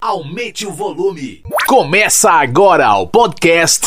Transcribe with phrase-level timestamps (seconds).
[0.00, 1.42] Aumente o volume.
[1.66, 3.84] Começa agora o podcast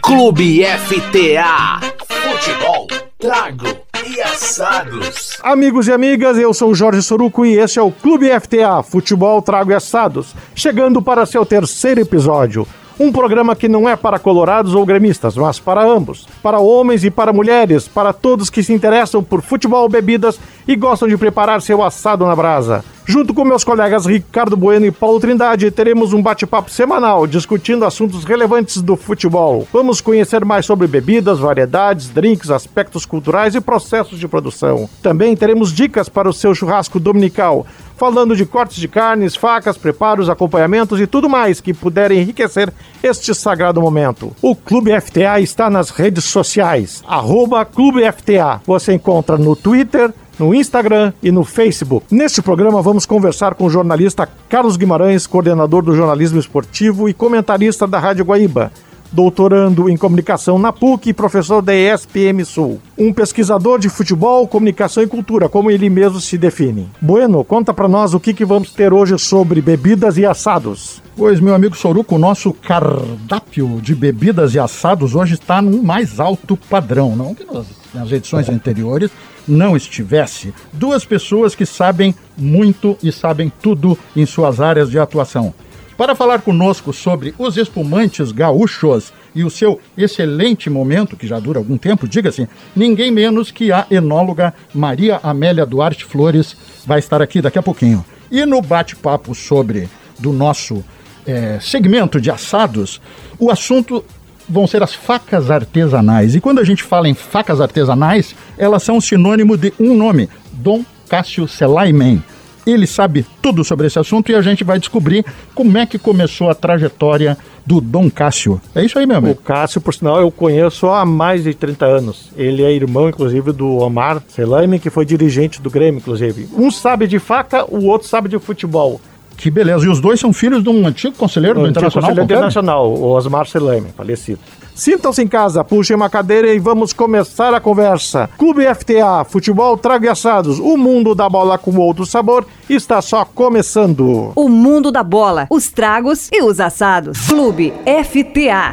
[0.00, 1.80] Clube FTA.
[2.06, 2.86] Futebol,
[3.18, 3.66] trago
[4.06, 5.38] e assados.
[5.42, 9.72] Amigos e amigas, eu sou Jorge Soruco e este é o Clube FTA Futebol, Trago
[9.72, 12.64] e Assados, chegando para seu terceiro episódio.
[13.00, 16.26] Um programa que não é para colorados ou gremistas, mas para ambos.
[16.42, 20.38] Para homens e para mulheres, para todos que se interessam por futebol, bebidas
[20.68, 22.84] e gostam de preparar seu assado na brasa.
[23.06, 28.22] Junto com meus colegas Ricardo Bueno e Paulo Trindade, teremos um bate-papo semanal discutindo assuntos
[28.22, 29.66] relevantes do futebol.
[29.72, 34.90] Vamos conhecer mais sobre bebidas, variedades, drinks, aspectos culturais e processos de produção.
[35.02, 40.28] Também teremos dicas para o seu churrasco dominical, falando de cortes de carnes, facas, preparos,
[40.28, 42.70] acompanhamentos e tudo mais que puder enriquecer
[43.02, 44.36] este sagrado momento.
[44.42, 48.60] O Clube FTA está nas redes sociais, arroba Clube FTA.
[48.66, 52.06] Você encontra no Twitter, no Instagram e no Facebook.
[52.10, 57.86] Neste programa vamos conversar com o jornalista Carlos Guimarães, coordenador do jornalismo esportivo e comentarista
[57.86, 58.70] da Rádio Guaíba
[59.10, 62.80] doutorando em comunicação na PUC e professor da ESPM Sul.
[62.96, 66.88] Um pesquisador de futebol, comunicação e cultura, como ele mesmo se define.
[67.00, 71.02] Bueno, conta para nós o que, que vamos ter hoje sobre bebidas e assados.
[71.16, 76.20] Pois, meu amigo Soruco, o nosso cardápio de bebidas e assados hoje está num mais
[76.20, 79.10] alto padrão, não que nós, nas edições anteriores
[79.48, 80.52] não estivesse.
[80.72, 85.54] Duas pessoas que sabem muito e sabem tudo em suas áreas de atuação.
[85.96, 91.58] Para falar conosco sobre os espumantes gaúchos e o seu excelente momento, que já dura
[91.58, 96.56] algum tempo, diga-se, ninguém menos que a enóloga Maria Amélia Duarte Flores
[96.86, 98.04] vai estar aqui daqui a pouquinho.
[98.30, 99.88] E no bate-papo sobre
[100.20, 100.84] do nosso
[101.26, 103.00] é, segmento de assados,
[103.38, 104.04] o assunto
[104.48, 106.34] vão ser as facas artesanais.
[106.34, 110.84] E quando a gente fala em facas artesanais, elas são sinônimo de um nome, Dom
[111.08, 112.22] Cássio Selaimen
[112.70, 116.50] ele sabe tudo sobre esse assunto e a gente vai descobrir como é que começou
[116.50, 118.60] a trajetória do Dom Cássio.
[118.74, 119.32] É isso aí, meu amigo.
[119.32, 122.30] O Cássio, por sinal, eu conheço há mais de 30 anos.
[122.36, 126.48] Ele é irmão, inclusive, do Omar Selaime, que foi dirigente do Grêmio, inclusive.
[126.54, 129.00] Um sabe de faca, o outro sabe de futebol.
[129.38, 129.86] Que beleza.
[129.86, 132.10] E os dois são filhos de um antigo conselheiro do, do Internacional?
[132.10, 134.40] Conselheiro Internacional, o Osmar Selaime, falecido.
[134.74, 138.28] Sintam-se em casa, puxem uma cadeira e vamos começar a conversa.
[138.36, 144.32] Clube FTA, futebol trago assados, o mundo da bola com outro sabor está só começando.
[144.34, 147.28] O mundo da bola, os tragos e os assados.
[147.28, 147.72] Clube
[148.04, 148.72] FTA.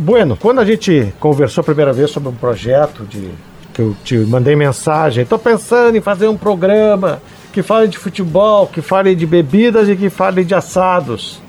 [0.00, 3.30] Bueno, quando a gente conversou a primeira vez sobre um projeto de
[3.72, 7.20] que eu te mandei mensagem, estou pensando em fazer um programa
[7.56, 11.40] que fale de futebol, que fale de bebidas e que fale de assados.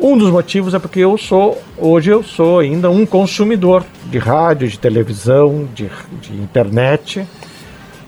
[0.00, 4.68] Um dos motivos é porque eu sou, hoje eu sou ainda um consumidor de rádio,
[4.68, 5.90] de televisão, de,
[6.20, 7.26] de internet.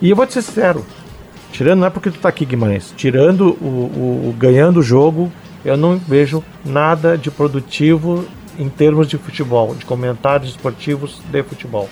[0.01, 0.85] E eu vou te ser sincero,
[1.51, 5.29] tirando, não é porque tu tá aqui, Guimarães, tirando o, o, o ganhando o jogo,
[5.65, 8.23] eu não vejo nada de produtivo
[8.57, 11.89] em termos de futebol, de comentários esportivos de futebol.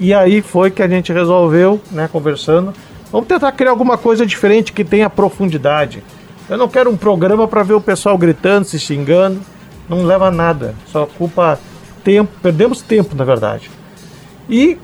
[0.00, 2.74] E aí foi que a gente resolveu, né, conversando,
[3.10, 6.02] vamos tentar criar alguma coisa diferente que tenha profundidade
[6.50, 9.40] eu não quero um programa para ver o pessoal gritando, se xingando.
[9.88, 10.74] Não leva a nada.
[10.90, 11.60] Só ocupa
[12.02, 12.28] tempo.
[12.42, 13.70] Perdemos tempo, na verdade.
[14.48, 14.76] E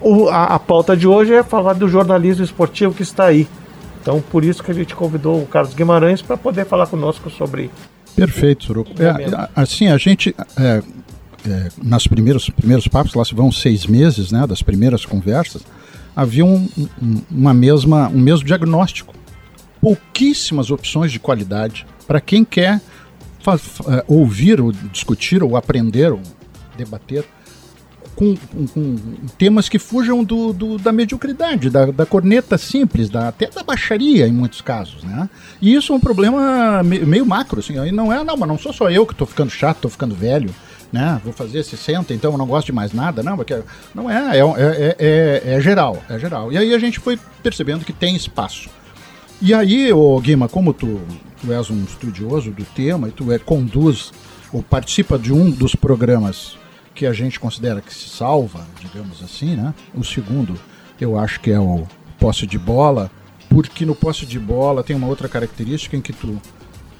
[0.00, 3.46] o, a, a pauta de hoje é falar do jornalismo esportivo que está aí.
[4.02, 7.70] Então, por isso que a gente convidou o Carlos Guimarães para poder falar conosco sobre.
[8.16, 8.90] Perfeito, Suruco.
[9.00, 10.34] É, assim, a gente.
[10.58, 10.82] É,
[11.48, 15.62] é, nas primeiros, primeiros papos, lá se vão seis meses, né, das primeiras conversas,
[16.14, 16.68] havia um,
[17.00, 19.14] um, uma mesma, um mesmo diagnóstico
[19.80, 26.20] pouquíssimas opções de qualidade para quem quer uh, ouvir ou discutir ou aprender ou
[26.76, 27.24] debater
[28.14, 28.96] com, com, com
[29.38, 34.28] temas que fujam do, do, da mediocridade, da, da, corneta simples, da, até da baixaria
[34.28, 35.30] em muitos casos, né?
[35.58, 38.58] E isso é um problema meio, meio macro, assim, aí não é, não, mas não
[38.58, 40.54] sou só eu que estou ficando chato, estou ficando velho,
[40.92, 41.20] né?
[41.24, 43.62] Vou fazer 60, então eu não gosto de mais nada, não, porque
[43.94, 46.52] não é, é, é, é, é geral, é geral.
[46.52, 48.68] E aí a gente foi percebendo que tem espaço.
[49.40, 51.00] E aí, ô Guima, como tu,
[51.40, 54.12] tu és um estudioso do tema e tu é, conduz
[54.52, 56.58] ou participa de um dos programas
[56.94, 59.72] que a gente considera que se salva, digamos assim, né?
[59.94, 60.58] O segundo,
[61.00, 61.86] eu acho que é o
[62.18, 63.10] posse de bola,
[63.48, 66.40] porque no posse de bola tem uma outra característica em que tu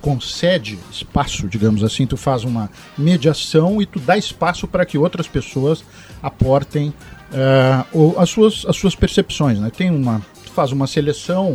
[0.01, 5.29] concede espaço, digamos assim, tu faz uma mediação e tu dá espaço para que outras
[5.29, 5.85] pessoas
[6.23, 6.93] aportem
[7.33, 9.71] uh, as, suas, as suas percepções, né?
[9.71, 11.55] Tem uma, tu faz uma seleção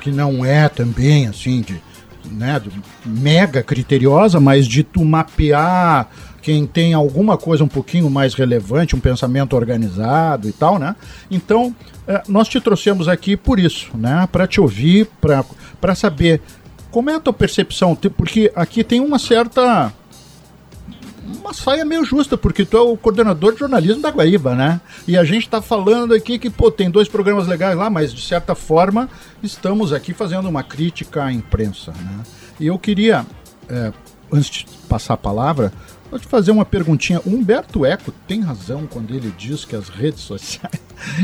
[0.00, 1.80] que não é também assim de,
[2.30, 2.60] né,
[3.04, 6.08] mega criteriosa, mas de tu mapear
[6.42, 10.94] quem tem alguma coisa um pouquinho mais relevante, um pensamento organizado e tal, né?
[11.28, 11.74] Então,
[12.06, 14.28] é, nós te trouxemos aqui por isso, né?
[14.30, 15.08] Para te ouvir,
[15.80, 16.40] para saber
[16.96, 17.94] como é a tua percepção?
[17.94, 19.92] Porque aqui tem uma certa
[21.26, 24.80] uma saia meio justa, porque tu é o coordenador de jornalismo da Guaíba, né?
[25.06, 28.22] E a gente está falando aqui que, pô, tem dois programas legais lá, mas de
[28.22, 29.10] certa forma
[29.42, 32.22] estamos aqui fazendo uma crítica à imprensa, né?
[32.58, 33.26] E eu queria,
[33.68, 33.92] é,
[34.32, 35.74] antes de passar a palavra,
[36.10, 37.20] Vou te fazer uma perguntinha.
[37.26, 40.80] O Humberto Eco tem razão quando ele diz que as redes sociais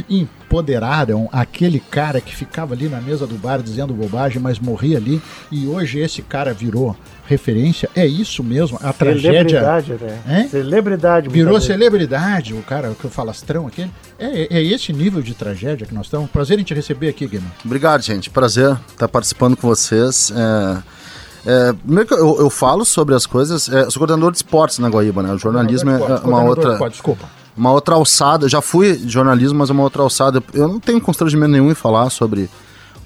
[0.09, 5.21] empoderaram aquele cara que ficava ali na mesa do bar dizendo bobagem, mas morria ali,
[5.51, 6.97] e hoje esse cara virou
[7.27, 7.89] referência?
[7.95, 8.79] É isso mesmo?
[8.83, 9.61] A tragédia.
[9.61, 9.95] Celebridade,
[10.27, 10.49] né?
[10.51, 11.29] Celebridade.
[11.29, 13.91] Virou celebridade, o cara que o falastrão aquele.
[14.19, 16.31] É, é esse nível de tragédia que nós estamos.
[16.31, 17.51] Prazer em te receber aqui, Guilherme.
[17.65, 18.31] Obrigado, gente.
[18.31, 20.33] Prazer estar participando com vocês.
[20.35, 21.03] É
[21.45, 21.75] é,
[22.13, 23.69] eu, eu, falo sobre as coisas.
[23.69, 25.33] É, sou coordenador de esportes na Guaíba, né?
[25.33, 26.79] O jornalismo é, é uma outra.
[26.89, 27.29] desculpa.
[27.57, 28.49] Uma outra alçada.
[28.49, 30.43] Já fui jornalismo, mas é uma outra alçada.
[30.55, 32.49] Eu não tenho constrangimento nenhum em falar sobre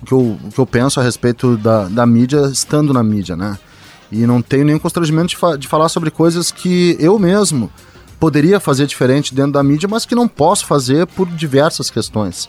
[0.03, 3.37] o que eu, o que eu penso a respeito da, da mídia estando na mídia,
[3.37, 3.59] né?
[4.11, 7.71] E não tenho nenhum constrangimento de, fa de falar sobre coisas que eu mesmo
[8.21, 12.49] poderia fazer diferente dentro da mídia, mas que não posso fazer por diversas questões.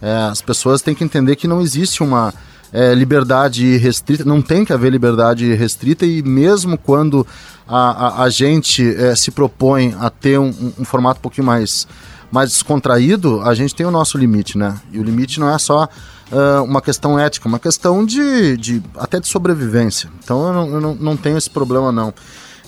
[0.00, 2.32] É, as pessoas têm que entender que não existe uma
[2.72, 7.26] é, liberdade restrita, não tem que haver liberdade restrita e mesmo quando
[7.66, 11.86] a, a, a gente é, se propõe a ter um, um, formato um pouquinho mais,
[12.30, 14.78] mais descontraído, a gente tem o nosso limite, né?
[14.92, 18.82] E o limite não é só uh, uma questão ética, é uma questão de, de
[18.96, 20.10] até de sobrevivência.
[20.22, 22.12] Então eu não, eu não, não tenho esse problema não.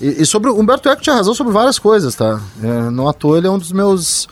[0.01, 2.41] E, e sobre o Humberto Eco tinha razão sobre várias coisas, tá?
[2.63, 4.29] É, não à toa ele é um dos meus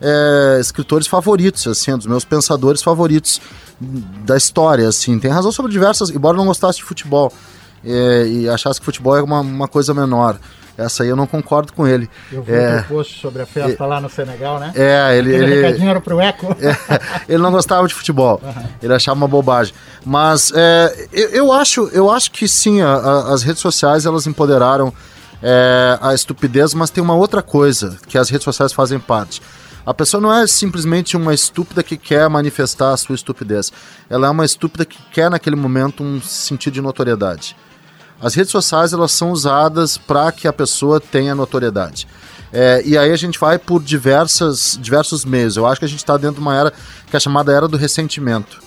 [0.00, 3.40] é, escritores favoritos, assim, um dos meus pensadores favoritos
[4.24, 5.18] da história, assim.
[5.18, 7.32] Tem razão sobre diversas, embora não gostasse de futebol
[7.84, 10.38] é, e achasse que futebol é uma, uma coisa menor.
[10.78, 12.08] Essa aí eu não concordo com ele.
[12.30, 14.72] Eu vi é, um post sobre a festa é, lá no Senegal, né?
[14.76, 15.34] É, ele.
[15.34, 16.56] Aquele ele recadinho era pro Eco.
[16.60, 18.40] É, ele não gostava de futebol.
[18.42, 18.64] Uhum.
[18.80, 19.74] Ele achava uma bobagem.
[20.04, 24.28] Mas é, eu, eu, acho, eu acho que sim, a, a, as redes sociais elas
[24.28, 24.92] empoderaram
[25.42, 29.42] é, a estupidez, mas tem uma outra coisa que as redes sociais fazem parte.
[29.84, 33.72] A pessoa não é simplesmente uma estúpida que quer manifestar a sua estupidez.
[34.08, 37.56] Ela é uma estúpida que quer naquele momento um sentido de notoriedade.
[38.20, 42.06] As redes sociais elas são usadas para que a pessoa tenha notoriedade.
[42.52, 45.56] É, e aí a gente vai por diversas, diversos meios.
[45.56, 46.72] Eu acho que a gente está dentro de uma era
[47.06, 48.58] que é chamada era do ressentimento.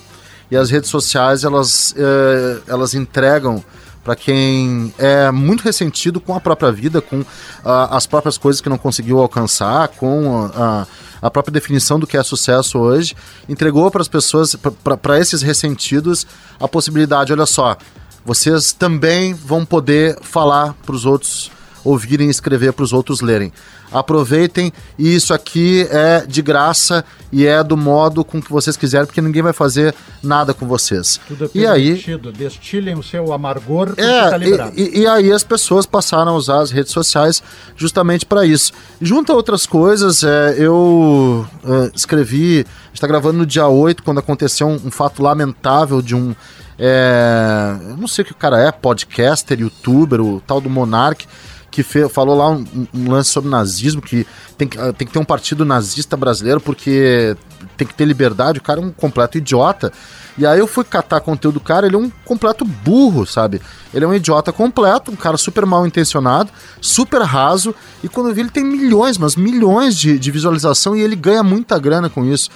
[0.49, 3.63] E as redes sociais elas, é, elas entregam
[4.03, 7.23] para quem é muito ressentido com a própria vida, com
[7.63, 10.87] as próprias coisas que não conseguiu alcançar, com uh,
[11.21, 13.15] a própria definição do que é sucesso hoje,
[13.47, 16.25] entregou para as pessoas, para esses ressentidos,
[16.59, 17.77] a possibilidade: olha só,
[18.25, 21.51] vocês também vão poder falar para os outros
[21.83, 23.51] ouvirem e escrever para os outros lerem.
[23.91, 29.05] Aproveitem e isso aqui é de graça e é do modo com que vocês quiserem,
[29.05, 31.19] porque ninguém vai fazer nada com vocês.
[31.27, 32.01] Tudo é e aí
[32.33, 36.59] destilem o seu amargor é, tá e, e, e, aí as pessoas passaram a usar
[36.59, 37.43] as redes sociais
[37.75, 38.71] justamente para isso.
[39.01, 44.67] Junto a outras coisas, é, eu é, escrevi, está gravando no dia 8, quando aconteceu
[44.67, 46.33] um, um fato lamentável de um
[46.83, 51.27] é, não sei o que o cara é, podcaster, youtuber, o tal do Monark,
[51.69, 54.25] que falou lá um, um, lance sobre nazismo, que
[54.57, 57.37] tem, que tem que ter um partido nazista brasileiro porque
[57.77, 58.57] tem que ter liberdade.
[58.57, 59.93] O cara é um completo idiota.
[60.37, 63.61] E aí eu fui catar conteúdo do cara, ele é um completo burro, sabe?
[63.93, 66.49] Ele é um idiota completo, um cara super mal intencionado,
[66.81, 71.01] super raso, e quando eu vi ele tem milhões, mas milhões de, de visualização e
[71.01, 72.49] ele ganha muita grana com isso.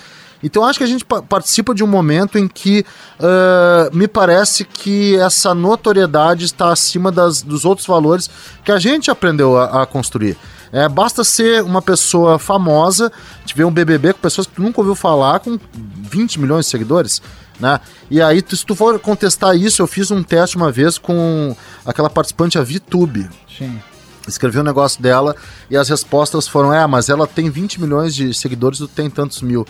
[0.46, 2.86] Então acho que a gente participa de um momento em que
[3.20, 8.30] uh, me parece que essa notoriedade está acima das, dos outros valores
[8.64, 10.38] que a gente aprendeu a, a construir.
[10.72, 13.12] É, basta ser uma pessoa famosa,
[13.44, 16.72] te ver um BBB com pessoas que tu nunca ouviu falar, com 20 milhões de
[16.72, 17.24] seguidores,
[17.60, 17.80] né?
[18.12, 22.10] E aí, se tu for contestar isso, eu fiz um teste uma vez com aquela
[22.10, 23.28] participante, a VTube.
[23.58, 23.80] Sim
[24.28, 25.36] escrevi um negócio dela
[25.70, 29.42] e as respostas foram: é, mas ela tem 20 milhões de seguidores, tu tem tantos
[29.42, 29.66] mil.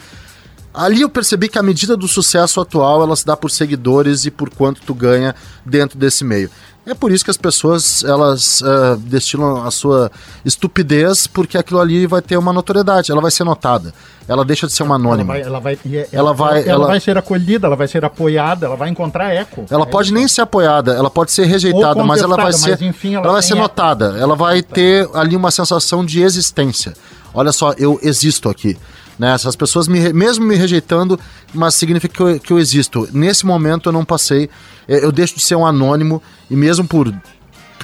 [0.76, 4.32] Ali eu percebi que a medida do sucesso atual ela se dá por seguidores e
[4.32, 5.34] por quanto tu ganha
[5.66, 6.50] dentro desse meio.
[6.86, 10.12] É por isso que as pessoas elas uh, destilam a sua
[10.44, 13.92] estupidez, porque aquilo ali vai ter uma notoriedade, ela vai ser notada.
[14.28, 15.36] Ela deixa de ser uma anônima.
[15.36, 18.06] Ela vai, ela vai, ela, ela vai, ela, ela vai ser acolhida, ela vai ser
[18.06, 19.66] apoiada, ela vai encontrar eco.
[19.70, 20.16] Ela é pode isso.
[20.16, 23.42] nem ser apoiada, ela pode ser rejeitada, mas ela vai ser, enfim, ela, ela vai
[23.42, 24.16] ser notada.
[24.20, 26.94] Ela vai ter ali uma sensação de existência.
[27.34, 28.78] Olha só, eu existo aqui.
[29.18, 29.34] Né?
[29.34, 31.20] Essas pessoas, me, mesmo me rejeitando,
[31.54, 33.08] mas significa que eu, que eu existo.
[33.12, 34.50] Nesse momento eu não passei,
[34.88, 37.14] é, eu deixo de ser um anônimo, e mesmo por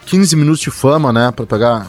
[0.05, 1.87] 15 minutos de fama, né, para pegar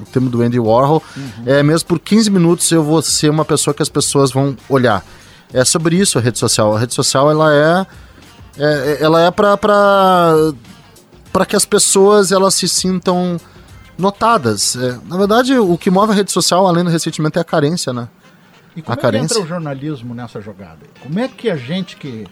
[0.00, 1.22] o termo do Andy Warhol, uhum.
[1.46, 5.04] é, mesmo por 15 minutos eu vou ser uma pessoa que as pessoas vão olhar.
[5.52, 6.74] É sobre isso a rede social.
[6.74, 7.86] A rede social, ela é,
[8.58, 9.56] é ela é para
[11.32, 13.38] para que as pessoas elas se sintam
[13.98, 14.76] notadas.
[14.76, 17.92] É, na verdade, o que move a rede social, além do ressentimento, é a carência,
[17.92, 18.08] né?
[18.76, 19.34] E como a é carência.
[19.34, 20.80] entra o jornalismo nessa jogada?
[21.02, 22.26] Como é que a gente que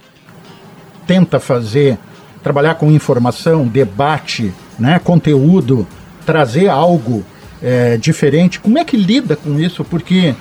[1.07, 1.99] tenta fazer,
[2.43, 5.87] trabalhar com informação, debate, né, conteúdo,
[6.25, 7.25] trazer algo
[7.63, 9.85] é, diferente, como é que lida com isso?
[9.85, 10.35] Porque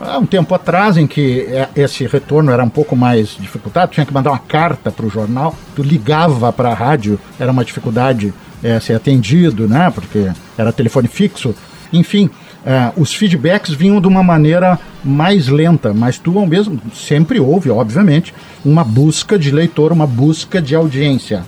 [0.00, 4.06] há um tempo atrás, em que é, esse retorno era um pouco mais dificultado, tinha
[4.06, 8.32] que mandar uma carta para o jornal, tu ligava para a rádio, era uma dificuldade
[8.62, 9.90] é, ser atendido, né?
[9.90, 11.54] Porque era telefone fixo.
[11.92, 12.28] Enfim,
[12.68, 17.70] é, os feedbacks vinham de uma maneira mais lenta, mas tu ao mesmo sempre houve,
[17.70, 21.44] obviamente, uma busca de leitor, uma busca de audiência.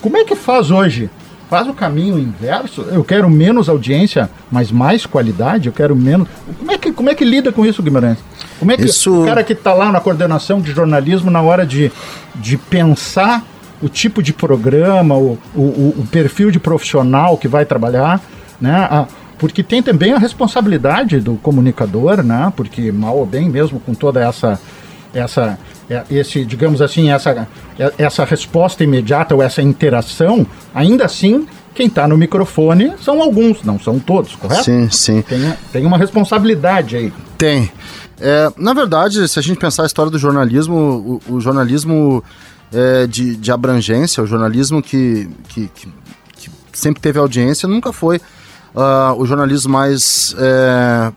[0.00, 1.10] Como é que faz hoje?
[1.50, 2.80] Faz o caminho inverso?
[2.90, 5.66] Eu quero menos audiência, mas mais qualidade?
[5.66, 6.26] Eu quero menos.
[6.58, 8.16] Como é que, como é que lida com isso, Guimarães?
[8.58, 9.22] Como é que isso...
[9.22, 11.92] o cara que está lá na coordenação de jornalismo, na hora de,
[12.36, 13.44] de pensar
[13.82, 18.18] o tipo de programa, o, o, o perfil de profissional que vai trabalhar,
[18.58, 18.88] né?
[18.90, 19.06] A,
[19.38, 22.52] porque tem também a responsabilidade do comunicador, né?
[22.56, 24.58] Porque mal ou bem, mesmo com toda essa
[25.12, 27.48] essa é, esse digamos assim essa
[27.78, 33.62] é, essa resposta imediata ou essa interação, ainda assim quem está no microfone são alguns,
[33.64, 34.64] não são todos, correto?
[34.64, 35.22] Sim, sim.
[35.22, 37.12] Tem, tem uma responsabilidade aí.
[37.36, 37.70] Tem.
[38.20, 42.22] É, na verdade, se a gente pensar a história do jornalismo, o, o jornalismo
[42.72, 45.88] é, de, de, abrangência, o jornalismo que, que, que,
[46.36, 48.20] que, sempre teve audiência, nunca foi
[48.74, 50.34] uh, o jornalismo mais.
[50.38, 51.12] É,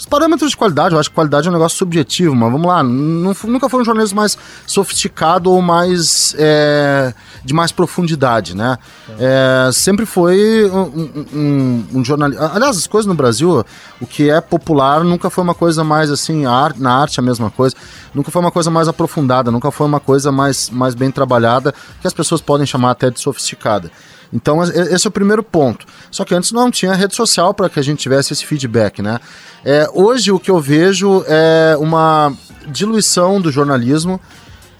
[0.00, 2.82] os parâmetros de qualidade, eu acho que qualidade é um negócio subjetivo, mas vamos lá,
[2.82, 7.12] não, nunca foi um jornalismo mais sofisticado ou mais é,
[7.44, 8.78] de mais profundidade, né?
[9.18, 12.42] É, sempre foi um, um, um jornalismo.
[12.42, 13.62] Aliás, as coisas no Brasil,
[14.00, 16.44] o que é popular nunca foi uma coisa mais assim,
[16.78, 17.76] na arte a mesma coisa,
[18.14, 22.06] nunca foi uma coisa mais aprofundada, nunca foi uma coisa mais, mais bem trabalhada, que
[22.06, 23.90] as pessoas podem chamar até de sofisticada.
[24.32, 25.86] Então, esse é o primeiro ponto.
[26.10, 29.18] Só que antes não tinha rede social para que a gente tivesse esse feedback, né?
[29.64, 32.32] É, hoje, o que eu vejo é uma
[32.68, 34.20] diluição do jornalismo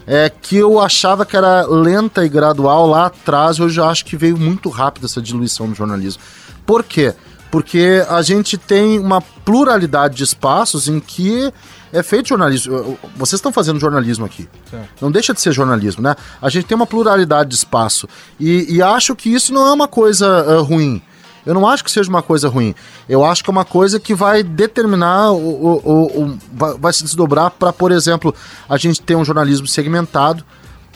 [0.07, 4.17] é, que eu achava que era lenta e gradual lá atrás, hoje eu acho que
[4.17, 6.23] veio muito rápido essa diluição do jornalismo.
[6.67, 7.15] Por quê?
[7.51, 11.53] Porque a gente tem uma pluralidade de espaços em que
[11.93, 12.99] é feito jornalismo.
[13.17, 14.49] Vocês estão fazendo jornalismo aqui.
[14.71, 14.89] Certo.
[15.01, 16.15] Não deixa de ser jornalismo, né?
[16.41, 18.09] A gente tem uma pluralidade de espaço.
[18.39, 21.03] E, e acho que isso não é uma coisa uh, ruim.
[21.45, 22.75] Eu não acho que seja uma coisa ruim.
[23.09, 27.03] Eu acho que é uma coisa que vai determinar, o, o, o vai, vai, se
[27.03, 28.35] desdobrar para, por exemplo,
[28.69, 30.45] a gente ter um jornalismo segmentado,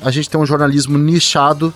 [0.02, 1.72] a gente ter um jornalismo nichado,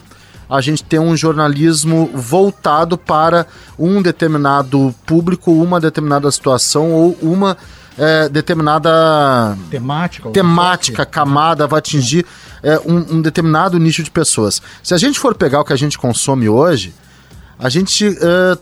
[0.48, 3.46] a gente ter um jornalismo voltado para
[3.78, 7.56] um determinado público, uma determinada situação ou uma
[7.98, 12.24] é, determinada temática, temática camada, vai atingir
[12.62, 14.62] é, um, um, determinado nicho de pessoas.
[14.82, 16.94] Se a gente for pegar o que a gente consome hoje,
[17.58, 18.58] a gente, é,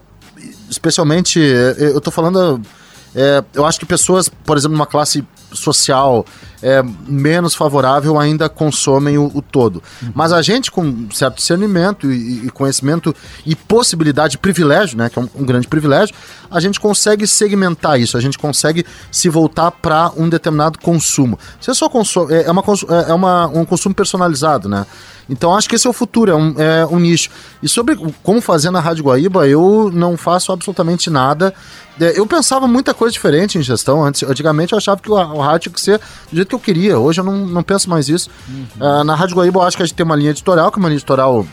[0.70, 2.60] especialmente, é, eu estou falando,
[3.14, 6.24] é, eu acho que pessoas, por exemplo, numa classe social
[6.62, 9.82] é, menos favorável ainda consomem o, o todo.
[10.02, 10.12] Uhum.
[10.14, 15.22] Mas a gente, com certo discernimento e, e, conhecimento e possibilidade, privilégio, né, que é
[15.22, 16.14] um, um, grande privilégio,
[16.50, 21.38] a gente consegue segmentar isso, a gente consegue se voltar para um determinado consumo.
[21.60, 24.86] Você só consome, é, é, uma, é, é uma, um consumo personalizado, né?
[25.28, 27.30] Então acho que esse é o futuro, é um, é um nicho.
[27.62, 31.52] E sobre como fazer na Rádio Guaíba, eu não faço absolutamente nada.
[32.00, 34.04] É, eu pensava muita coisa diferente em gestão.
[34.04, 36.00] Antes, antigamente eu achava que o, rádio tinha que ser
[36.46, 36.98] jeito que eu queria.
[36.98, 38.30] Hoje eu não, não penso mais isso.
[38.48, 38.66] Uhum.
[38.80, 40.80] Uh, na Rádio Guaíba eu acho que a gente tem uma linha editorial, que é
[40.80, 41.46] uma linha editorial.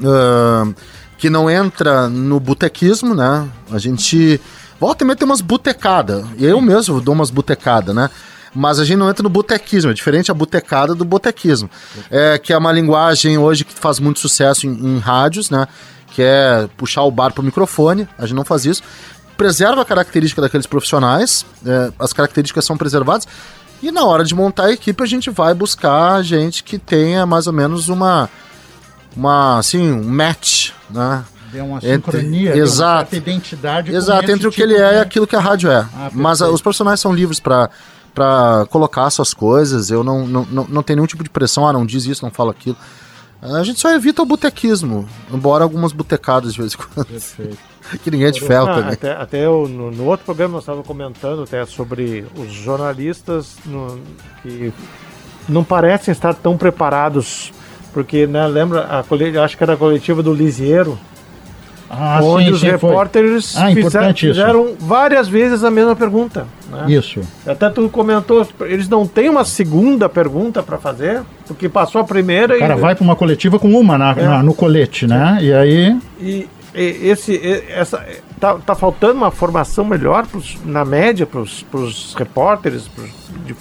[0.00, 0.74] Uh,
[1.18, 3.48] que não entra no botequismo, né?
[3.70, 4.38] A gente
[4.78, 6.24] volta e meia tem umas botecadas.
[6.38, 8.10] Eu mesmo dou umas botecadas, né?
[8.54, 11.68] mas a gente não entra no botequismo, é diferente a botecada do botequismo,
[12.10, 15.68] é, que é uma linguagem hoje que faz muito sucesso em, em rádios, né?
[16.12, 18.82] Que é puxar o bar pro microfone, a gente não faz isso.
[19.36, 23.28] Preserva a característica daqueles profissionais, é, as características são preservadas,
[23.82, 27.46] e na hora de montar a equipe a gente vai buscar gente que tenha mais
[27.46, 28.28] ou menos uma,
[29.16, 31.24] uma assim, um match, né?
[31.52, 33.94] Deu uma sincronia, entre, exato, uma identidade.
[33.94, 35.86] Exato, entre o que tipo ele é e aquilo que a rádio é.
[35.94, 37.70] Ah, Mas a, os profissionais são livres para
[38.14, 39.90] para colocar suas coisas.
[39.90, 42.30] Eu não, não, não, não tenho nenhum tipo de pressão, ah, não diz isso, não
[42.30, 42.76] fala aquilo.
[43.42, 47.06] A gente só evita o botequismo, embora algumas botecadas de vez em quando.
[47.06, 47.58] Perfeito.
[48.02, 48.92] que ninguém é de ferro também.
[48.92, 53.98] Até, até eu, no, no, outro programa nós estávamos comentando até sobre os jornalistas no,
[54.42, 54.72] que
[55.48, 57.52] não parecem estar tão preparados,
[57.92, 60.98] porque, né, lembra, a, acho que era a coletiva do Lisiero,
[61.88, 64.40] Ah, onde sim, os sim, repórteres Ah, fizer- importante isso.
[64.40, 66.46] fizeram várias vezes a mesma pergunta.
[66.68, 66.86] né?
[66.88, 67.20] Isso.
[67.46, 72.56] Até tu comentou, eles não têm uma segunda pergunta para fazer, porque passou a primeira
[72.56, 74.22] O cara e, vai para uma coletiva com uma na- É.
[74.24, 75.38] na- no colete, né?
[75.40, 75.96] E aí.
[76.20, 76.48] e
[76.82, 78.04] esse, essa,
[78.40, 83.10] tá, tá faltando uma formação melhor pros- na média para os repórteres, pros,
[83.44, 83.56] de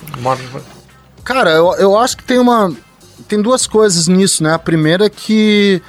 [1.24, 2.72] Cara, eu, eu acho que tem uma.
[3.28, 4.54] Tem duas coisas nisso, né?
[4.54, 5.82] A primeira é que.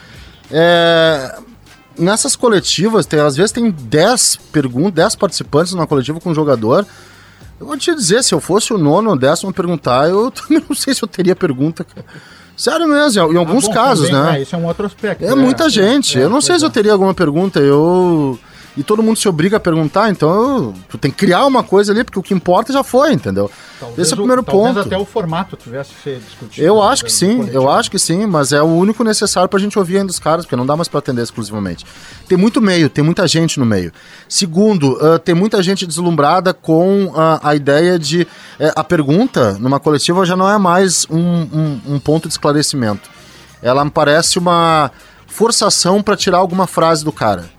[0.51, 1.39] é,
[1.99, 6.87] nessas coletivas, tem, às vezes tem 10 perguntas, 10 participantes numa coletiva com um jogador.
[7.59, 10.77] Eu vou te dizer, se eu fosse o nono ou décimo perguntar, eu também não
[10.77, 12.07] sei se eu teria pergunta, cara.
[12.57, 14.31] Sério mesmo, em alguns Ah, bom, casos, também, né?
[14.31, 15.25] ah, esse é um outro aspecto.
[15.25, 16.19] É muita gente.
[16.19, 16.73] é, eu não sei se eu é.
[16.73, 17.61] teria alguma pergunta.
[17.61, 18.39] Eu.
[18.77, 22.05] E todo mundo se obriga a perguntar, então tu tem que criar uma coisa ali,
[22.05, 23.51] porque o que importa já foi, entendeu?
[23.81, 24.87] Talvez Esse é o primeiro talvez ponto.
[24.87, 26.67] até o formato tivesse que ser discutido.
[26.67, 27.57] Eu acho que no sim, coletivo.
[27.57, 30.45] eu acho que sim, mas é o único necessário pra gente ouvir ainda os caras,
[30.45, 31.87] porque não dá mais pra atender exclusivamente.
[32.29, 33.91] Tem muito meio, tem muita gente no meio.
[34.29, 38.27] Segundo, ah, tem muita gente deslumbrada com ah, a ideia de.
[38.61, 43.09] eh, a pergunta numa coletiva já não é mais um, um- um ponto de esclarecimento.
[43.63, 44.91] Ela me parece uma
[45.27, 47.56] forçação pra tirar alguma frase do cara.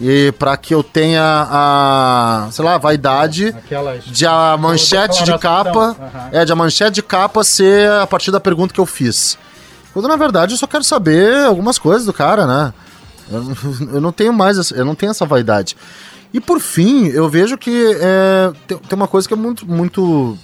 [0.00, 5.36] E pra que eu tenha a, sei lá, a vaidade Aquela de a manchete de
[5.38, 6.28] capa, Aham.
[6.30, 9.36] é, de a manchete de capa ser a partir da pergunta que eu fiz.
[9.92, 12.72] Quando na verdade eu só quero saber algumas coisas do cara, né?
[13.28, 13.56] Eu, não-
[13.94, 15.76] eu não tenho mais, essa- eu não tenho essa vaidade.
[16.32, 20.38] E por fim, eu vejo que é, tem, tem uma coisa que é muito, muito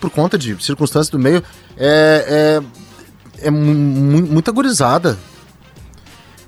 [0.00, 1.42] por conta de circunstâncias do meio,
[1.76, 2.60] é,
[3.42, 5.18] é, é mu- mu- muita gurizada.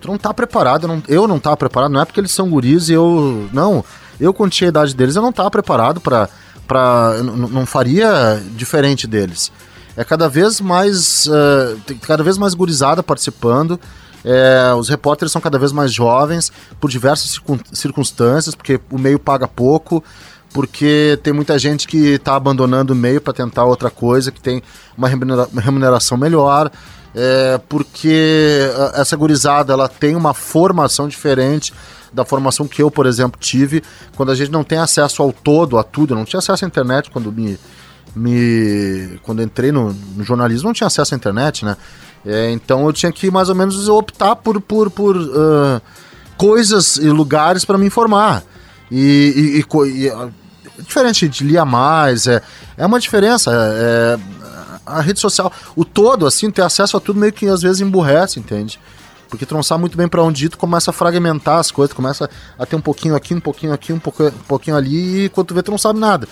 [0.04, 2.50] Tu não tá preparado, eu não, eu não tava preparado, não é porque eles são
[2.50, 3.49] guris e eu.
[3.54, 3.82] Não,
[4.20, 6.28] eu quando tinha a idade deles, eu não tava preparado pra
[7.16, 9.50] eu não, faria diferente deles.
[9.96, 11.26] É cada vez mais.
[11.87, 13.80] tem cada vez mais gurizada participando.
[14.23, 19.18] eh, os repórteres são cada vez mais jovens, por diversas circun- circunstâncias, porque o meio
[19.18, 20.04] paga pouco,
[20.52, 24.62] porque tem muita gente que está abandonando o meio para tentar outra coisa, que tem
[24.99, 26.70] uma remuneração melhor,
[27.14, 31.73] é, porque essa gurizada ela tem uma formação diferente
[32.12, 33.83] da formação que eu, por exemplo, tive,
[34.16, 36.68] quando a gente não tem acesso ao todo, a tudo, eu não tinha acesso à
[36.68, 37.59] internet quando me,
[38.14, 41.77] me quando entrei no, no jornalismo, não tinha acesso à internet, né?
[42.24, 45.81] É, então eu tinha que mais ou menos optar por, por, por ah,
[46.38, 48.42] coisas e lugares para me informar.
[48.90, 50.29] E, e- e e, ah,
[50.79, 52.40] diferente de lia mais, é,
[52.77, 53.50] é uma diferença.
[53.53, 54.18] É,
[54.87, 58.38] a rede social, o todo, assim, ter acesso a tudo meio que às vezes emburrece,
[58.38, 58.79] entende?
[59.29, 61.92] Porque tu não sabe muito bem para onde ir, tu começa a fragmentar as coisas,
[61.92, 65.25] tu começa a ter um pouquinho aqui, um pouquinho aqui, um, pouco, um pouquinho ali,
[65.25, 66.29] e quando tu vê, tu não sabe nada.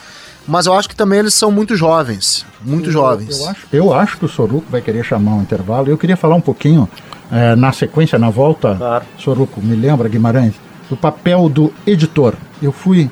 [0.47, 3.41] Mas eu acho que também eles são muito jovens, muito jovens.
[3.41, 5.89] Eu acho, eu acho que o Soruco vai querer chamar um intervalo.
[5.89, 6.89] Eu queria falar um pouquinho,
[7.31, 9.05] eh, na sequência, na volta, Claro.
[9.19, 10.55] Soruco, me lembra, Guimarães,
[10.89, 12.35] do papel do editor.
[12.61, 13.11] Eu fui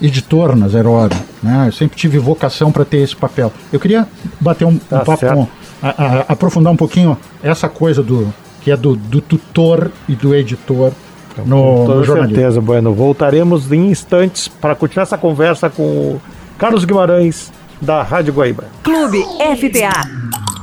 [0.00, 1.64] editor na Zero Hora, né?
[1.68, 3.52] Eu sempre tive vocação para ter esse papel.
[3.72, 4.06] Eu queria
[4.40, 5.48] bater um, um Tá papo,
[5.82, 8.32] a- a- aprofundar um pouquinho essa coisa do
[8.62, 10.92] que é do, do tutor e do editor
[11.38, 12.36] no, Com no toda jornalismo.
[12.36, 12.92] certeza, Bueno.
[12.92, 16.22] Voltaremos em instantes para continuar essa conversa com o
[16.58, 18.64] Carlos Guimarães, da Rádio Guaíba.
[18.82, 19.24] Clube
[19.56, 19.90] FTA.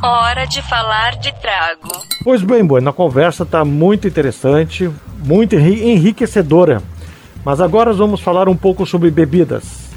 [0.04, 1.90] Hora de falar de trago.
[2.24, 4.88] Pois bem, Bueno, a conversa está muito interessante,
[5.26, 6.84] muito enri- enriquecedora.
[7.48, 9.88] Mas agora vamos falar um pouco sobre bebidas.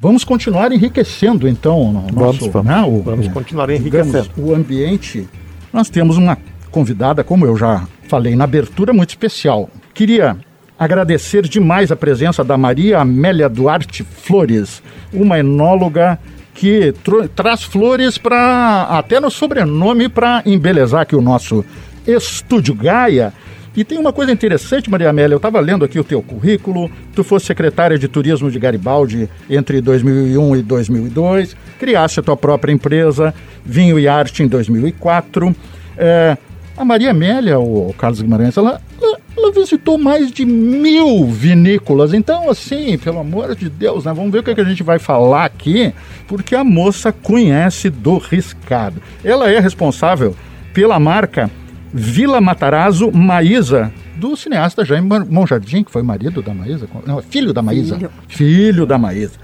[0.00, 2.66] Vamos continuar enriquecendo, então, Vamos, nosso, vamos.
[2.68, 4.28] né, o- Vamos continuar enriquecendo.
[4.36, 5.28] o ambiente.
[5.72, 6.36] Nós temos uma
[6.72, 9.70] convidada, como eu já falei na abertura, muito especial.
[9.94, 10.36] Queria
[10.76, 14.82] agradecer demais a presença da Maria Amélia Duarte Flores,
[15.12, 16.18] uma enóloga
[16.52, 16.92] que
[17.36, 21.64] traz flores para até no sobrenome para embelezar aqui o nosso
[22.04, 23.32] estúdio Gaia.
[23.76, 27.22] E tem uma coisa interessante, Maria Amélia, eu estava lendo aqui o teu currículo, tu
[27.22, 33.34] fosse secretária de turismo de Garibaldi entre 2001 e 2002, criaste a tua própria empresa,
[33.64, 35.54] Vinho e Arte em 2004.
[35.96, 36.36] É,
[36.76, 42.48] a Maria Amélia, o Carlos Guimarães, ela, ela, ela visitou mais de mil vinícolas, então
[42.48, 44.12] assim, pelo amor de Deus, né?
[44.14, 45.92] vamos ver o que, é que a gente vai falar aqui,
[46.26, 49.02] porque a moça conhece do riscado.
[49.24, 50.34] Ela é responsável
[50.72, 51.50] pela marca
[51.92, 57.62] Vila Matarazzo Maísa, do cineasta Jaime Monjardim, que foi marido da Maísa, não, filho da
[57.62, 57.96] Maísa.
[57.96, 58.10] Filho.
[58.28, 59.38] Filho da Maísa.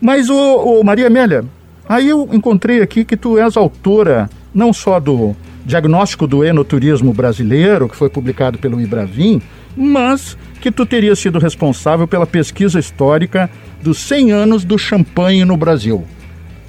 [0.00, 1.44] Mas, o, Maria Amélia,
[1.88, 7.88] aí eu encontrei aqui que tu és autora não só do Diagnóstico do Enoturismo Brasileiro,
[7.88, 9.42] que foi publicado pelo Ibravim,
[9.76, 13.50] mas que tu teria sido responsável pela pesquisa histórica
[13.82, 16.04] dos 100 anos do champanhe no Brasil.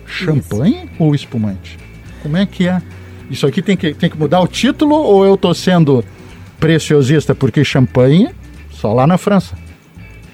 [0.05, 1.79] Champanhe ou espumante?
[2.21, 2.81] Como é que é?
[3.31, 6.03] Isso aqui tem que, tem que mudar o título ou eu estou sendo
[6.59, 7.33] preciosista?
[7.33, 8.29] Porque champanhe
[8.69, 9.55] Só lá na França.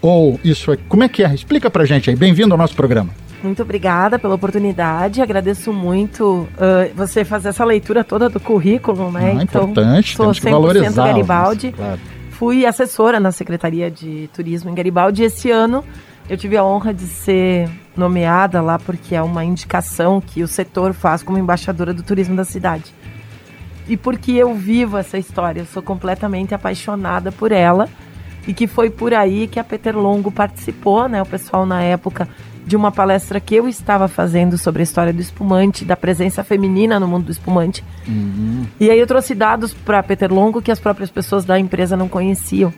[0.02, 0.78] Ou isso é.
[0.90, 1.34] Como é que é?
[1.34, 2.16] Explica pra gente aí.
[2.16, 3.10] Bem-vindo ao nosso programa.
[3.44, 5.22] Muito obrigada pela oportunidade.
[5.22, 9.36] Agradeço muito uh, você fazer essa leitura toda do currículo, né?
[9.38, 11.08] Ah, importante, sou temos que 100% valorizar.
[11.08, 11.72] Garibaldi.
[11.72, 12.00] Claro.
[12.32, 15.84] Fui assessora na Secretaria de Turismo em Garibaldi esse ano
[16.30, 20.94] eu tive a honra de ser nomeada lá porque é uma indicação que o setor
[20.94, 22.94] faz como embaixadora do turismo da cidade.
[23.88, 27.88] E porque eu vivo essa história, eu sou completamente apaixonada por ela
[28.48, 31.22] e que foi por aí que a Peter Longo participou, né?
[31.22, 32.28] O pessoal na época
[32.66, 37.00] de uma palestra que eu estava fazendo sobre a história do espumante, da presença feminina
[37.00, 37.82] no mundo do espumante.
[38.78, 42.10] E aí eu trouxe dados para Peter Longo que as próprias pessoas da empresa não
[42.10, 42.74] conheciam.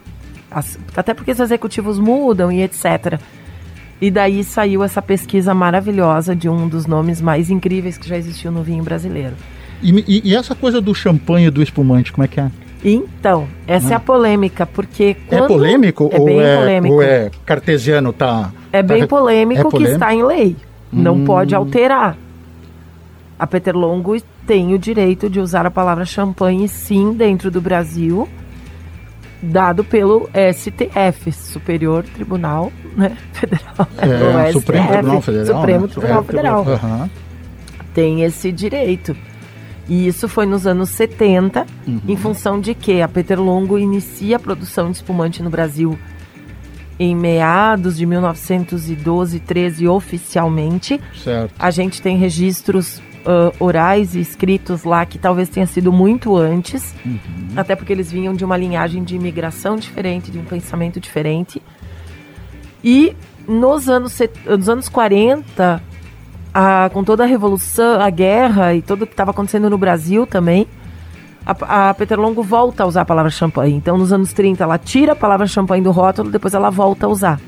[0.51, 3.19] As- até porque os executivos mudam e etc.
[4.01, 8.51] E daí saiu essa pesquisa maravilhosa de um dos nomes mais incríveis que já existiu
[8.51, 9.35] no vinho brasileiro.
[9.83, 12.49] E, e- e essa coisa do champanhe e do espumante, como é que é?
[12.83, 15.47] Então, essa é a polêmica, porque é quando...
[15.47, 16.95] polêmico, É ou, bem é, polêmico.
[16.95, 18.51] ou é cartesiano, tá?
[18.71, 19.93] É bem tá- polêmico é que polêmico?
[19.95, 20.55] está em lei.
[20.91, 21.25] Não Hum.
[21.25, 22.15] pode alterar.
[23.37, 28.27] A Peter Longo tem o direito de usar a palavra champanhe, sim, dentro do Brasil,
[29.41, 33.87] dado pelo STF, Superior Tribunal né, Federal.
[33.97, 35.45] É, O Supremo STF, Tribunal Federal.
[35.57, 35.87] Supremo né?
[35.93, 37.09] Tribunal É, Federal Aham.
[37.93, 39.15] tem esse direito.
[39.87, 41.65] E isso foi nos anos 70,
[42.07, 45.97] em função de que a Peter Longo inicia a produção de espumante no Brasil
[46.99, 51.01] em meados de 1912, 13 oficialmente.
[51.23, 51.53] Certo.
[51.57, 56.93] A gente tem registros ah, orais e escritos lá que talvez tenha sido muito antes,
[57.55, 61.61] até porque eles vinham de uma linhagem de imigração diferente, de um pensamento diferente.
[62.83, 63.15] E
[63.47, 65.81] nos anos, nos anos 40,
[66.53, 70.67] a- com toda a revolução, a guerra e tudo que estava acontecendo no Brasil também,
[71.45, 73.73] a, a Peter Longo volta a usar a palavra champanhe.
[73.75, 77.09] Então, nos anos 30, ela tira a palavra champanhe do rótulo, depois ela volta a
[77.09, 77.39] usar.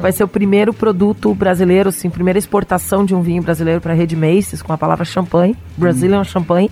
[0.00, 3.96] Vai ser o primeiro produto brasileiro, sim, primeira exportação de um vinho brasileiro para a
[3.96, 6.70] rede Macy's com a palavra champanhe, Brazilian Champagne.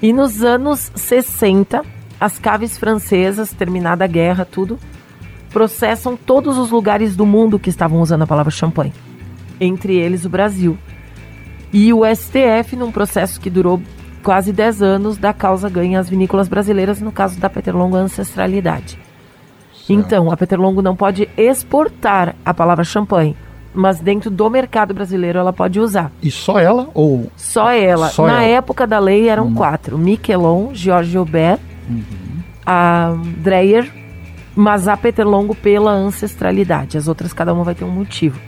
[0.00, 1.82] E nos anos 60,
[2.20, 4.78] as caves francesas, terminada a guerra, tudo,
[5.50, 8.92] processam todos os lugares do mundo que estavam usando a palavra champanhe,
[9.60, 10.78] entre eles o Brasil.
[11.72, 13.80] E o STF, num processo que durou
[14.22, 18.00] quase 10 anos, da causa ganha as vinícolas brasileiras, no caso da Peter Longo, a
[18.00, 18.98] ancestralidade.
[19.88, 23.36] Então, a Peter Longo não pode exportar a palavra champanhe,
[23.74, 26.10] mas dentro do mercado brasileiro ela pode usar.
[26.22, 28.08] E só ela ou Só ela.
[28.08, 28.42] Só Na ela.
[28.42, 28.56] Uhum.
[28.56, 31.60] época da lei eram quatro: Miquelon, George Aubert,
[32.66, 33.90] a Dreyer,
[34.54, 36.98] mas a Peter Longo pela ancestralidade.
[36.98, 38.38] As outras, cada uma vai ter um motivo.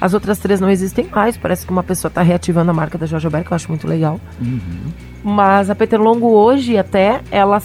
[0.00, 1.36] As outras três não existem mais.
[1.36, 3.86] Parece que uma pessoa está reativando a marca da George Aubert, que eu acho muito
[3.86, 4.20] legal.
[4.40, 4.60] Uhum.
[5.24, 7.58] Mas a Peter Longo hoje até, ela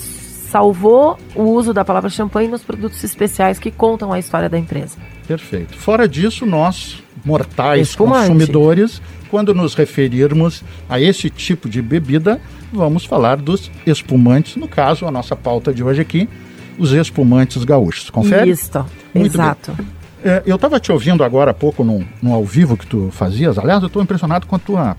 [0.54, 4.98] salvou o uso da palavra champanhe nos produtos especiais que contam a história da empresa.
[5.28, 5.76] Perfeito.
[5.76, 8.28] Fora disso, nós, mortais Espumante.
[8.28, 12.40] consumidores, quando nos referirmos a esse tipo de bebida,
[12.72, 14.56] vamos falar dos espumantes.
[14.56, 16.30] No caso, a nossa pauta de hoje aqui,
[16.78, 18.12] os espumantes gaúchos.
[18.12, 18.52] Confere?
[18.52, 19.76] Isso, Muito exato.
[20.24, 23.58] É, eu estava te ouvindo agora há pouco no, no ao vivo que tu fazias.
[23.58, 24.96] Aliás, eu estou impressionado com a tua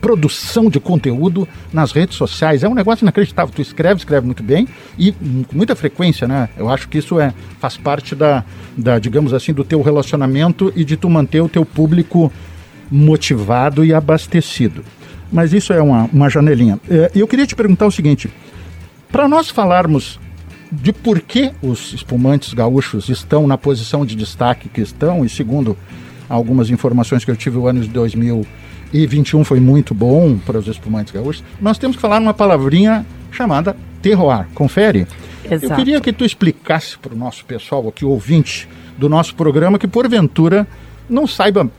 [0.00, 2.62] produção de conteúdo nas redes sociais.
[2.62, 3.52] É um negócio inacreditável.
[3.54, 4.66] Tu escreve, escreve muito bem
[4.98, 6.48] e com muita frequência, né?
[6.56, 8.44] Eu acho que isso é, faz parte da,
[8.76, 12.32] da, digamos assim, do teu relacionamento e de tu manter o teu público
[12.90, 14.84] motivado e abastecido.
[15.30, 16.80] Mas isso é uma, uma janelinha.
[16.88, 18.30] É, eu queria te perguntar o seguinte:
[19.10, 20.18] para nós falarmos
[20.70, 25.76] de por que os espumantes gaúchos estão na posição de destaque que estão, e segundo
[26.28, 27.88] algumas informações que eu tive, o ano de
[28.92, 33.76] 2021 foi muito bom para os espumantes gaúchos, nós temos que falar uma palavrinha chamada
[34.00, 34.46] terroir.
[34.54, 35.06] Confere?
[35.44, 35.74] Eu Exato.
[35.76, 40.66] queria que tu explicasse para o nosso pessoal aqui, ouvinte do nosso programa, que porventura
[41.08, 41.70] não saiba,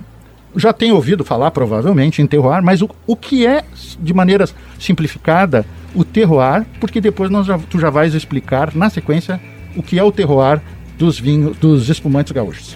[0.56, 3.64] já tem ouvido falar provavelmente em terroir, mas o, o que é,
[4.00, 4.48] de maneira
[4.80, 9.40] simplificada, o terroir, porque depois nós já, tu já vais explicar na sequência
[9.76, 10.62] o que é o terroir
[10.98, 12.76] dos vinhos, dos espumantes gaúchos.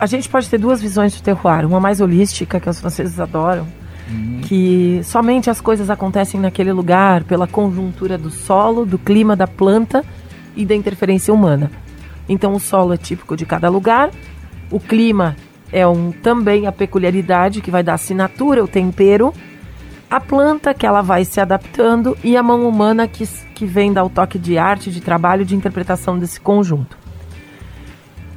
[0.00, 1.66] A gente pode ter duas visões do terroir.
[1.66, 3.66] Uma mais holística, que os franceses adoram,
[4.48, 10.02] que somente as coisas acontecem naquele lugar pela conjuntura do solo, do clima, da planta
[10.56, 11.70] e da interferência humana.
[12.26, 14.10] Então, o solo é típico de cada lugar,
[14.70, 15.36] o clima
[15.70, 19.34] é um, também a peculiaridade que vai dar a assinatura, o tempero,
[20.08, 24.04] a planta que ela vai se adaptando e a mão humana que, que vem dar
[24.04, 26.99] o toque de arte, de trabalho, de interpretação desse conjunto.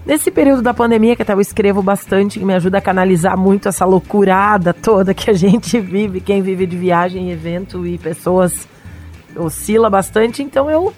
[0.06, 3.70] Nesse período da pandemia, que até eu escrevo bastante, que me ajuda a canalizar muito
[3.70, 8.68] essa loucurada toda que a gente vive, quem vive de viagem, evento e pessoas
[9.36, 10.94] oscila bastante, então eu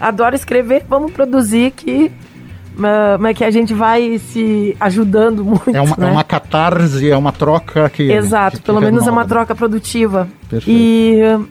[0.00, 2.10] adoro escrever, vamos produzir que
[2.76, 6.08] ma- mas que a gente vai se ajudando muito, É uma, né?
[6.08, 8.10] é uma catarse, é uma troca que.
[8.10, 10.26] Exato, que- que pelo menos é uma troca produtiva.
[10.48, 10.76] Perfeito.
[10.78, 11.46] E uh,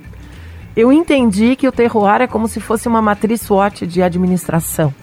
[0.75, 4.93] eu entendi que o terroir é como se fosse uma matriz SWOT de administração.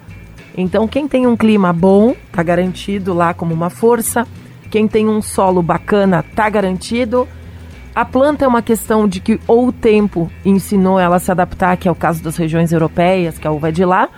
[0.56, 4.26] Então, quem tem um clima bom, tá garantido lá como uma força.
[4.70, 7.26] Quem tem um solo bacana, tá garantido.
[7.94, 11.76] A planta é uma questão de que ou o tempo ensinou ela a se adaptar,
[11.76, 14.08] que é o caso das regiões europeias, que a uva é de lá,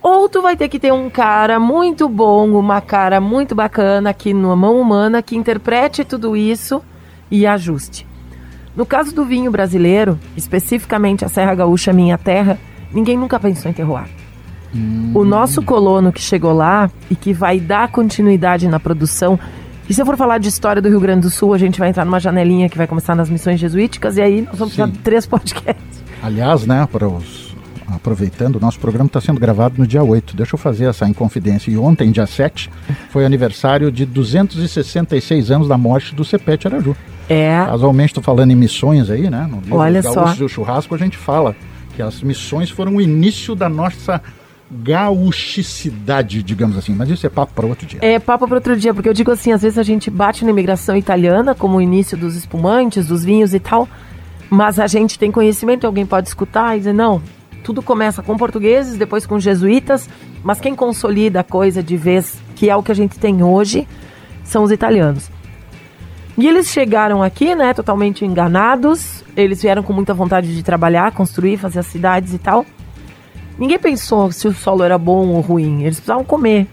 [0.00, 4.32] ou tu vai ter que ter um cara muito bom, uma cara muito bacana aqui
[4.32, 6.80] na mão humana que interprete tudo isso
[7.28, 8.06] e ajuste.
[8.76, 12.56] No caso do vinho brasileiro, especificamente a Serra Gaúcha, minha terra,
[12.92, 14.25] ninguém nunca pensou em terroir.
[15.14, 19.38] O nosso colono que chegou lá e que vai dar continuidade na produção.
[19.88, 21.88] E se eu for falar de história do Rio Grande do Sul, a gente vai
[21.88, 24.98] entrar numa janelinha que vai começar nas missões jesuíticas e aí nós vamos precisar de
[24.98, 26.02] três podcasts.
[26.22, 27.46] Aliás, né, para os.
[27.88, 30.36] Aproveitando, o nosso programa está sendo gravado no dia 8.
[30.36, 31.70] Deixa eu fazer essa inconfidência.
[31.70, 32.68] E ontem, dia 7,
[33.10, 36.96] foi aniversário de 266 anos da morte do Cepete Araju.
[37.28, 39.46] É, Casualmente, estou falando em missões aí, né?
[39.48, 40.34] No livro Olha Gaúchos só.
[40.34, 41.54] do Churrasco, a gente fala
[41.94, 44.20] que as missões foram o início da nossa
[44.70, 46.94] gauchicidade, digamos assim.
[46.94, 48.00] Mas isso é papo para outro dia.
[48.02, 50.50] É papo para outro dia, porque eu digo assim, às vezes a gente bate na
[50.50, 53.88] imigração italiana, como o início dos espumantes, dos vinhos e tal,
[54.50, 57.22] mas a gente tem conhecimento, alguém pode escutar e dizer, não,
[57.62, 60.08] tudo começa com portugueses, depois com jesuítas,
[60.42, 63.86] mas quem consolida a coisa de vez, que é o que a gente tem hoje,
[64.44, 65.30] são os italianos.
[66.38, 71.56] E eles chegaram aqui, né, totalmente enganados, eles vieram com muita vontade de trabalhar, construir,
[71.56, 72.66] fazer as cidades e tal.
[73.58, 76.66] Ninguém pensou se o solo era bom ou ruim, eles precisavam comer.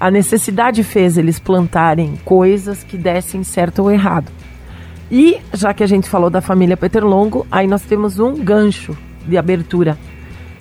[0.00, 4.30] A necessidade fez eles plantarem coisas que dessem certo ou errado.
[5.10, 9.36] E, já que a gente falou da família Peterlongo, aí nós temos um gancho de
[9.36, 9.98] abertura.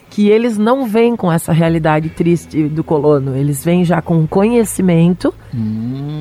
[0.10, 5.34] Que eles não vêm com essa realidade triste do colono, eles vêm já com conhecimento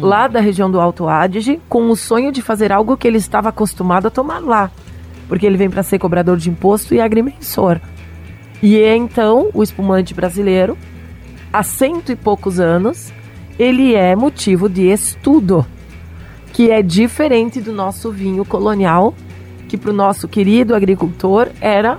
[0.01, 3.51] lá da região do Alto Adige, com o sonho de fazer algo que ele estava
[3.51, 4.71] acostumado a tomar lá.
[5.29, 7.81] Porque ele vem para ser cobrador de imposto e agrimensor.
[8.63, 10.79] E é, então o espumante brasileiro,
[11.53, 13.13] há cento e poucos anos,
[13.59, 15.67] ele é motivo de estudo,
[16.53, 19.15] que é diferente do nosso vinho colonial,
[19.69, 21.99] que para o nosso querido agricultor era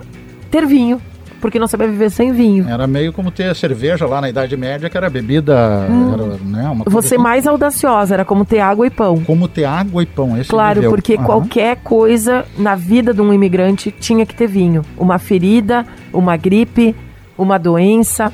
[0.50, 1.02] ter vinho,
[1.44, 2.66] porque não sabia viver sem vinho.
[2.70, 5.54] Era meio como ter cerveja lá na Idade Média, que era bebida.
[5.54, 7.22] Era, né, Você assim.
[7.22, 9.22] mais audaciosa, era como ter água e pão.
[9.26, 10.38] Como ter água e pão.
[10.40, 10.92] Esse Claro, nível.
[10.92, 11.26] porque Aham.
[11.26, 14.84] qualquer coisa na vida de um imigrante tinha que ter vinho.
[14.98, 16.96] Uma ferida, uma gripe,
[17.38, 18.32] uma doença,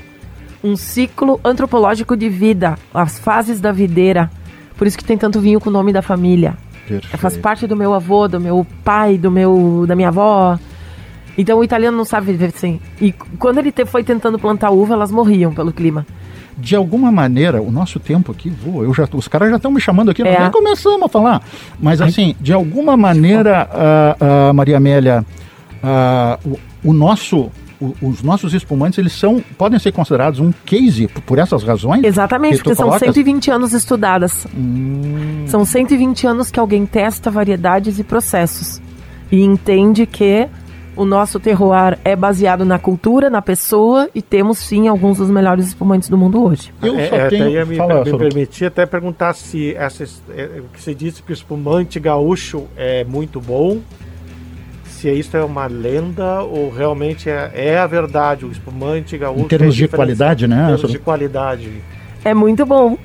[0.64, 4.30] um ciclo antropológico de vida, as fases da videira.
[4.78, 6.54] Por isso que tem tanto vinho com o nome da família.
[6.88, 7.18] Perfeito.
[7.18, 10.60] Faz parte do meu avô, do meu pai, do meu da minha avó.
[11.40, 12.80] Então o italiano não sabe viver sem.
[13.02, 16.06] E quando ele te- foi tentando plantar uva, elas morriam pelo clima.
[16.58, 18.84] De alguma maneira, o nosso tempo aqui voa.
[18.84, 20.42] Eu já, os caras já estão me chamando aqui, nós É.
[20.42, 21.42] nem começamos a falar.
[21.80, 24.18] Mas assim, de alguma maneira, ah,
[24.50, 25.26] ah, Maria Amélia,
[25.82, 27.50] ah, o, o nosso,
[27.80, 32.04] o- os nossos espumantes, eles são, podem ser considerados um case por, essas razões?
[32.04, 33.08] Exatamente, porque são colocas?
[33.08, 34.46] 120 anos estudadas.
[35.48, 38.82] São 120 anos que alguém testa variedades e processos.
[39.32, 40.48] E entende que
[41.00, 45.66] o nosso terroir é baseado na cultura, na pessoa, e temos sim alguns dos melhores
[45.68, 46.74] espumantes do mundo hoje.
[46.84, 47.44] Eu É, só é, tenho...
[47.44, 50.04] até ia me, Fala, me permitir até perguntar se essa,
[50.36, 53.80] é, o que você disse que o espumante gaúcho é muito bom,
[54.84, 59.46] se isso é uma lenda ou realmente é, é a verdade, o espumante gaúcho.
[59.46, 61.72] Em termos é de qualidade, né, Em termos de qualidade.
[62.26, 62.98] É muito bom,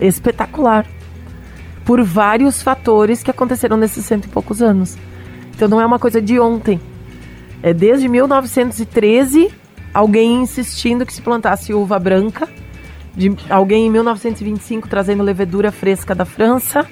[0.00, 0.86] espetacular.
[1.84, 4.96] Por vários fatores que aconteceram nesses cento e poucos anos.
[5.54, 6.80] Então não é uma coisa de ontem.
[7.62, 9.50] É desde 1913
[9.94, 12.48] alguém insistindo que se plantasse uva branca,
[13.14, 16.86] de alguém em 1925 trazendo levedura fresca da França,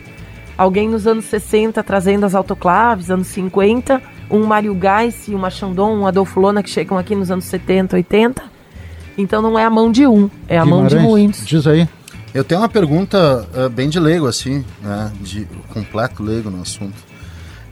[0.56, 6.06] alguém nos anos 60 trazendo as autoclaves, anos 50, um Mário Geiss, uma Chandon, um
[6.06, 8.42] Adolfo Lona que chegam aqui nos anos 70, 80.
[9.18, 11.46] Então não é a mão de um, é a mão de Guimarães, muitos.
[11.46, 11.88] Diz aí.
[12.32, 15.10] Eu tenho uma pergunta eh, bem de leigo, assim, né?
[15.20, 17.09] De completo leigo no assunto.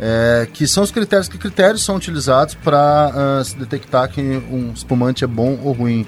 [0.00, 5.24] É, que são os critérios, que critérios são utilizados para se detectar que um espumante
[5.24, 6.06] é bom ou ruim?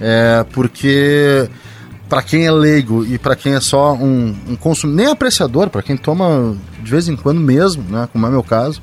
[0.00, 1.48] É, porque
[2.08, 5.82] para quem é leigo e para quem é só um, um consumidor, nem apreciador, para
[5.82, 8.80] quem toma de vez em quando mesmo, né, como é meu caso,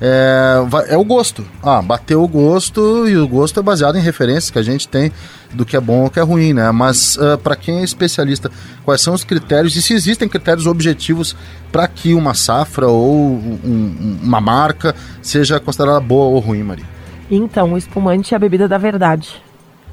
[0.00, 0.56] é,
[0.88, 1.44] é o gosto.
[1.62, 5.12] Ah, bateu o gosto e o gosto é baseado em referências que a gente tem
[5.52, 6.70] do que é bom ou que é ruim, né?
[6.70, 8.50] Mas para quem é especialista,
[8.84, 11.36] quais são os critérios e se existem critérios objetivos
[11.72, 16.84] para que uma safra ou um- uma marca seja considerada boa ou ruim, Maria?
[17.30, 19.40] Então, o espumante é a bebida da verdade.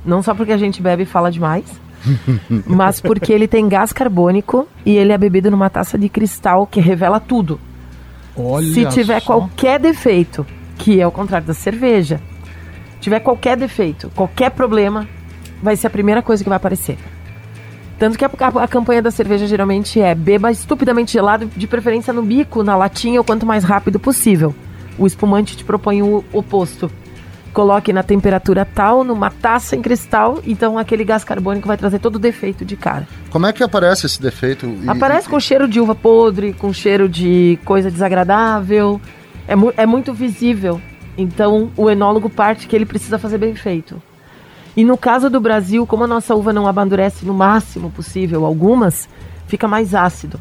[0.06, 1.66] Não só porque a gente bebe e fala demais,
[2.66, 6.80] mas porque ele tem gás carbônico e ele é bebido numa taça de cristal que
[6.80, 7.60] revela tudo.
[8.38, 9.26] Olha Se tiver só.
[9.34, 10.46] qualquer defeito,
[10.78, 12.22] que é o contrário da cerveja,
[13.00, 15.08] tiver qualquer defeito, qualquer problema,
[15.62, 16.98] vai ser a primeira coisa que vai aparecer.
[17.98, 22.14] Tanto que a, a- a campanha da cerveja geralmente é beba estupidamente gelado, de preferência
[22.14, 24.54] no bico, na latinha, o quanto mais rápido possível.
[25.00, 26.92] O espumante te propõe o oposto.
[27.54, 32.18] Coloque na temperatura tal, numa taça em cristal, então aquele gás carbônico vai trazer todo
[32.18, 33.08] o defeito de cara.
[33.32, 34.66] Como é que aparece esse defeito?
[34.68, 39.02] E- Aparece com cheiro de uva podre, com cheiro de coisa desagradável.
[39.48, 40.80] É, mu- é muito visível.
[41.18, 44.00] Então o enólogo parte que ele precisa fazer bem feito.
[44.76, 49.10] E no caso do Brasil, como a nossa uva não amadurece no máximo possível, algumas,
[49.48, 50.40] fica mais ácido.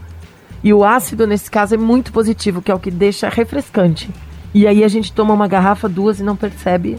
[0.63, 4.11] E o ácido, nesse caso, é muito positivo, que é o que deixa refrescante.
[4.57, 6.97] E aí a gente toma uma garrafa, duas e não percebe,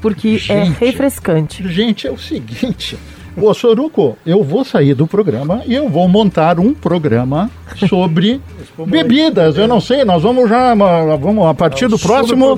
[0.00, 0.78] porque é Gente.
[0.78, 1.68] refrescante.
[1.68, 2.96] Gente, é o seguinte.
[3.36, 7.50] Ô, Soruco, eu vou sair do programa e eu vou montar um programa
[7.88, 8.40] sobre
[8.86, 9.56] bebidas.
[9.56, 12.56] Eu não sei, nós vamos já, vamos a partir do próximo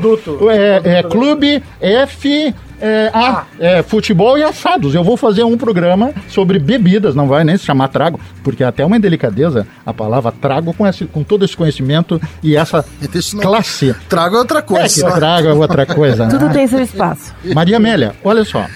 [0.51, 4.95] é, é, Clube F é, A, é, futebol e assados.
[4.95, 8.67] Eu vou fazer um programa sobre bebidas, não vai nem se chamar trago, porque é
[8.67, 12.85] até uma indelicadeza a palavra trago com, esse, com todo esse conhecimento e essa
[13.15, 13.95] Isso não- classe.
[14.09, 15.11] Trago é outra É coisa.
[15.13, 16.27] trago é outra coisa.
[16.29, 16.53] Tudo né?
[16.53, 17.35] tem seu espaço.
[17.55, 18.67] Maria Amélia, olha só.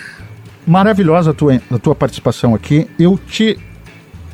[0.70, 2.86] Maravilhosa a tua, a tua participação aqui.
[2.96, 3.58] Eu te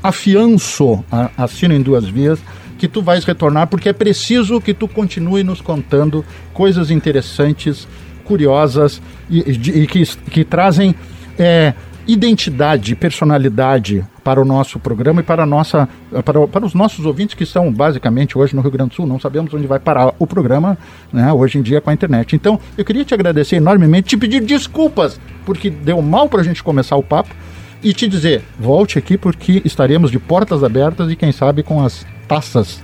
[0.03, 2.39] afianço, a- assino em duas vias,
[2.79, 6.23] que tu vais retornar, porque é preciso que tu continue nos contando
[6.53, 7.89] coisas interessantes,
[8.23, 10.95] curiosas e, e- que, que trazem
[11.39, 11.73] é,
[12.07, 15.89] identidade, personalidade para o nosso programa e para, a nossa,
[16.25, 19.07] para, para os nossos ouvintes que estão basicamente hoje no Rio Grande do Sul.
[19.07, 20.79] Não sabemos onde vai parar o programa
[21.13, 22.37] né, hoje em dia com a internet.
[22.37, 26.63] Então, eu queria te agradecer enormemente, te pedir desculpas, porque deu mal para a gente
[26.63, 27.35] começar o papo,
[27.83, 32.07] e te dizer, volte aqui porque estaremos de portas abertas e quem sabe com as
[32.27, 32.83] taças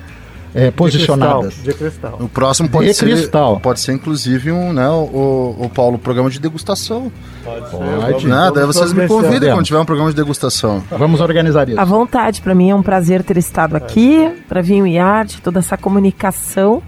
[0.54, 1.54] eh, posicionadas.
[1.62, 2.16] De cristal.
[2.20, 3.06] O próximo pode De ser.
[3.06, 3.60] cristal.
[3.60, 7.10] Pode ser, inclusive, um, né, o, o Paulo, programa de degustação.
[7.44, 8.26] Pode.
[8.26, 8.50] Né?
[8.54, 10.82] Daí vocês me convidem quando tiver um programa de degustação.
[10.90, 11.80] Vamos organizar isso.
[11.80, 15.58] À vontade, para mim é um prazer ter estado aqui, para Vinho e Arte, toda
[15.58, 16.82] essa comunicação.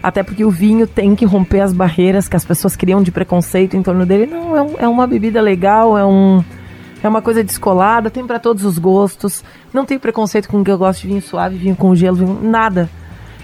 [0.00, 3.76] Até porque o vinho tem que romper as barreiras que as pessoas criam de preconceito
[3.76, 4.26] em torno dele.
[4.26, 6.44] Não, é, um- é uma bebida legal, é, um,
[7.02, 9.44] é uma coisa descolada, tem para todos os gostos.
[9.72, 12.88] Não tem preconceito com que eu gosto de vinho suave, vinho com gelo, vinho, nada.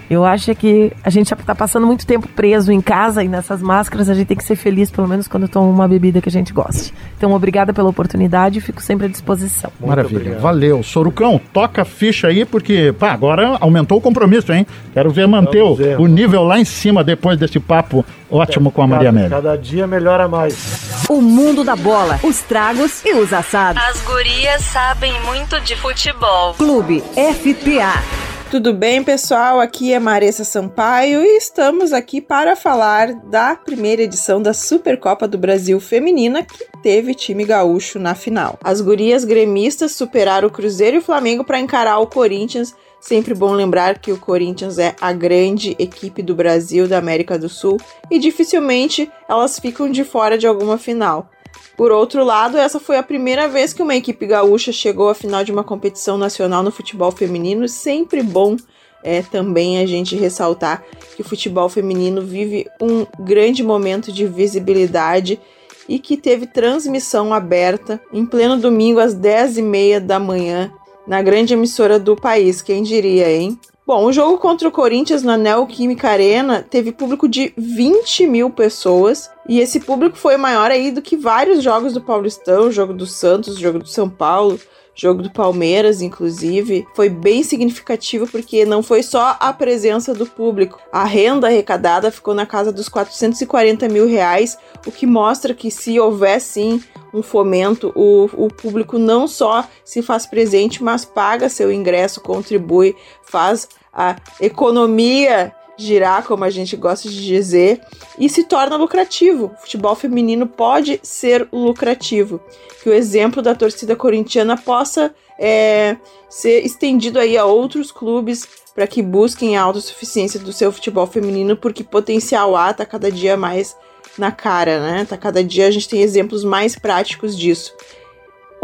[0.09, 3.61] Eu acho que a gente já tá passando muito tempo preso em casa e nessas
[3.61, 6.31] máscaras a gente tem que ser feliz, pelo menos quando toma uma bebida que a
[6.31, 6.93] gente goste.
[7.17, 9.71] Então, obrigada pela oportunidade e fico sempre à disposição.
[9.79, 10.17] Maravilha.
[10.19, 10.41] obrigado.
[10.41, 10.83] Valeu.
[10.83, 14.65] Sorucão, toca a ficha aí, porque, pá, agora aumentou o compromisso, hein?
[14.93, 18.87] Quero ver manter o, o nível lá em cima depois desse papo ótimo com a
[18.87, 19.29] Maria cada, Amélia.
[19.29, 21.05] cada dia melhora mais.
[21.09, 23.81] O mundo da bola, os tragos e os assados.
[23.83, 26.53] As gurias sabem muito de futebol.
[26.55, 28.34] Clube FTA.
[28.55, 29.59] Tudo bem, pessoal?
[29.59, 35.37] Aqui é Maressa Sampaio e estamos aqui para falar da primeira edição da Supercopa do
[35.37, 38.57] Brasil Feminina, que teve time gaúcho na final.
[38.63, 42.73] As gurias gremistas superaram o Cruzeiro e o Flamengo para encarar o Corinthians.
[43.01, 47.49] Sempre bom lembrar que o Corinthians é a grande equipe do Brasil, da América do
[47.49, 47.77] Sul,
[48.09, 51.29] e dificilmente elas ficam de fora de alguma final.
[51.77, 55.43] Por outro lado, essa foi a primeira vez que uma equipe gaúcha chegou à final
[55.43, 57.67] de uma competição nacional no futebol feminino.
[57.67, 58.55] Sempre bom
[59.03, 60.83] é também a gente ressaltar
[61.15, 65.39] que o futebol feminino vive um grande momento de visibilidade
[65.87, 70.71] e que teve transmissão aberta em pleno domingo às 10h30 da manhã
[71.05, 73.59] na grande emissora do país, quem diria, hein?
[73.87, 79.29] Bom, o jogo contra o Corinthians na Neoquímica Arena teve público de 20 mil pessoas
[79.47, 83.59] e esse público foi maior aí do que vários jogos do Paulistão, jogo do Santos,
[83.59, 84.59] jogo do São Paulo,
[84.95, 86.87] jogo do Palmeiras, inclusive.
[86.95, 92.33] Foi bem significativo porque não foi só a presença do público, a renda arrecadada ficou
[92.33, 96.81] na casa dos 440 mil reais, o que mostra que se houver sim
[97.13, 102.95] um fomento, o, o público não só se faz presente, mas paga seu ingresso, contribui,
[103.23, 107.81] faz a economia girar, como a gente gosta de dizer,
[108.17, 109.51] e se torna lucrativo.
[109.53, 112.39] O futebol feminino pode ser lucrativo.
[112.81, 115.97] Que o exemplo da torcida corintiana possa é,
[116.29, 121.55] ser estendido aí a outros clubes para que busquem a autossuficiência do seu futebol feminino,
[121.55, 123.75] porque potencial há, tá cada dia mais
[124.17, 125.05] na cara, né?
[125.05, 127.73] Tá cada dia a gente tem exemplos mais práticos disso.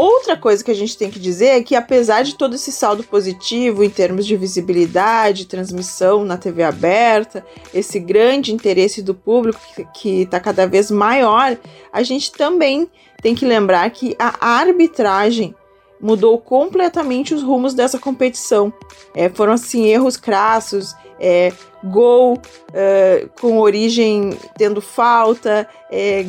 [0.02, 3.04] Outra coisa que a gente tem que dizer é que, apesar de todo esse saldo
[3.04, 9.60] positivo em termos de visibilidade, transmissão na TV aberta, esse grande interesse do público
[9.94, 11.56] que está cada vez maior,
[11.92, 12.90] a gente também
[13.22, 15.54] tem que lembrar que a arbitragem
[16.00, 18.72] mudou completamente os rumos dessa competição.
[19.14, 21.52] É, foram assim erros crassos, é,
[21.84, 22.42] gol
[22.74, 26.24] é, com origem tendo falta, é,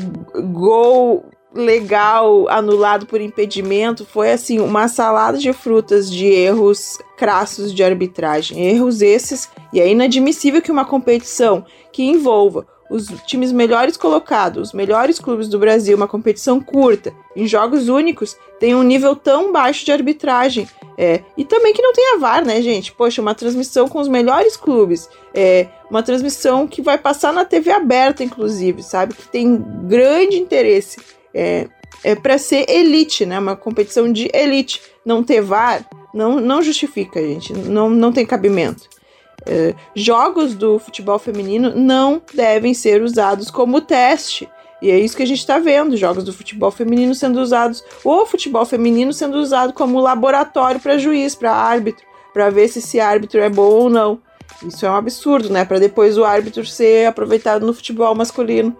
[0.52, 4.06] gol legal anulado por impedimento.
[4.06, 8.66] Foi assim uma salada de frutas de erros crassos de arbitragem.
[8.66, 14.74] Erros esses e é inadmissível que uma competição que envolva os times melhores colocados, os
[14.74, 19.84] melhores clubes do Brasil, uma competição curta, em jogos únicos, tem um nível tão baixo
[19.84, 20.68] de arbitragem.
[20.96, 22.94] É, e também que não tenha VAR, né, gente?
[22.94, 25.10] Poxa, uma transmissão com os melhores clubes.
[25.34, 29.16] É, uma transmissão que vai passar na TV aberta, inclusive, sabe?
[29.16, 30.98] Que tem grande interesse.
[31.34, 31.68] É,
[32.04, 33.40] é para ser elite, né?
[33.40, 34.82] Uma competição de elite.
[35.06, 37.54] Não ter VAR não, não justifica, gente.
[37.54, 38.88] Não, não tem cabimento.
[39.46, 44.48] É, jogos do futebol feminino não devem ser usados como teste.
[44.82, 48.26] E é isso que a gente está vendo: jogos do futebol feminino sendo usados, ou
[48.26, 53.42] futebol feminino sendo usado como laboratório para juiz, para árbitro, para ver se esse árbitro
[53.42, 54.20] é bom ou não.
[54.66, 55.66] Isso é um absurdo, né?
[55.66, 58.76] Para depois o árbitro ser aproveitado no futebol masculino.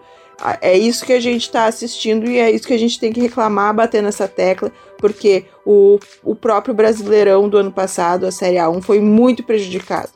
[0.60, 3.20] É isso que a gente está assistindo e é isso que a gente tem que
[3.20, 8.82] reclamar, bater nessa tecla, porque o, o próprio Brasileirão do ano passado, a Série A1,
[8.82, 10.10] foi muito prejudicado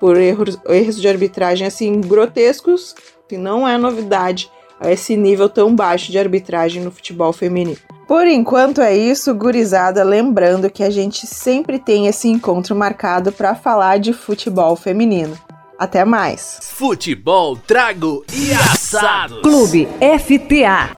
[0.00, 2.94] por erros, erros de arbitragem assim grotescos,
[3.28, 4.50] que não é novidade
[4.82, 7.78] esse nível tão baixo de arbitragem no futebol feminino.
[8.06, 13.54] Por enquanto é isso, gurizada, lembrando que a gente sempre tem esse encontro marcado para
[13.54, 15.38] falar de futebol feminino.
[15.78, 16.60] Até mais.
[16.62, 19.42] Futebol, trago e assado.
[19.42, 20.90] Clube FTA.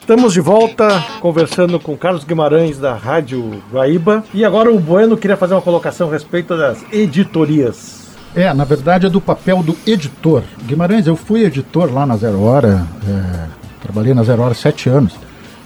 [0.00, 4.24] Estamos de volta conversando com Carlos Guimarães da Rádio Guaíba.
[4.34, 8.08] E agora o Bueno queria fazer uma colocação a respeito das editorias.
[8.34, 10.42] É, na verdade é do papel do editor.
[10.64, 13.46] Guimarães, eu fui editor lá na Zero Hora, é,
[13.80, 15.14] trabalhei na Zero Hora sete anos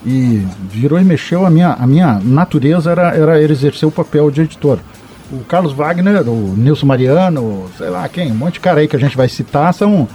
[0.05, 4.43] e virou e mexeu a minha, a minha natureza era, era exercer o papel de
[4.43, 4.79] editor.
[5.31, 8.97] O Carlos Wagner, o Nilson Mariano, sei lá quem, um monte de cara aí que
[8.97, 10.09] a gente vai citar são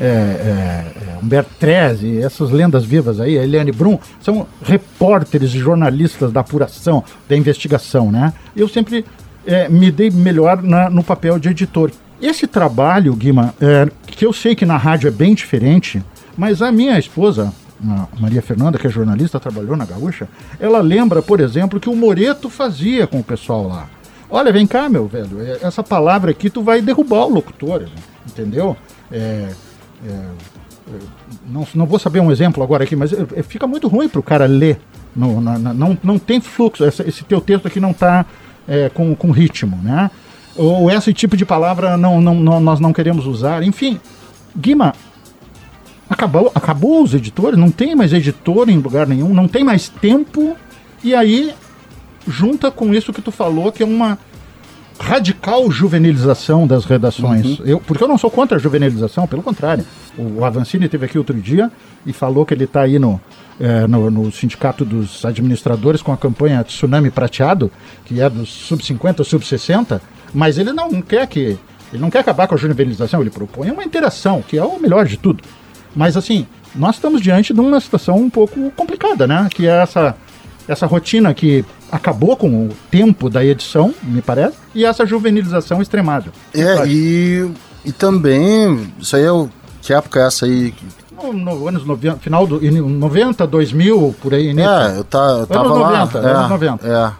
[0.00, 5.58] é, é, é Humberto Treze, essas lendas vivas aí, a Eliane Brum, são repórteres e
[5.58, 8.32] jornalistas da apuração, da investigação, né?
[8.54, 9.04] Eu sempre
[9.46, 11.90] é, me dei melhor na, no papel de editor.
[12.20, 16.02] Esse trabalho, Guima, é, que eu sei que na rádio é bem diferente,
[16.36, 17.52] mas a minha esposa,
[17.84, 20.28] a Maria Fernanda, que é jornalista, trabalhou na Gaúcha,
[20.60, 23.88] ela lembra, por exemplo, que o Moreto fazia com o pessoal lá.
[24.30, 27.86] Olha, vem cá, meu velho, é, essa palavra aqui tu vai derrubar o locutor,
[28.26, 28.76] entendeu?
[29.10, 29.48] É,
[30.06, 30.98] é, é
[31.46, 34.22] não, não vou saber um exemplo agora aqui, mas é, fica muito ruim para o
[34.22, 34.78] cara ler.
[35.16, 38.24] Não, não, não, tem fluxo, esse, esse teu texto aqui não está
[38.68, 40.10] é, com, com ritmo, né?
[40.54, 43.62] Ou esse tipo de palavra não, não, não, nós não queremos usar.
[43.62, 43.98] Enfim,
[44.56, 44.92] Guima,
[46.08, 50.56] acabou, acabou os editores, não tem mais editor em lugar nenhum, não tem mais tempo.
[51.02, 51.54] E aí,
[52.28, 54.18] junta com isso que tu falou, que é uma
[54.98, 57.58] radical juvenilização das redações.
[57.60, 57.66] Uhum.
[57.66, 59.84] Eu, porque eu não sou contra a juvenilização, pelo contrário.
[60.16, 61.70] O Avancini teve aqui outro dia
[62.04, 63.20] e falou que ele está aí no,
[63.60, 67.70] é, no, no, Sindicato dos Administradores com a campanha Tsunami Prateado,
[68.04, 70.00] que é dos sub-50, sub-60,
[70.34, 71.56] mas ele não quer que.
[71.90, 75.06] Ele não quer acabar com a juvenilização, ele propõe uma interação, que é o melhor
[75.06, 75.42] de tudo.
[75.96, 79.48] Mas assim, nós estamos diante de uma situação um pouco complicada, né?
[79.50, 80.14] Que é essa,
[80.68, 86.30] essa rotina que acabou com o tempo da edição, me parece, e essa juvenilização extremada.
[86.54, 87.50] É, e,
[87.84, 89.48] e também, isso aí é o.
[89.80, 90.74] Que época é essa aí
[91.22, 94.62] no, no anos 90, final do 90, 2000, por aí, né?
[94.62, 96.00] É, eu, tá, eu tava anos lá.
[96.00, 96.86] 90, é, anos 90.
[96.86, 97.12] É.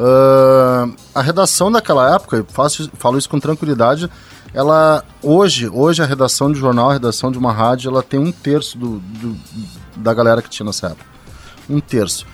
[0.00, 4.08] Uh, a redação daquela época, faço, falo isso com tranquilidade,
[4.54, 8.32] ela hoje, hoje a redação de jornal, a redação de uma rádio, ela tem um
[8.32, 9.36] terço do, do
[9.96, 11.04] da galera que tinha nessa época.
[11.68, 12.24] Um terço.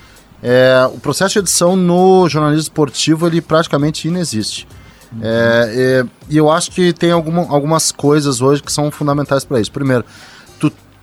[0.43, 4.67] É, o processo de edição no jornalismo esportivo ele praticamente inexiste.
[5.11, 5.19] Uhum.
[5.23, 9.71] É, e eu acho que tem alguma, algumas coisas hoje que são fundamentais para isso.
[9.71, 10.05] Primeiro,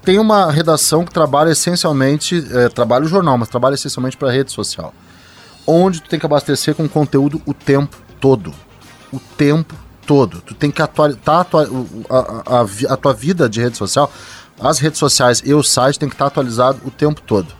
[0.05, 4.51] tem uma redação que trabalha essencialmente, é, trabalha o jornal, mas trabalha essencialmente para rede
[4.51, 4.93] social.
[5.66, 8.53] Onde tu tem que abastecer com conteúdo o tempo todo.
[9.12, 10.41] O tempo todo.
[10.41, 11.59] Tu tem que atualizar tá,
[12.11, 14.12] a, a, a, a, tua vida de rede social,
[14.61, 17.55] as redes sociais e o site tem que estar tá atualizado o tempo todo.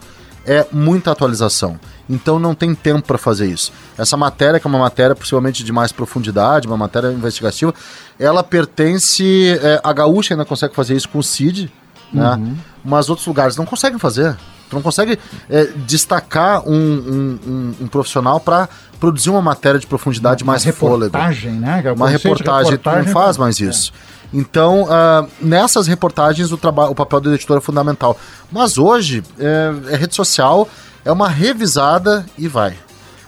[0.47, 1.79] É muita atualização.
[2.11, 3.73] Então não tem tempo para fazer isso.
[3.97, 7.73] Essa matéria, que é uma matéria possivelmente de mais profundidade, uma matéria investigativa,
[8.19, 9.59] ela pertence.
[9.63, 11.71] É, a Gaúcha ainda consegue fazer isso com o CID,
[12.13, 12.35] né?
[12.35, 12.57] Uhum.
[12.85, 14.37] Mas outros lugares não conseguem fazer.
[14.69, 15.19] Tu não consegue
[15.51, 18.69] é, destacar um, um, um, um profissional para
[18.99, 21.05] produzir uma matéria de profundidade Uma mais fôlego.
[21.17, 21.83] reportagem, né?
[21.91, 23.93] O Uma reportagem, tu não reportagem faz é- mais isso.
[24.33, 26.55] Então, ah, nessas reportagens, o,
[26.91, 28.17] o papel do editor é fundamental.
[28.51, 30.69] Mas hoje, é, é rede social,
[31.05, 32.77] é uma revisada e vai.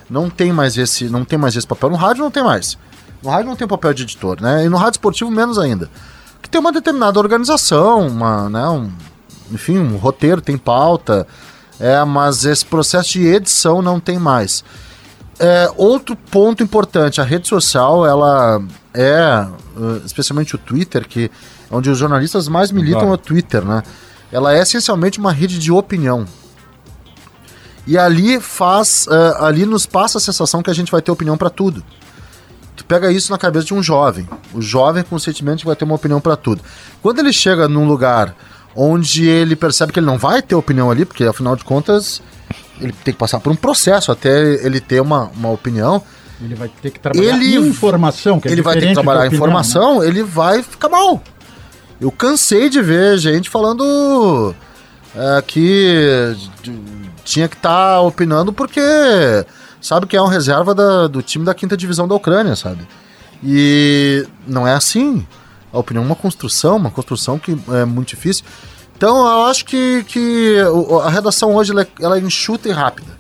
[0.09, 1.91] Não tem mais esse, não tem mais esse papel.
[1.91, 2.79] No rádio não tem mais.
[3.23, 4.65] No rádio não tem papel de editor, né?
[4.65, 5.91] E no rádio esportivo menos ainda.
[6.43, 8.93] Que tem uma determinada organização, uma, né, um,
[9.51, 11.27] enfim, um roteiro, tem pauta.
[11.81, 14.65] É, mas esse processo de edição não tem mais.
[15.39, 18.63] É, outro ponto importante, a rede social, ela
[18.95, 21.31] é, uh, especialmente o Twitter, que
[21.71, 23.13] é onde os jornalistas mais militam Claro.
[23.13, 23.83] é o Twitter, né?
[24.31, 26.25] Ela é essencialmente uma rede de opinião.
[27.87, 31.37] E ali faz, uh, ali nos passa a sensação que a gente vai ter opinião
[31.37, 31.83] para tudo.
[32.77, 34.29] Tu pega isso na cabeça de um jovem.
[34.53, 36.63] O jovem com o sentimento que vai ter uma opinião para tudo.
[37.03, 38.35] Quando ele chega num lugar
[38.75, 42.21] onde ele percebe que ele não vai ter opinião ali, porque afinal de contas
[42.81, 46.03] ele tem que passar por um processo até ele ter uma, uma opinião,
[46.43, 49.27] Ele vai ter que trabalhar Ele- informação, que é ele vai ter que trabalhar a
[49.27, 49.51] opinião, né?
[49.53, 51.23] informação, ele vai ficar mal.
[52.01, 54.55] Eu cansei de ver gente falando
[55.17, 56.37] é, que
[57.25, 58.81] tinha que estar opinando porque
[59.81, 62.87] sabe que é um reserva da- do time da quinta divisão da Ucrânia, sabe?
[63.43, 65.27] E não é assim.
[65.73, 68.45] A opinião é uma construção, uma construção que é muito difícil.
[68.97, 70.57] Então eu acho que, que
[71.05, 73.13] a redação hoje ela é, ela é enxuta e rápida.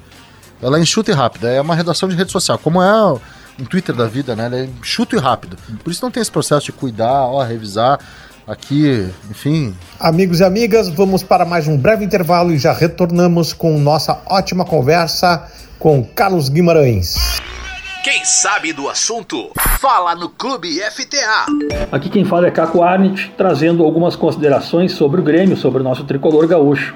[0.62, 1.50] Ela é enxuta e rápida.
[1.50, 3.12] É uma redação de rede social, como é
[3.58, 4.46] um Twitter da vida, né?
[4.46, 5.56] Ela é enxuto e rápido.
[5.82, 7.98] Por isso não tem esse processo de cuidar, ó, revisar.
[8.46, 13.78] Aqui, enfim, Amigos e amigas, vamos para mais um breve intervalo e já retornamos com
[13.78, 17.40] nossa ótima conversa com Carlos Guimarães.
[18.04, 19.50] Quem sabe do assunto,
[19.80, 21.46] fala no Clube FTA.
[21.90, 26.04] Aqui quem fala é Caco Arnit, trazendo algumas considerações sobre o Grêmio, sobre o nosso
[26.04, 26.94] tricolor gaúcho.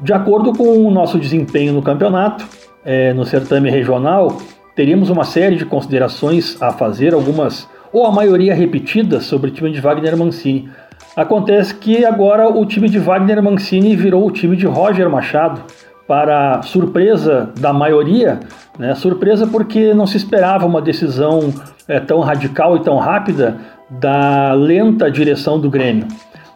[0.00, 2.46] De acordo com o nosso desempenho no campeonato,
[2.84, 4.38] eh, no certame regional,
[4.74, 9.72] teríamos uma série de considerações a fazer, algumas, ou a maioria repetidas, sobre o time
[9.72, 10.68] de Wagner Mancini.
[11.16, 15.62] Acontece que agora o time de Wagner Mancini virou o time de Roger Machado,
[16.10, 18.40] para surpresa da maioria,
[18.76, 18.96] né?
[18.96, 21.54] surpresa porque não se esperava uma decisão
[21.86, 23.58] eh, tão radical e tão rápida
[23.88, 26.08] da lenta direção do Grêmio.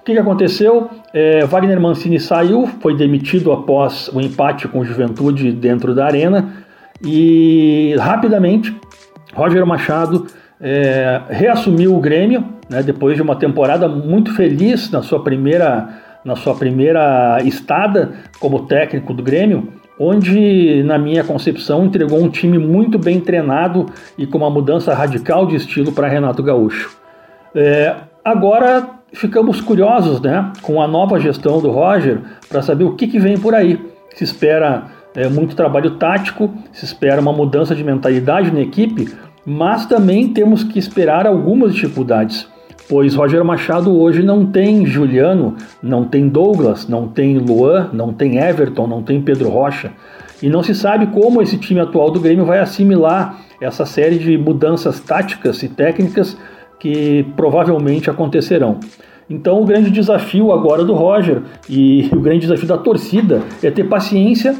[0.04, 0.90] O que, que aconteceu?
[1.14, 6.56] Eh, Wagner Mancini saiu, foi demitido após o empate com o Juventude dentro da arena
[7.02, 8.76] e rapidamente
[9.32, 10.26] Roger Machado
[10.60, 15.88] eh, reassumiu o Grêmio né, depois de uma temporada muito feliz na sua primeira
[16.22, 22.58] na sua primeira estada como técnico do Grêmio, onde, na minha concepção, entregou um time
[22.58, 23.86] muito bem treinado
[24.18, 26.94] e com uma mudança radical de estilo para Renato Gaúcho.
[27.54, 33.06] É, agora ficamos curiosos né, com a nova gestão do Roger para saber o que,
[33.06, 33.80] que vem por aí.
[34.14, 34.84] Se espera
[35.14, 39.12] é, muito trabalho tático, se espera uma mudança de mentalidade na equipe,
[39.46, 42.52] mas também temos que esperar algumas dificuldades
[42.88, 48.38] pois Roger Machado hoje não tem Juliano, não tem Douglas, não tem Luan, não tem
[48.38, 49.92] Everton, não tem Pedro Rocha.
[50.42, 54.36] E não se sabe como esse time atual do Grêmio vai assimilar essa série de
[54.36, 56.36] mudanças táticas e técnicas
[56.84, 58.78] que provavelmente acontecerão.
[59.28, 63.84] Então o grande desafio agora do Roger e o grande desafio da torcida é ter
[63.84, 64.54] paciência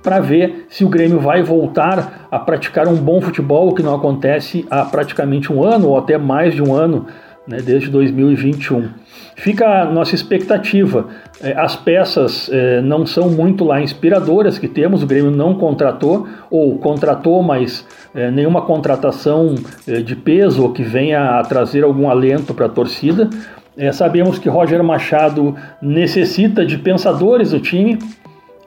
[0.00, 4.64] para ver se o Grêmio vai voltar a praticar um bom futebol, que não acontece
[4.70, 7.06] há praticamente um ano ou até mais de um ano
[7.48, 8.88] né, desde 2021.
[9.34, 11.08] Fica a nossa expectativa.
[11.42, 16.28] É, As peças é, não são muito lá inspiradoras que temos, o Grêmio não contratou,
[16.48, 17.84] ou contratou, mas
[18.14, 19.54] é, nenhuma contratação
[19.86, 23.28] é, de peso que venha a trazer algum alento para a torcida.
[23.76, 27.98] É, sabemos que Roger Machado necessita de pensadores do time,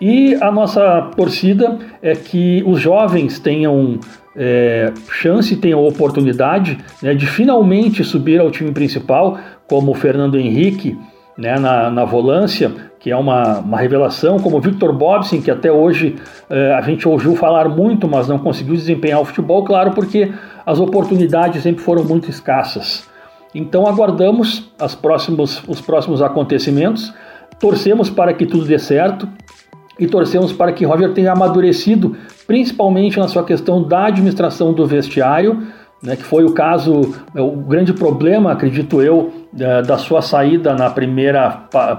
[0.01, 3.99] e a nossa torcida é que os jovens tenham
[4.35, 10.97] é, chance, tenham oportunidade né, de finalmente subir ao time principal, como o Fernando Henrique
[11.37, 12.71] né, na, na volância,
[13.03, 16.15] que é uma, uma revelação, como Victor Bobson, que até hoje
[16.49, 20.31] é, a gente ouviu falar muito, mas não conseguiu desempenhar o futebol, claro, porque
[20.65, 23.05] as oportunidades sempre foram muito escassas.
[23.53, 27.13] Então aguardamos as próximos, os próximos acontecimentos,
[27.59, 29.27] torcemos para que tudo dê certo,
[29.99, 32.15] e torcemos para que Roger tenha amadurecido,
[32.47, 35.61] principalmente na sua questão da administração do vestiário,
[36.03, 41.49] né, que foi o caso, o grande problema, acredito eu, da sua saída na primeira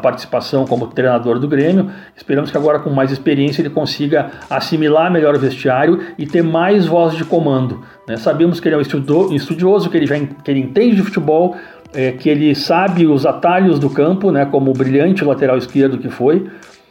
[0.03, 1.91] participação como treinador do Grêmio.
[2.15, 6.85] Esperamos que agora, com mais experiência, ele consiga assimilar melhor o vestiário e ter mais
[6.85, 7.83] voz de comando.
[8.07, 8.17] Né?
[8.17, 11.57] Sabemos que ele é um estudioso, que ele, já, que ele entende de futebol,
[11.95, 16.11] é, que ele sabe os atalhos do campo, né, como o brilhante lateral esquerdo que
[16.11, 16.47] foi.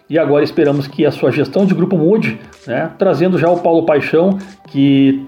[0.10, 2.90] e agora esperamos que a sua gestão de grupo mude, né?
[2.98, 4.38] trazendo já o Paulo Paixão,
[4.68, 5.28] que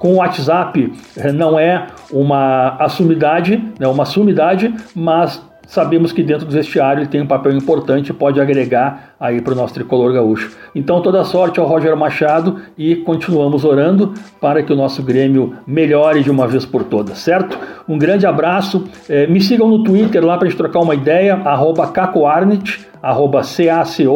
[0.00, 6.46] com o WhatsApp eh, não é uma assumidade, né, uma sumidade, mas sabemos que dentro
[6.46, 10.10] do vestiário ele tem um papel importante e pode agregar aí para o nosso tricolor
[10.14, 10.56] gaúcho.
[10.74, 16.22] Então toda sorte ao Roger Machado e continuamos orando para que o nosso Grêmio melhore
[16.22, 17.58] de uma vez por todas, certo?
[17.86, 21.34] Um grande abraço, é, me sigam no Twitter lá para a gente trocar uma ideia,
[21.34, 24.08] arroba cacoarnet, arroba C-A-C-O-A-R-N-T,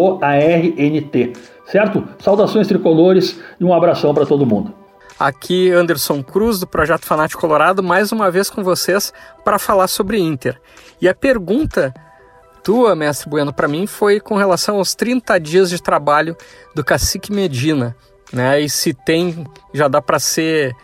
[1.67, 2.05] certo?
[2.19, 4.84] Saudações tricolores e um abração para todo mundo.
[5.19, 9.13] Aqui Anderson Cruz do Projeto Fanático Colorado, mais uma vez com vocês
[9.45, 10.61] para falar sobre Inter.
[11.01, 11.95] E a pergunta
[12.65, 16.37] tua, mestre Bueno, para mim foi com relação aos 30 dias de trabalho
[16.75, 17.95] do Cacique Medina,
[18.33, 18.61] né?
[18.61, 20.75] E se tem, já dá para ser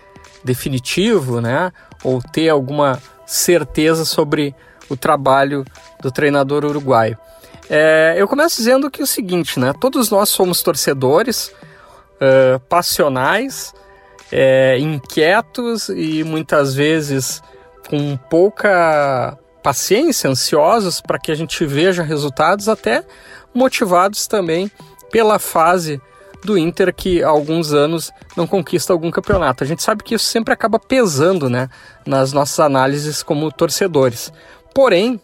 [0.44, 1.72] definitivo, né?
[2.04, 4.54] Ou ter alguma certeza sobre
[4.88, 5.64] o trabalho
[6.00, 7.18] do treinador uruguaio.
[7.68, 9.72] É, eu começo dizendo que é o seguinte, né?
[9.72, 11.52] Todos nós somos torcedores
[12.16, 13.72] uh, passionais
[14.32, 17.42] é, inquietos e muitas vezes
[17.88, 23.04] com pouca paciência, ansiosos para que a gente veja resultados, até
[23.52, 24.70] motivados também
[25.10, 26.00] pela fase
[26.44, 29.62] do Inter que há alguns anos não conquista algum campeonato.
[29.62, 31.68] A gente sabe que isso sempre acaba pesando né,
[32.06, 34.32] nas nossas análises como torcedores.
[34.74, 35.20] Porém,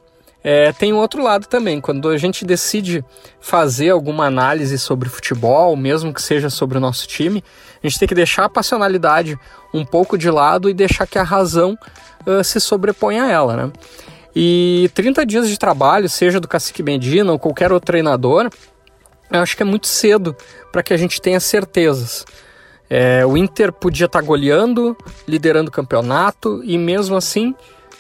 [0.48, 1.80] é, tem um outro lado também.
[1.80, 3.04] Quando a gente decide
[3.40, 7.42] fazer alguma análise sobre futebol, mesmo que seja sobre o nosso time,
[7.82, 9.36] a gente tem que deixar a passionalidade
[9.74, 11.76] um pouco de lado e deixar que a razão
[12.24, 13.72] uh, se sobreponha a ela, né?
[14.36, 18.48] E 30 dias de trabalho, seja do Cacique Medina ou qualquer outro treinador,
[19.32, 20.36] eu acho que é muito cedo
[20.70, 22.24] para que a gente tenha certezas.
[22.88, 27.52] É, o Inter podia estar tá goleando, liderando o campeonato e mesmo assim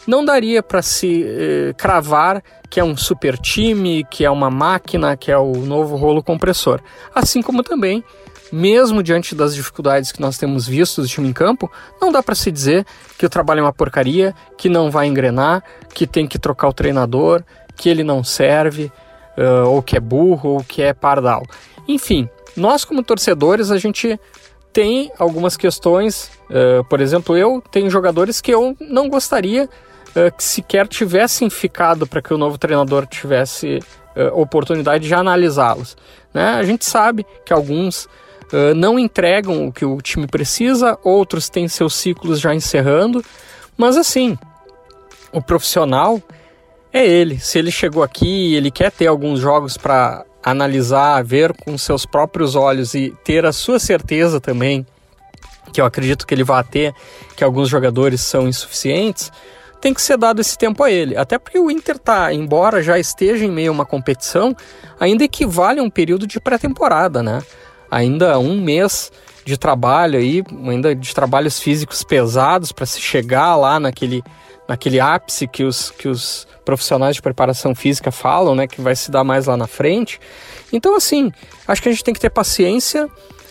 [0.06, 5.16] não daria para se eh, cravar que é um super time, que é uma máquina,
[5.16, 6.80] que é o novo rolo compressor.
[7.14, 8.04] Assim como também,
[8.52, 12.34] mesmo diante das dificuldades que nós temos visto do time em campo, não dá para
[12.34, 12.84] se dizer
[13.18, 15.62] que o trabalho é uma porcaria, que não vai engrenar,
[15.94, 17.42] que tem que trocar o treinador,
[17.74, 18.90] que ele não serve,
[19.36, 21.42] uh, ou que é burro, ou que é pardal.
[21.86, 24.18] Enfim, nós como torcedores, a gente
[24.72, 29.68] tem algumas questões, uh, por exemplo, eu tenho jogadores que eu não gostaria
[30.16, 33.78] uh, que sequer tivessem ficado para que o novo treinador tivesse
[34.16, 35.96] uh, oportunidade de analisá-los.
[36.32, 36.50] Né?
[36.50, 41.68] A gente sabe que alguns uh, não entregam o que o time precisa, outros têm
[41.68, 43.24] seus ciclos já encerrando,
[43.76, 44.36] mas assim,
[45.32, 46.20] o profissional
[46.92, 47.38] é ele.
[47.38, 52.06] Se ele chegou aqui e ele quer ter alguns jogos para analisar, ver com seus
[52.06, 54.86] próprios olhos e ter a sua certeza também,
[55.72, 56.94] que eu acredito que ele vai ter,
[57.36, 59.30] que alguns jogadores são insuficientes,
[59.80, 61.16] tem que ser dado esse tempo a ele.
[61.16, 64.54] Até porque o Inter tá, embora já esteja em meio a uma competição,
[64.98, 67.42] ainda equivale a um período de pré-temporada, né?
[67.90, 69.12] Ainda um mês
[69.44, 74.22] de trabalho aí, ainda de trabalhos físicos pesados para se chegar lá naquele,
[74.66, 78.66] naquele ápice que os, que os profissionais de preparação física falam, né?
[78.66, 80.18] Que vai se dar mais lá na frente.
[80.72, 81.30] Então, assim,
[81.68, 83.08] acho que a gente tem que ter paciência.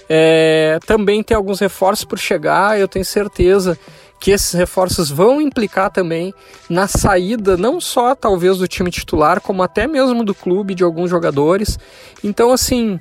[0.10, 3.78] É, também tem alguns reforços por chegar, eu tenho certeza
[4.20, 6.34] que esses reforços vão implicar também
[6.70, 11.10] na saída não só talvez do time titular, como até mesmo do clube de alguns
[11.10, 11.78] jogadores.
[12.24, 13.00] Então assim,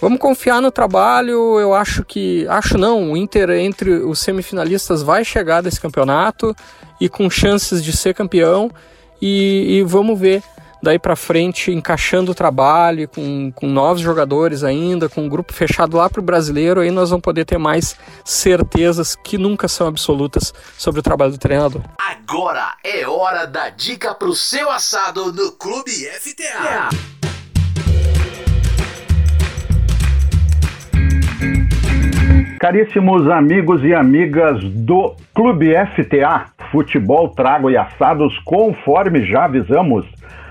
[0.00, 1.58] vamos confiar no trabalho.
[1.58, 6.54] Eu acho que, acho não, o Inter entre os semifinalistas vai chegar desse campeonato
[7.00, 8.70] e com chances de ser campeão.
[9.20, 10.42] E, e vamos ver
[10.82, 15.96] daí para frente encaixando o trabalho com, com novos jogadores ainda, com um grupo fechado
[15.96, 20.52] lá para o brasileiro, aí nós vamos poder ter mais certezas que nunca são absolutas
[20.76, 21.82] sobre o trabalho do treinador.
[21.98, 26.88] Agora é hora da dica para o seu assado no Clube FTA.
[32.60, 40.04] Caríssimos amigos e amigas do Clube FTA, futebol, trago e assados, conforme já avisamos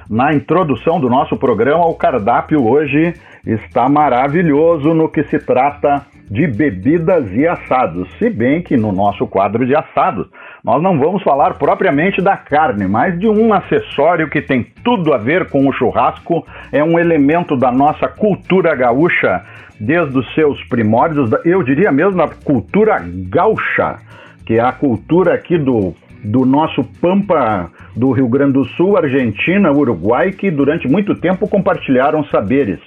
[0.09, 3.13] na introdução do nosso programa, o cardápio hoje
[3.45, 8.07] está maravilhoso no que se trata de bebidas e assados.
[8.17, 10.27] Se bem que no nosso quadro de assados
[10.63, 15.17] nós não vamos falar propriamente da carne, mas de um acessório que tem tudo a
[15.17, 19.43] ver com o churrasco, é um elemento da nossa cultura gaúcha
[19.79, 23.97] desde os seus primórdios, eu diria mesmo da cultura gaúcha,
[24.45, 25.93] que é a cultura aqui do
[26.27, 32.23] do nosso Pampa do Rio Grande do Sul, Argentina, Uruguai, que durante muito tempo compartilharam
[32.25, 32.79] saberes.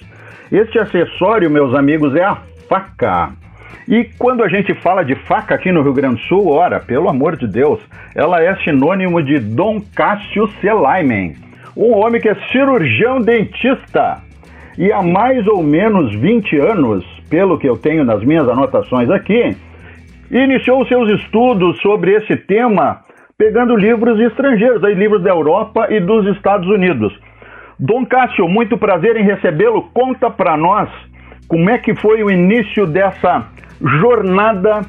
[0.51, 2.37] Este acessório, meus amigos, é a
[2.69, 3.31] faca.
[3.87, 7.09] E quando a gente fala de faca aqui no Rio Grande do Sul, ora, pelo
[7.09, 7.79] amor de Deus,
[8.13, 11.35] ela é sinônimo de Dom Cássio Selaimen,
[11.75, 14.19] um homem que é cirurgião dentista.
[14.77, 19.55] e há mais ou menos 20 anos, pelo que eu tenho nas minhas anotações aqui,
[20.29, 23.01] iniciou seus estudos sobre esse tema
[23.41, 27.11] pegando livros estrangeiros, aí livros da Europa e dos Estados Unidos.
[27.79, 29.89] Dom Cássio, muito prazer em recebê-lo.
[29.95, 30.87] Conta para nós
[31.47, 33.47] como é que foi o início dessa
[33.81, 34.81] jornada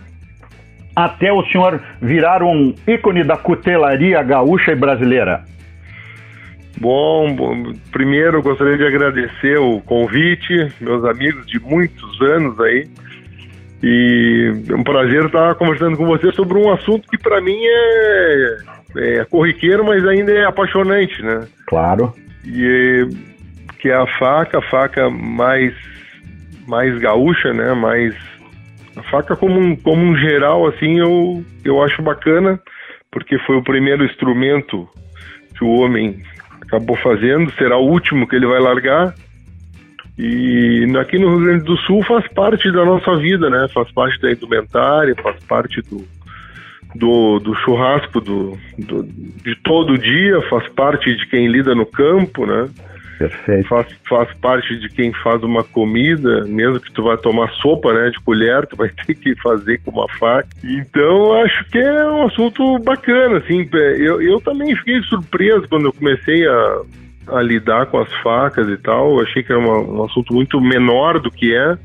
[0.95, 5.45] até o senhor virar um ícone da cutelaria gaúcha e brasileira.
[6.79, 12.85] Bom, bom, primeiro gostaria de agradecer o convite, meus amigos de muitos anos aí.
[13.83, 18.57] E é um prazer estar conversando com você sobre um assunto que para mim é,
[18.97, 21.47] é corriqueiro, mas ainda é apaixonante, né?
[21.67, 22.15] Claro.
[22.47, 23.09] E
[23.81, 25.75] que é a faca, a faca mais
[26.69, 27.73] mais gaúcha, né?
[27.75, 28.15] Mais
[28.97, 32.61] a faca como um, como um geral assim, eu eu acho bacana,
[33.11, 34.89] porque foi o primeiro instrumento
[35.59, 36.23] que o homem
[36.61, 39.13] acabou fazendo, será o último que ele vai largar.
[40.25, 43.67] E aqui no Rio Grande do Sul faz parte da nossa vida, né?
[43.75, 46.05] Faz parte da indumentária, faz parte do,
[46.95, 52.47] do, do churrasco do, do, de todo dia, faz parte de quem lida no campo,
[52.47, 52.69] né?
[53.19, 53.69] Perfeito.
[53.69, 58.11] Faz, faz parte de quem faz uma comida, mesmo que tu vai tomar sopa, né,
[58.11, 60.49] de colher, tu vai ter que fazer com uma faca.
[60.63, 63.69] Então, acho que é um assunto bacana, assim.
[63.73, 66.83] Eu, eu também fiquei surpreso quando eu comecei a,
[67.29, 69.19] a lidar com as facas e tal.
[69.19, 71.77] Eu achei que era uma, um assunto muito menor do que é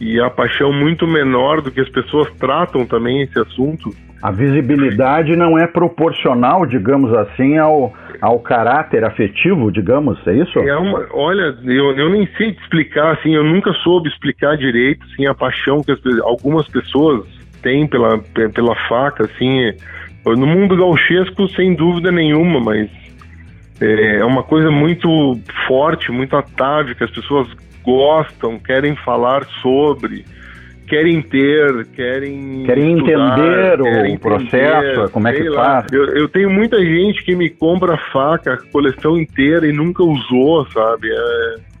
[0.00, 3.90] e a paixão muito menor do que as pessoas tratam também esse assunto.
[4.20, 10.58] A visibilidade não é proporcional, digamos assim, ao, ao caráter afetivo, digamos, é isso?
[10.58, 15.04] É uma, olha, eu, eu nem sei te explicar, assim, eu nunca soube explicar direito,
[15.12, 17.24] assim, a paixão que as, algumas pessoas
[17.62, 18.18] têm pela,
[18.54, 19.72] pela faca, assim,
[20.24, 22.90] no mundo gauchesco, sem dúvida nenhuma, mas
[23.82, 27.48] é, é uma coisa muito forte, muito atávica, as pessoas
[27.82, 30.24] gostam, querem falar sobre,
[30.86, 32.64] querem ter, querem.
[32.64, 35.80] Querem estudar, entender querem o processo, como é que lá.
[35.80, 35.92] faz.
[35.92, 41.08] Eu, eu, tenho muita gente que me compra faca, coleção inteira e nunca usou, sabe?
[41.10, 41.71] É,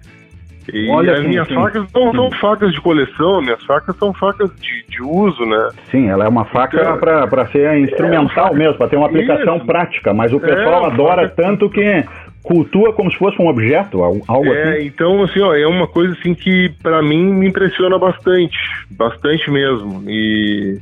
[0.72, 1.54] e Olha, as minhas sim.
[1.54, 5.68] facas não são facas de coleção, minhas facas são facas de, de uso, né?
[5.90, 9.56] Sim, ela é uma faca então, para ser instrumental é mesmo, para ter uma aplicação
[9.56, 9.66] isso.
[9.66, 11.42] prática, mas o pessoal é, adora faca...
[11.42, 12.04] tanto que
[12.42, 14.86] cultua como se fosse um objeto, algo é, assim.
[14.86, 18.56] então assim, ó, é uma coisa assim que para mim me impressiona bastante,
[18.90, 20.02] bastante mesmo.
[20.08, 20.78] E,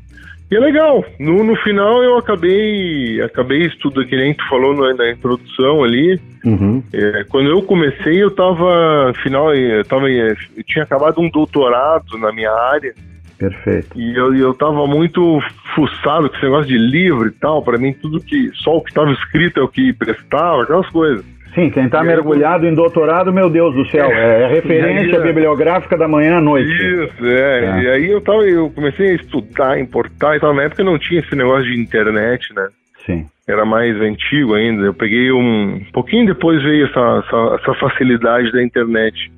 [0.51, 1.05] e é legal.
[1.19, 6.21] No, no final eu acabei acabei estudando, que nem tu falou na, na introdução ali.
[6.45, 6.83] Uhum.
[6.93, 10.37] É, quando eu comecei, eu tava final, eu tava eu
[10.67, 12.95] tinha acabado um doutorado na minha área.
[13.39, 13.99] Perfeito.
[13.99, 15.41] E eu, eu tava muito
[15.75, 17.63] fuçado com esse negócio de livro e tal.
[17.63, 18.51] Para mim, tudo que.
[18.55, 21.25] Só o que estava escrito é o que prestava, aquelas coisas.
[21.55, 25.97] Sim, quem está mergulhado em doutorado, meu Deus do céu, é, é referência aí, bibliográfica
[25.97, 26.71] da manhã à noite.
[26.71, 27.65] Isso, é.
[27.65, 27.83] é.
[27.83, 30.55] E aí eu, tava, eu comecei a estudar, importar e tal.
[30.55, 32.69] Na época não tinha esse negócio de internet, né?
[33.05, 33.27] Sim.
[33.49, 34.85] Era mais antigo ainda.
[34.85, 35.75] Eu peguei um.
[35.75, 39.31] Um pouquinho depois veio essa, essa, essa facilidade da internet.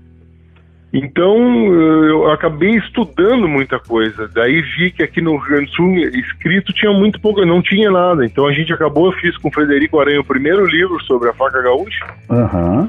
[0.93, 1.37] Então
[1.73, 4.29] eu acabei estudando muita coisa.
[4.29, 7.91] Daí vi que aqui no Rio Grande do Sul escrito tinha muito pouco, não tinha
[7.91, 8.25] nada.
[8.27, 11.33] Então a gente acabou, eu fiz com o Frederico Aranha o primeiro livro sobre a
[11.33, 12.05] faca gaúcha.
[12.29, 12.89] Uhum.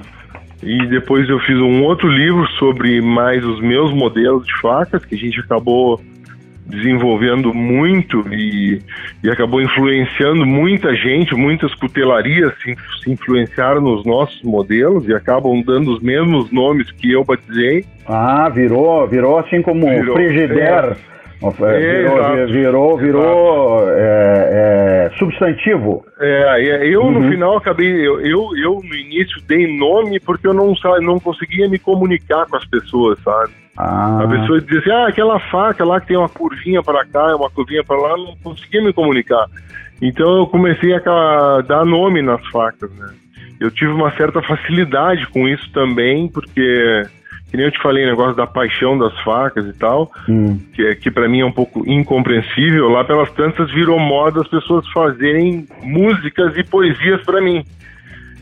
[0.62, 5.16] E depois eu fiz um outro livro sobre mais os meus modelos de facas, que
[5.16, 6.02] a gente acabou
[6.66, 8.82] desenvolvendo muito e,
[9.24, 15.62] e acabou influenciando muita gente, muitas cutelarias se, se, influenciaram nos nossos modelos e acabam
[15.62, 17.86] dando os mesmos nomes que eu batizei.
[18.08, 20.96] Ah, virou, virou assim como virou, Frigidaire.
[21.10, 21.14] É.
[21.72, 26.06] É, virou, virou, virou é, é, substantivo.
[26.20, 27.12] É, eu uhum.
[27.12, 31.68] no final acabei, eu, eu, eu, no início dei nome porque eu não, não conseguia
[31.68, 33.52] me comunicar com as pessoas, sabe?
[33.78, 34.24] Ah.
[34.24, 37.50] A pessoa dizia assim, ah, aquela faca lá que tem uma curvinha para cá, uma
[37.50, 39.48] curvinha para lá, não conseguia me comunicar.
[40.02, 43.10] Então eu comecei a dar nome nas facas, né?
[43.60, 47.06] Eu tive uma certa facilidade com isso também, porque
[47.54, 50.60] que nem eu te falei, negócio da paixão das facas e tal, hum.
[50.74, 52.90] que, que para mim é um pouco incompreensível.
[52.90, 57.64] Lá pelas tantas virou moda as pessoas fazerem músicas e poesias para mim.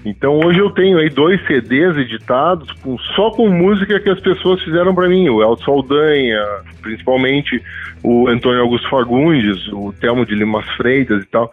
[0.06, 4.64] Então hoje eu tenho aí dois CDs editados com, só com música que as pessoas
[4.64, 6.42] fizeram para mim, o Elton Saldanha,
[6.82, 7.62] principalmente
[8.02, 11.52] o Antônio Augusto Fagundes, o Telmo de Limas Freitas e tal.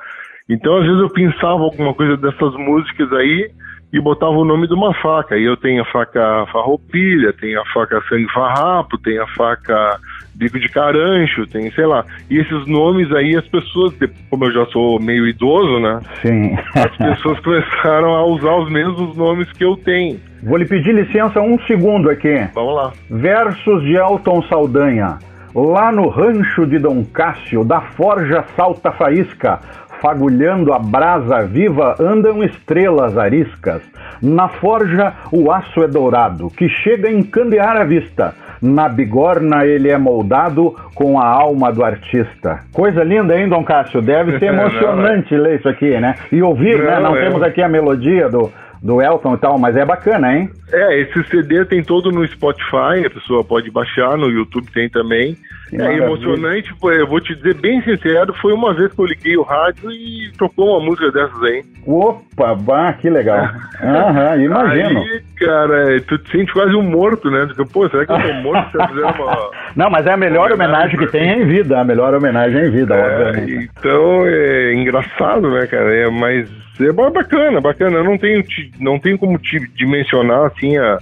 [0.48, 3.50] Então às vezes eu pensava alguma coisa dessas músicas aí
[3.93, 5.36] e botava o nome de uma faca.
[5.36, 9.99] E eu tenho a faca farroupilha, tenho a faca sangue farrapo, tenho a faca
[10.34, 12.05] bico de carancho, tem, sei lá.
[12.30, 13.93] E esses nomes aí, as pessoas,
[14.30, 16.01] como eu já sou meio idoso, né?
[16.22, 16.57] Sim.
[16.74, 20.20] As pessoas começaram a usar os mesmos nomes que eu tenho.
[20.43, 22.49] Vou lhe pedir licença um segundo aqui.
[22.55, 22.93] Vamos lá.
[23.11, 25.18] Versos de Elton Saldanha.
[25.55, 29.59] Lá no rancho de Dom Cássio, da forja salta faísca,
[30.01, 33.82] fagulhando a brasa viva, andam estrelas ariscas.
[34.22, 38.34] Na forja o aço é dourado, que chega a encandear a vista.
[38.61, 42.61] Na bigorna ele é moldado com a alma do artista.
[42.72, 44.03] Coisa linda, hein, Dom Cássio?
[44.03, 46.16] Deve ser emocionante ler isso aqui, né?
[46.32, 46.99] E ouvir, né?
[46.99, 47.24] Não é.
[47.24, 48.51] temos aqui a melodia do,
[48.82, 50.51] do Elton e tal, mas é bacana, hein?
[50.72, 55.36] É, esse CD tem todo no Spotify, a pessoa pode baixar, no YouTube tem também.
[55.72, 59.42] É emocionante, eu vou te dizer bem sincero, foi uma vez que eu liguei o
[59.42, 61.62] rádio e tocou uma música dessas aí.
[61.86, 63.48] Opa, bah, que legal.
[63.82, 65.00] Aham, imagino.
[65.02, 67.46] Aí, cara, tu te sente quase um morto, né?
[67.48, 69.50] Fica, Pô, será que eu tô morto se eu fizer uma...
[69.76, 72.66] Não, mas é a melhor homenagem que tem é em vida, a melhor homenagem é
[72.66, 73.70] em vida, obviamente.
[73.78, 75.94] Então é engraçado, né, cara?
[75.94, 76.48] É, mas
[76.80, 77.98] é ba- bacana, bacana.
[77.98, 80.98] Eu não tenho, te- não tenho como te dimensionar assim a,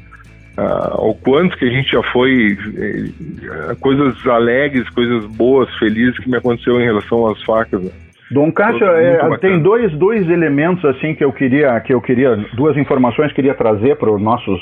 [0.57, 6.29] a- o quanto que a gente já foi eh, coisas alegres, coisas boas, felizes que
[6.31, 7.83] me aconteceu em relação às facas.
[7.83, 7.91] né?
[8.31, 12.77] Dom Cássio, é, tem dois, dois elementos assim que eu queria, que eu queria, duas
[12.77, 14.61] informações que eu queria trazer para os nossos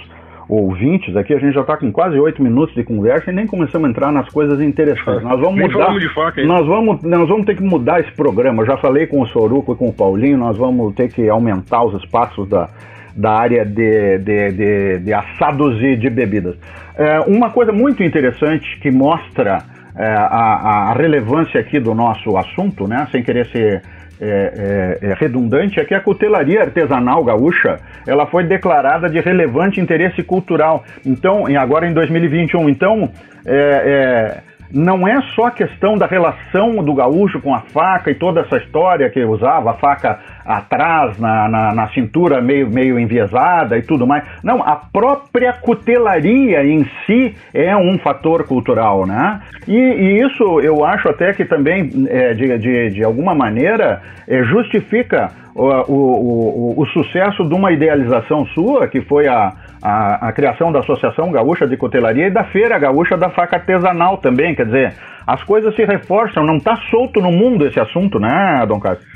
[0.48, 1.32] ouvintes aqui.
[1.32, 4.12] A gente já está com quase oito minutos de conversa e nem começamos a entrar
[4.12, 5.22] nas coisas interessantes.
[5.24, 5.98] Nós vamos Nem mudar.
[5.98, 8.62] de faca nós vamos, nós vamos ter que mudar esse programa.
[8.62, 10.36] Eu já falei com o Soruco e com o Paulinho.
[10.36, 12.68] Nós vamos ter que aumentar os espaços da,
[13.16, 16.56] da área de, de, de, de assados e de bebidas.
[16.96, 19.58] É, uma coisa muito interessante que mostra
[19.96, 23.82] é, a, a relevância aqui do nosso assunto, né, sem querer ser
[24.20, 29.80] é, é, é, redundante, é que a cutelaria artesanal gaúcha ela foi declarada de relevante
[29.80, 30.84] interesse cultural.
[31.04, 33.10] Então, agora em 2021, então
[33.44, 34.42] é, é,
[34.74, 39.08] não é só questão da relação do gaúcho com a faca e toda essa história
[39.08, 44.24] que usava a faca atrás, na, na, na cintura meio, meio enviesada e tudo mais.
[44.42, 49.40] Não, a própria cutelaria em si é um fator cultural, né?
[49.66, 54.42] E, e isso eu acho até que também, é, de, de, de alguma maneira, é,
[54.42, 59.52] justifica o, o, o, o sucesso de uma idealização sua, que foi a,
[59.84, 64.16] a, a criação da Associação Gaúcha de Cutelaria e da Feira Gaúcha da Faca Artesanal
[64.16, 64.54] também.
[64.54, 64.94] Quer dizer,
[65.26, 69.06] as coisas se reforçam, não está solto no mundo esse assunto, né, Dom Cássio?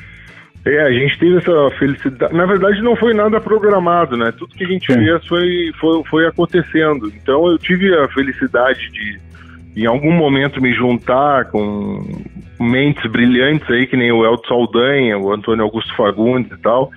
[0.66, 2.34] É, a gente teve essa felicidade.
[2.34, 4.30] Na verdade, não foi nada programado, né?
[4.36, 4.98] Tudo que a gente Sim.
[4.98, 7.10] fez foi, foi, foi acontecendo.
[7.16, 9.18] Então, eu tive a felicidade de,
[9.74, 12.04] em algum momento, me juntar com
[12.60, 16.90] mentes brilhantes aí, que nem o Elton Saldanha, o Antônio Augusto Fagundes e tal.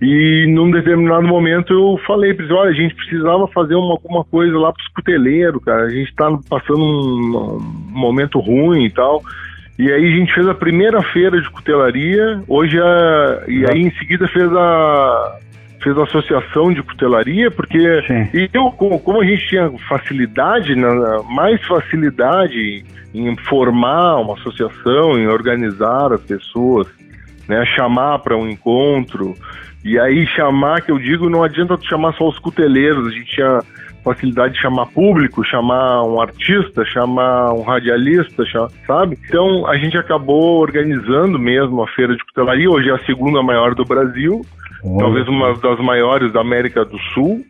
[0.00, 4.24] E num determinado momento eu falei para eles, olha, a gente precisava fazer uma, alguma
[4.24, 5.84] coisa lá para os cuteleiros, cara.
[5.84, 9.22] A gente está passando um, um momento ruim e tal.
[9.78, 13.90] E aí a gente fez a primeira feira de cutelaria, hoje a, e aí em
[13.92, 15.38] seguida fez a
[15.82, 17.78] fez a associação de cutelaria, porque
[18.34, 22.84] e eu, como, a gente tinha facilidade, na- mais facilidade
[23.14, 26.86] em formar uma associação, em organizar as pessoas,
[27.48, 29.34] né, chamar para um encontro,
[29.84, 33.34] e aí chamar, que eu digo, não adianta tu chamar só os cuteleiros, a gente
[33.34, 33.60] tinha
[34.04, 38.44] facilidade de chamar público, chamar um artista, chamar um radialista,
[38.86, 39.18] sabe?
[39.26, 43.74] Então a gente acabou organizando mesmo a feira de cutelaria, hoje é a segunda maior
[43.74, 44.44] do Brasil,
[44.82, 47.44] talvez uma das maiores da América do Sul.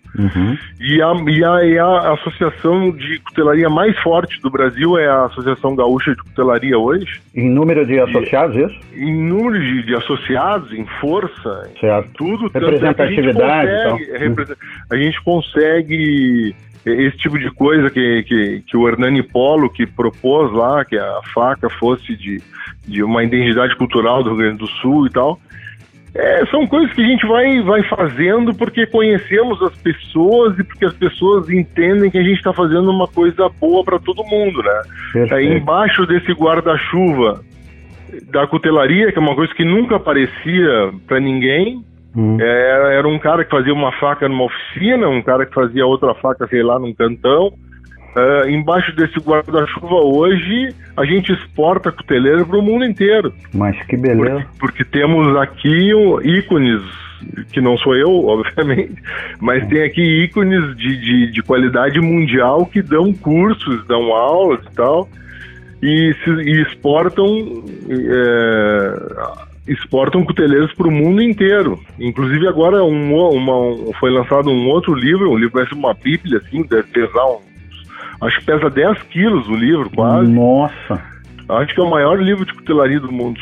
[0.80, 5.26] E a, e a- e a associação de cutelaria mais forte do Brasil é a
[5.26, 7.20] Associação Gaúcha de Cutelaria hoje.
[7.34, 8.80] Em número de associados, isso?
[8.94, 12.10] Em número de, de associados, em força, em Certo.
[12.14, 12.50] tudo.
[12.50, 13.98] tanto é Representatividade A e tal.
[13.98, 14.56] gente consegue,
[14.90, 16.54] a gente consegue
[16.84, 21.20] esse tipo de coisa que, que, que o Hernani Polo que propôs lá, que a
[21.34, 22.42] faca fosse de,
[22.88, 25.38] de uma identidade cultural do Rio Grande do Sul e tal.
[26.14, 30.84] É, são coisas que a gente vai, vai fazendo porque conhecemos as pessoas e porque
[30.84, 34.82] as pessoas entendem que a gente está fazendo uma coisa boa para todo mundo, né?
[35.12, 35.34] Perfeito.
[35.34, 37.40] Aí embaixo desse guarda-chuva
[38.28, 41.84] da cutelaria, que é uma coisa que nunca aparecia para ninguém,
[42.40, 46.12] é, era um cara que fazia uma faca numa oficina, um cara que fazia outra
[46.14, 47.52] faca, sei lá, num cantão.
[48.16, 53.32] É, embaixo desse guarda-chuva hoje, a gente exporta cuteleiro para o mundo inteiro.
[53.54, 54.44] Mas que beleza.
[54.58, 56.82] Porque temos aqui o- ícones,
[57.52, 58.94] que não sou eu, obviamente,
[59.40, 64.74] mas tem aqui ícones de, de, de qualidade mundial que dão cursos, dão aulas e
[64.74, 65.08] tal,
[65.82, 67.24] e, se, e exportam,
[67.88, 71.78] é, exportam cuteleiros para o mundo inteiro.
[71.98, 76.38] Inclusive agora um, uma, um- foi lançado um outro livro, um livro parece uma bíblia,
[76.38, 77.49] assim, deve pesar uns,
[78.20, 80.30] Acho que pesa 10 quilos o livro, quase.
[80.30, 81.02] Nossa.
[81.48, 83.40] Acho que é o maior livro de cutelaria do mundo.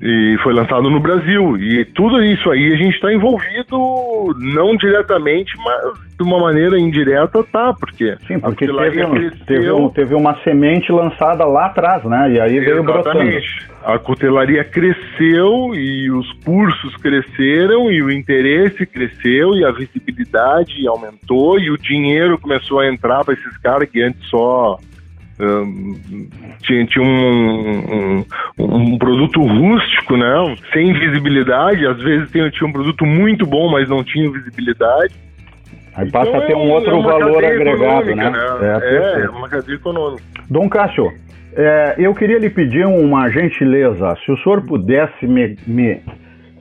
[0.00, 1.56] E foi lançado no Brasil.
[1.56, 7.42] E tudo isso aí a gente está envolvido, não diretamente, mas de uma maneira indireta
[7.44, 8.16] tá, porque.
[8.26, 12.32] Sim, porque teve, um, teve, um, teve, uma semente lançada lá atrás, né?
[12.32, 13.20] E aí veio brotando.
[13.84, 21.58] A cutelaria cresceu e os cursos cresceram e o interesse cresceu e a visibilidade aumentou
[21.58, 24.78] e o dinheiro começou a entrar para esses caras que antes só
[26.62, 28.24] tinha, tinha um, um,
[28.58, 30.56] um, produto rústico, né?
[30.72, 31.86] Sem visibilidade.
[31.86, 35.14] Às vezes tinha, tinha um produto muito bom, mas não tinha visibilidade.
[35.94, 38.30] Aí passa então, a ter um é outro é valor agregado, né?
[38.30, 38.80] né?
[38.82, 40.22] É, é, uma cadeia econômica.
[40.48, 41.12] Dom Cássio,
[41.54, 44.16] é, eu queria lhe pedir uma gentileza.
[44.24, 46.00] Se o senhor pudesse me, me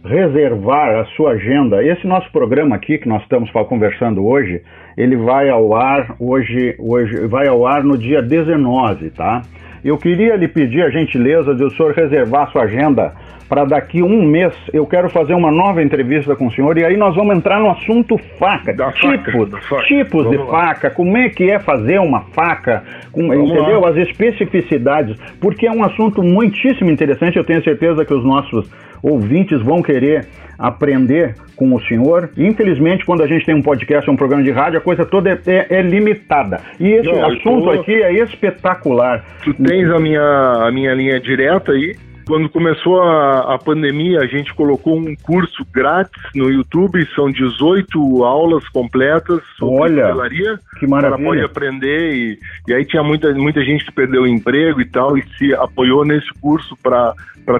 [0.07, 1.83] reservar a sua agenda.
[1.83, 4.61] Esse nosso programa aqui que nós estamos conversando hoje,
[4.97, 9.41] ele vai ao ar hoje, hoje vai ao ar no dia 19, tá?
[9.83, 13.13] Eu queria lhe pedir a gentileza de o senhor reservar a sua agenda
[13.47, 16.97] para daqui um mês eu quero fazer uma nova entrevista com o senhor e aí
[16.97, 19.83] nós vamos entrar no assunto faca, da tipos, faca, faca.
[19.83, 20.51] tipos vamos de lá.
[20.51, 23.81] faca, como é que é fazer uma faca, com, entendeu?
[23.81, 23.89] Lá.
[23.89, 27.37] As especificidades, porque é um assunto muitíssimo interessante.
[27.37, 28.69] Eu tenho certeza que os nossos
[29.01, 30.27] ouvintes vão querer
[30.57, 32.31] aprender com o senhor.
[32.37, 35.39] Infelizmente, quando a gente tem um podcast, um programa de rádio, a coisa toda é,
[35.45, 36.59] é, é limitada.
[36.79, 37.69] E esse Não, assunto tô...
[37.71, 39.23] aqui é espetacular.
[39.43, 41.95] Tu tens a minha, a minha linha direta aí?
[42.27, 48.23] Quando começou a, a, pandemia, a gente colocou um curso grátis no YouTube, são 18
[48.23, 51.25] aulas completas sobre Olha, que maravilha.
[51.25, 55.17] pode aprender e, e aí tinha muita, muita gente que perdeu o emprego e tal
[55.17, 57.13] e se apoiou nesse curso para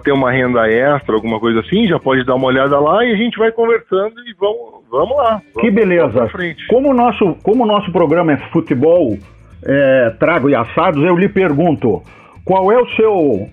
[0.04, 3.16] ter uma renda extra, alguma coisa assim, já pode dar uma olhada lá e a
[3.16, 5.42] gente vai conversando e vamos, vamos lá.
[5.54, 6.30] Vamos, que beleza.
[6.68, 9.18] Como o nosso, como o nosso programa é futebol,
[9.64, 12.04] é, trago e assados, eu lhe pergunto,
[12.44, 13.50] qual é o seu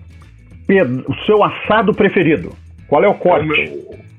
[1.07, 2.53] o seu assado preferido?
[2.87, 3.45] Qual é o corte?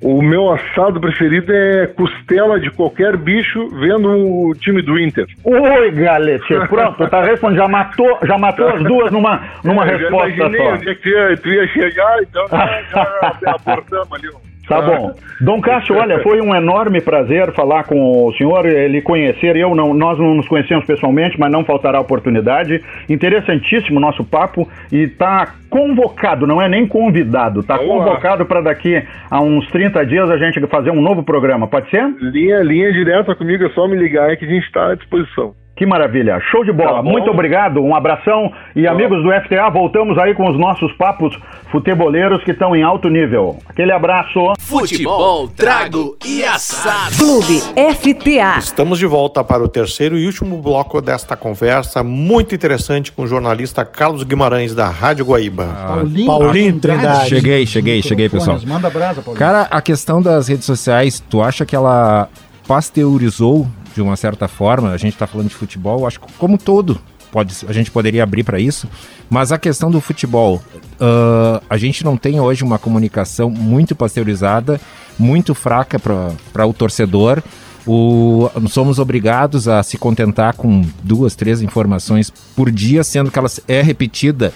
[0.02, 4.98] O meu, o meu, assado preferido é costela de qualquer bicho vendo o time do
[4.98, 5.26] Inter.
[5.44, 7.58] Oi, Galete, pronto, tá respondendo.
[7.58, 10.74] Já matou, já matou as duas numa, numa é, resposta só.
[10.74, 14.28] onde é que tu ia, chegar, então já, já aportamos ali.
[14.68, 15.14] Tá bom.
[15.40, 19.94] Dom Cássio, olha, foi um enorme prazer falar com o senhor, ele conhecer, eu não,
[19.94, 22.82] nós não nos conhecemos pessoalmente, mas não faltará oportunidade.
[23.08, 29.02] Interessantíssimo o nosso papo e está convocado, não é nem convidado, está convocado para daqui
[29.30, 32.04] a uns 30 dias a gente fazer um novo programa, pode ser?
[32.20, 35.54] Linha, linha direta comigo, é só me ligar é que a gente está à disposição.
[35.76, 36.40] Que maravilha.
[36.50, 36.96] Show de bola.
[36.96, 37.82] Tá Muito obrigado.
[37.82, 38.50] Um abração.
[38.74, 41.38] E tá amigos do FTA, voltamos aí com os nossos papos
[41.70, 43.58] futeboleiros que estão em alto nível.
[43.68, 44.54] Aquele abraço.
[44.58, 47.14] Futebol, trago e assado.
[47.16, 47.60] Clube
[47.94, 48.58] FTA.
[48.58, 53.26] Estamos de volta para o terceiro e último bloco desta conversa muito interessante com o
[53.26, 55.68] jornalista Carlos Guimarães da Rádio Guaíba.
[55.70, 57.28] Ah, Paulinho, Paulinho Trindade.
[57.28, 58.58] Cheguei, cheguei, cheguei, pessoal.
[58.66, 59.38] Manda brasa, Paulinho.
[59.38, 62.30] Cara, a questão das redes sociais, tu acha que ela
[62.66, 63.66] pasteurizou
[63.96, 67.00] de uma certa forma, a gente está falando de futebol, acho que como todo,
[67.32, 68.86] pode, a gente poderia abrir para isso,
[69.30, 70.62] mas a questão do futebol,
[71.00, 74.78] uh, a gente não tem hoje uma comunicação muito pasteurizada,
[75.18, 77.42] muito fraca para o torcedor.
[77.86, 83.48] O, somos obrigados a se contentar com duas, três informações por dia, sendo que ela
[83.66, 84.52] é repetida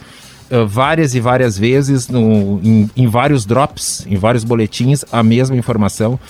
[0.51, 5.57] uh, várias e várias vezes no, em, em vários drops, em vários boletins, a mesma
[5.57, 6.21] informação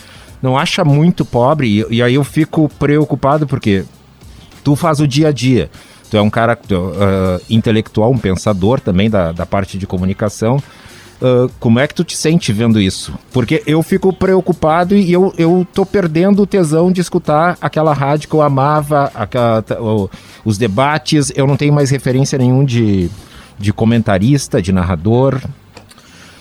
[0.42, 3.84] não acha muito pobre, e, e aí eu fico preocupado porque
[4.64, 5.70] tu faz o dia a dia.
[6.10, 10.56] Tu é um cara uh, intelectual, um pensador também da, da parte de comunicação.
[11.20, 13.14] Uh, como é que tu te sente vendo isso?
[13.30, 18.28] Porque eu fico preocupado e eu, eu tô perdendo o tesão de escutar aquela rádio
[18.28, 19.62] que eu amava, aquela,
[20.44, 21.30] os debates.
[21.36, 23.08] Eu não tenho mais referência nenhum de,
[23.58, 25.40] de comentarista, de narrador.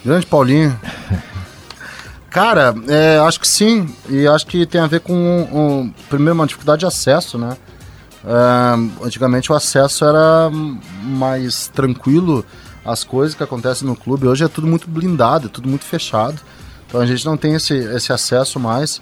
[0.03, 0.75] Grande Paulinho.
[2.29, 3.93] Cara, é, acho que sim.
[4.07, 7.57] E acho que tem a ver com, um, primeiro, uma dificuldade de acesso, né?
[8.23, 10.49] É, antigamente o acesso era
[11.03, 12.45] mais tranquilo
[12.85, 14.27] às coisas que acontecem no clube.
[14.27, 16.39] Hoje é tudo muito blindado, é tudo muito fechado.
[16.87, 19.01] Então a gente não tem esse, esse acesso mais.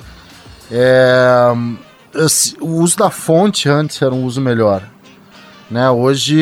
[0.72, 1.54] É,
[2.16, 4.84] esse, o uso da fonte antes era um uso melhor.
[5.70, 5.90] Né?
[5.90, 6.38] Hoje,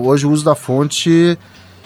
[0.00, 1.36] hoje o uso da fonte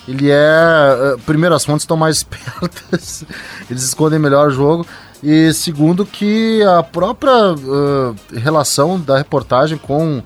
[0.09, 0.34] ele é.
[0.34, 3.24] Eh, primeiro, as fontes estão mais espertas,
[3.70, 4.86] eles escondem melhor o jogo.
[5.22, 10.22] E segundo, que a própria uh, relação da reportagem com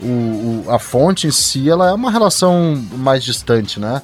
[0.00, 4.00] o, o, a fonte em si, ela é uma relação mais distante, né?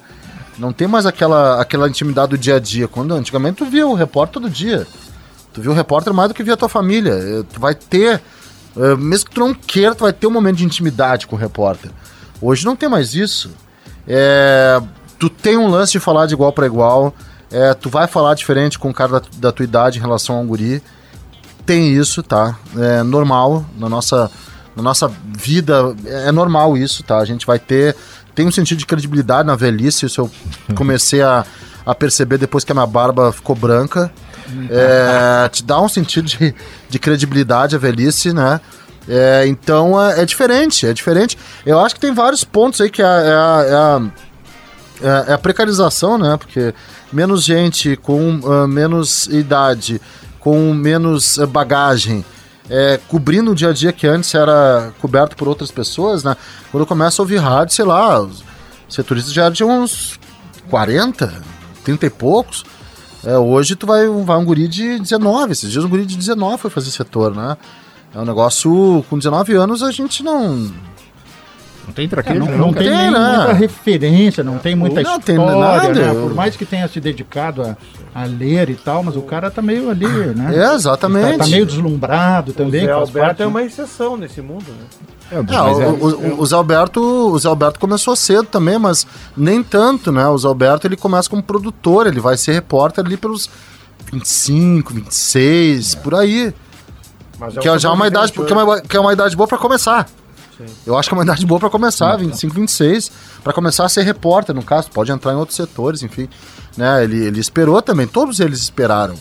[0.59, 2.87] Não tem mais aquela, aquela intimidade do dia a dia.
[2.87, 4.85] Quando antigamente tu via o repórter todo dia.
[5.53, 7.13] Tu via o repórter mais do que via a tua família.
[7.13, 8.21] Eh, tu vai ter
[8.99, 11.89] mesmo que tu não queira, tu vai ter um momento de intimidade com o repórter.
[12.39, 13.49] Hoje não tem mais isso.
[14.07, 14.79] É,
[15.17, 17.13] tu tem um lance de falar de igual para igual.
[17.51, 20.43] É, tu vai falar diferente com o cara da, da, tua idade em relação ao
[20.43, 20.81] guri.
[21.65, 22.57] Tem isso, tá?
[22.77, 24.29] É normal na nossa,
[24.75, 25.95] na nossa vida.
[26.05, 27.17] É normal isso, tá?
[27.17, 27.95] A gente vai ter.
[28.35, 30.05] Tem um sentido de credibilidade na velhice.
[30.05, 30.31] Isso eu
[30.75, 31.45] comecei a,
[31.85, 34.11] a perceber depois que a minha barba ficou branca.
[34.69, 36.55] É, te dá um sentido de,
[36.89, 38.61] de credibilidade a velhice, né?
[39.09, 41.37] É, então é, é, diferente, é diferente.
[41.65, 44.01] Eu acho que tem vários pontos aí que é, é, é a,
[45.01, 46.37] é a, precarização, né?
[46.37, 46.73] Porque
[47.11, 50.01] menos gente com uh, menos idade,
[50.39, 52.25] com menos uh, bagagem,
[52.69, 56.35] é, cobrindo o dia a dia que antes era coberto por outras pessoas, né?
[56.71, 58.43] Quando começa a ouvir rádio, sei lá, os
[58.89, 60.19] setoristas já de uns
[60.69, 61.41] 40,
[61.83, 62.65] 30 e poucos.
[63.23, 66.57] É, hoje tu vai, vai um guri de 19, esses dias um guri de 19
[66.57, 67.57] foi fazer setor, né?
[68.13, 70.71] É um negócio, com 19 anos a gente não...
[71.87, 73.37] Não tem traquejo, é, não, não, tem, tem né?
[73.37, 75.93] muita referência, não tem muita não história, tem nada.
[75.93, 76.13] Né?
[76.21, 77.77] Por mais que tenha se dedicado a,
[78.13, 80.53] a ler e tal, mas o cara tá meio ali, né?
[80.53, 81.37] É, exatamente.
[81.37, 82.83] Tá, tá meio deslumbrado também.
[82.83, 84.85] O Zé Alberto é uma exceção nesse mundo, né?
[85.31, 89.63] É, é, o, o, o, Zé Alberto, o Zé Alberto começou cedo também, mas nem
[89.63, 90.27] tanto, né?
[90.27, 93.49] O Zé Alberto ele começa como produtor, ele vai ser repórter ali pelos
[94.11, 95.99] 25, 26, é.
[95.99, 96.53] por aí.
[97.39, 99.47] Mas é que é já uma idade, que é uma, que é uma idade boa
[99.47, 100.05] para começar.
[100.57, 100.65] Sim.
[100.85, 103.11] Eu acho que é uma idade boa para começar, 25, 26,
[103.43, 106.27] para começar a ser repórter, no caso, pode entrar em outros setores, enfim.
[106.75, 107.03] Né?
[107.03, 109.15] Ele, ele esperou também, todos eles esperaram.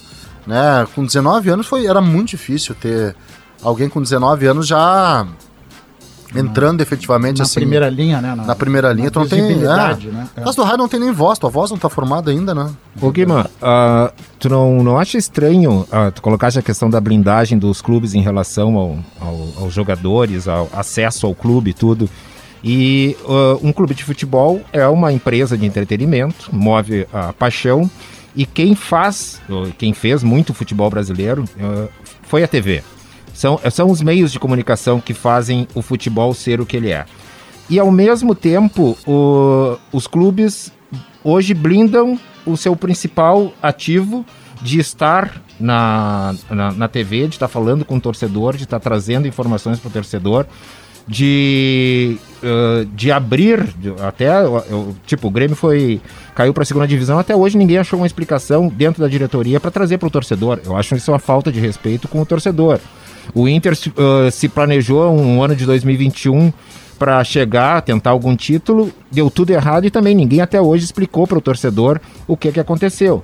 [0.47, 0.87] Né?
[0.95, 3.15] Com 19 anos foi, era muito difícil ter
[3.63, 5.27] alguém com 19 anos já
[6.35, 7.61] entrando efetivamente na assim.
[7.61, 8.35] primeira linha, né?
[8.35, 9.41] Na, na primeira linha, tu não tem.
[9.41, 9.55] É.
[9.55, 10.29] Né?
[10.37, 10.45] É.
[10.45, 12.71] Mas do raio não tem nem voz, tua voz não tá formada ainda, né?
[13.01, 17.59] Ô Guima, uh, tu não, não acha estranho uh, tu colocaste a questão da blindagem
[17.59, 22.09] dos clubes em relação ao, ao, aos jogadores, ao acesso ao clube e tudo?
[22.65, 27.89] E uh, um clube de futebol é uma empresa de entretenimento, move a paixão,
[28.35, 29.41] e quem faz,
[29.79, 31.45] quem fez muito futebol brasileiro
[32.23, 32.83] foi a TV.
[33.37, 37.05] São, são os meios de comunicação que fazem o futebol ser o que ele é.
[37.69, 40.73] E ao mesmo tempo, o, os clubes
[41.23, 44.25] hoje blindam o seu principal ativo
[44.63, 49.29] de estar na, na, na TV, de estar falando com o torcedor, de estar trazendo
[49.29, 50.47] informações para o torcedor,
[51.07, 53.69] de, uh, de abrir,
[54.03, 56.01] até, eu, tipo, o Grêmio foi
[56.35, 59.71] caiu para a segunda divisão, até hoje ninguém achou uma explicação dentro da diretoria para
[59.71, 60.59] trazer para o torcedor.
[60.65, 62.81] Eu acho isso uma falta de respeito com o torcedor.
[63.35, 66.53] O Inter uh, se planejou um ano de 2021
[66.99, 71.39] para chegar, tentar algum título, deu tudo errado e também ninguém até hoje explicou para
[71.39, 73.23] o torcedor o que, que aconteceu.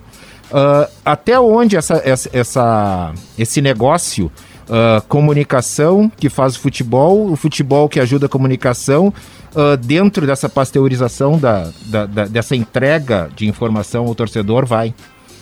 [0.51, 4.31] Uh, até onde essa, essa, essa esse negócio,
[4.69, 9.13] uh, comunicação que faz o futebol, o futebol que ajuda a comunicação,
[9.55, 14.95] uh, dentro dessa pasteurização, da, da, da, dessa entrega de informação ao torcedor, vai?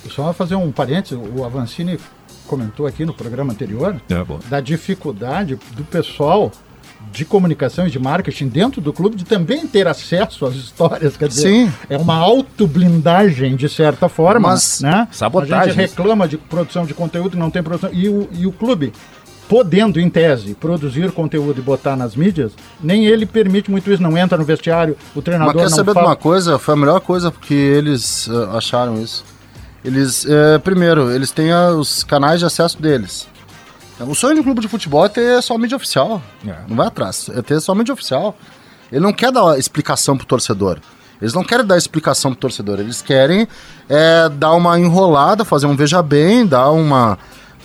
[0.08, 1.98] Só fazer um parênteses, o Avancini
[2.50, 6.50] comentou aqui no programa anterior, é, da dificuldade do pessoal
[7.12, 11.28] de comunicação e de marketing dentro do clube de também ter acesso às histórias, quer
[11.28, 11.72] dizer, Sim.
[11.88, 15.06] é uma autoblindagem de certa forma, Mas, né?
[15.12, 15.56] Sabotagem.
[15.58, 18.92] A gente reclama de produção de conteúdo, não tem produção e o, e o clube
[19.48, 24.16] podendo, em tese, produzir conteúdo e botar nas mídias, nem ele permite muito isso, não
[24.16, 26.06] entra no vestiário, o treinador Mas quer não saber fala...
[26.06, 26.58] de uma coisa?
[26.58, 29.24] Foi a melhor coisa que eles uh, acharam isso.
[29.84, 33.26] Eles, é, primeiro, eles têm os canais de acesso deles.
[34.00, 36.22] O sonho de um clube de futebol é ter só mídia oficial.
[36.46, 36.54] É.
[36.66, 37.28] Não vai atrás.
[37.34, 38.36] É ter só mídia oficial.
[38.90, 40.78] Ele não quer dar explicação pro torcedor.
[41.20, 42.80] Eles não querem dar explicação pro torcedor.
[42.80, 43.46] Eles querem
[43.88, 47.18] é, dar uma enrolada, fazer um veja bem, dar uma,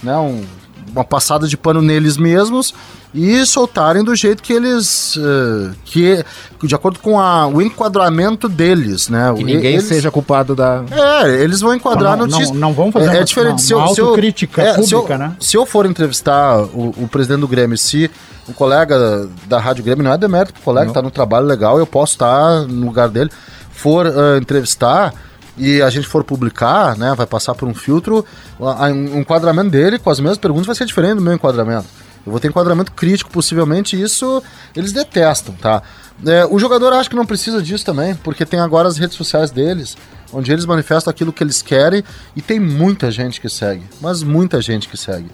[0.03, 0.43] né, um,
[0.91, 2.74] uma passada de pano neles mesmos
[3.16, 5.16] e soltarem do jeito que eles.
[5.16, 6.24] Uh, que
[6.61, 9.34] de acordo com a, o enquadramento deles, né?
[9.36, 10.83] Que ninguém eles, seja culpado da.
[10.92, 12.51] É, eles vão enquadrar não, notícias.
[12.51, 13.51] Não, não vão fazer é, uma, é diferente.
[13.51, 15.36] Uma, se eu, se eu, é, pública, se eu, né?
[15.39, 18.12] Se eu for entrevistar o, o presidente do Grêmio, se
[18.50, 21.87] um colega da, Rádio Grêmio, não é demérito, o colega está no trabalho legal, eu
[21.87, 23.32] posso estar no lugar dele,
[23.71, 25.13] for uh, entrevistar
[25.58, 28.25] e a gente for publicar, né, vai passar por um filtro,
[28.59, 31.86] o um enquadramento dele com as mesmas perguntas vai ser diferente do meu enquadramento.
[32.26, 34.42] Eu vou ter enquadramento crítico, possivelmente, isso
[34.76, 35.84] eles detestam, tá?
[36.26, 39.52] É, o jogador acho que não precisa disso também, porque tem agora as redes sociais
[39.52, 39.97] deles,
[40.34, 42.04] onde eles manifestam aquilo que eles querem
[42.36, 45.30] e tem muita gente que segue, mas muita gente que segue.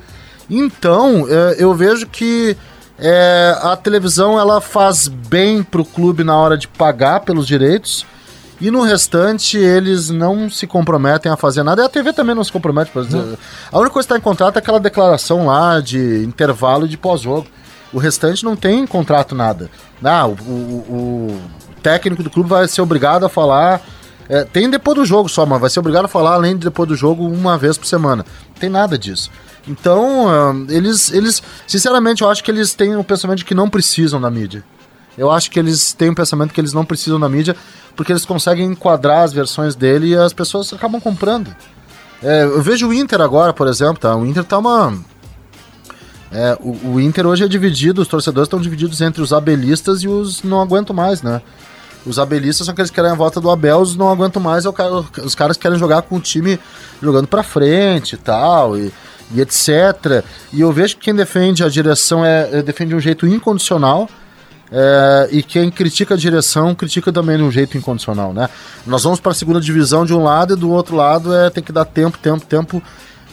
[0.49, 2.57] Então, é, eu vejo que
[2.99, 8.05] é, a televisão ela faz bem pro clube na hora de pagar pelos direitos
[8.61, 11.81] e no restante, eles não se comprometem a fazer nada.
[11.81, 12.91] E a TV também não se compromete.
[12.91, 13.37] Pra dizer.
[13.71, 17.47] A única coisa que está em contrato é aquela declaração lá de intervalo de pós-jogo.
[17.91, 19.69] O restante não tem contrato nada.
[20.03, 21.41] Ah, o, o, o
[21.81, 23.81] técnico do clube vai ser obrigado a falar.
[24.29, 26.87] É, tem depois do jogo só, mas vai ser obrigado a falar além de depois
[26.87, 28.23] do jogo uma vez por semana.
[28.49, 29.31] Não tem nada disso.
[29.67, 33.55] Então, uh, eles, eles, sinceramente, eu acho que eles têm o um pensamento de que
[33.55, 34.63] não precisam da mídia.
[35.17, 37.55] Eu acho que eles têm um pensamento que eles não precisam da mídia,
[37.95, 41.53] porque eles conseguem enquadrar as versões dele e as pessoas acabam comprando.
[42.23, 44.15] É, eu vejo o Inter agora, por exemplo, tá?
[44.15, 44.97] O Inter tá uma.
[46.31, 50.07] É, o, o, Inter hoje é dividido, os torcedores estão divididos entre os abelistas e
[50.07, 51.41] os não aguento mais, né?
[52.05, 54.69] Os abelistas são aqueles que querem a volta do Abel, os não aguento mais, é
[55.23, 56.59] os caras querem jogar com o time
[57.01, 58.91] jogando pra frente e tal, e,
[59.33, 60.23] e etc.
[60.53, 64.09] E eu vejo que quem defende a direção é defende de um jeito incondicional,
[64.71, 68.49] é, e quem critica a direção critica também de um jeito incondicional, né?
[68.85, 71.61] Nós vamos para a segunda divisão de um lado e do outro lado é tem
[71.61, 72.81] que dar tempo, tempo, tempo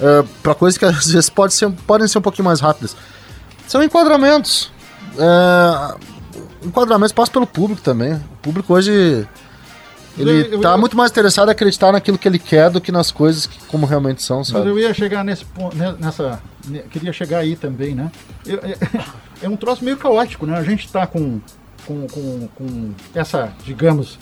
[0.01, 2.97] é, para coisas que às vezes pode ser, podem ser um pouquinho mais rápidas.
[3.69, 4.73] São enquadramentos.
[5.17, 5.95] É,
[6.65, 8.15] enquadramentos passam pelo público também.
[8.15, 9.25] O público hoje
[10.19, 13.47] ele está muito mais interessado em acreditar naquilo que ele quer do que nas coisas
[13.47, 14.61] que, como realmente são, sabe?
[14.61, 16.41] Mas eu ia chegar nesse ponto, nessa,
[16.91, 18.11] queria chegar aí também, né?
[18.47, 18.77] Eu, é,
[19.43, 20.57] é, um troço meio caótico, né?
[20.57, 21.41] A gente está com,
[21.87, 24.19] com, com, com essa, digamos,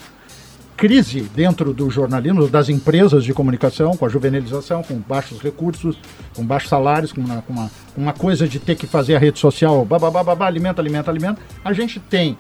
[0.77, 5.97] crise dentro do jornalismo, das empresas de comunicação, com a juvenilização, com baixos recursos,
[6.35, 9.39] com baixos salários, com uma, com uma, uma coisa de ter que fazer a rede
[9.39, 11.41] social, babá, alimenta, alimenta, alimenta.
[11.65, 12.37] A gente tem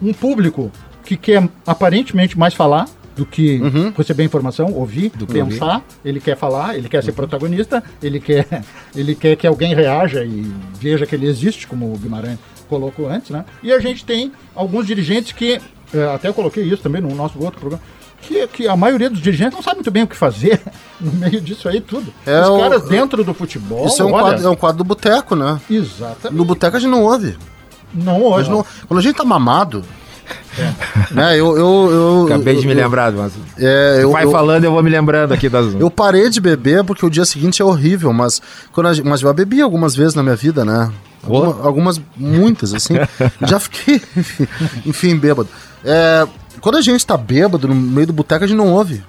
[0.00, 0.70] um público
[1.04, 2.86] que quer aparentemente mais falar
[3.18, 3.92] do que uhum.
[3.96, 5.84] receber informação, ouvir, do pensar, ouvir.
[6.04, 7.16] ele quer falar, ele quer ser uhum.
[7.16, 8.46] protagonista, ele quer,
[8.94, 10.46] ele quer que alguém reaja e
[10.80, 12.38] veja que ele existe, como o Guimarães
[12.68, 13.44] colocou antes, né?
[13.62, 15.60] E a gente tem alguns dirigentes que,
[15.92, 17.82] eh, até eu coloquei isso também no nosso outro programa,
[18.20, 20.60] que, que, a maioria dos dirigentes não sabe muito bem o que fazer
[21.00, 22.12] no meio disso aí tudo.
[22.26, 22.88] É Os caras o...
[22.88, 23.86] dentro do futebol.
[23.86, 24.24] Isso é um, olha...
[24.24, 25.60] quadro, é um quadro do boteco, né?
[25.68, 26.36] Exatamente.
[26.36, 27.36] No boteco a gente não ouve.
[27.94, 28.50] Não ouve.
[28.50, 28.64] Não.
[28.86, 29.84] Quando a gente tá mamado,
[30.58, 31.14] é.
[31.14, 33.32] Né, eu, eu, eu, Acabei de me lembrar, mas.
[33.58, 35.74] É, eu, vai eu, falando, eu vou me lembrando aqui das.
[35.74, 38.42] Eu parei de beber porque o dia seguinte é horrível, mas,
[38.72, 40.90] quando a, mas já bebi algumas vezes na minha vida, né?
[41.22, 42.94] Alguma, algumas, muitas, assim.
[43.46, 44.00] já fiquei,
[44.84, 45.48] enfim, bêbado.
[45.84, 46.26] É,
[46.60, 49.02] quando a gente tá bêbado no meio do boteco, a gente não ouve.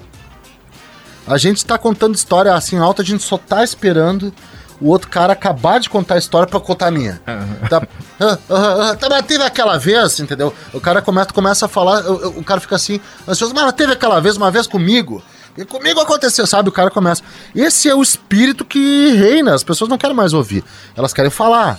[1.28, 4.34] A gente tá contando história assim alta, a gente só tá esperando
[4.82, 7.22] o outro cara acabar de contar a história para contar a minha.
[7.28, 7.68] Uhum.
[7.68, 10.54] Tá, uh, uh, uh, tá, teve aquela vez, entendeu?
[10.74, 14.20] O cara começa, começa a falar, o, o cara fica assim, ansioso, mas teve aquela
[14.20, 15.22] vez, uma vez comigo.
[15.58, 16.70] E comigo aconteceu, sabe?
[16.70, 17.22] O cara começa.
[17.54, 20.64] Esse é o espírito que reina, as pessoas não querem mais ouvir,
[20.96, 21.78] elas querem falar.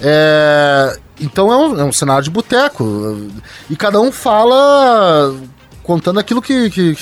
[0.00, 3.30] É, então é um, é um cenário de boteco.
[3.70, 5.34] E cada um fala
[5.82, 6.98] contando aquilo que, que,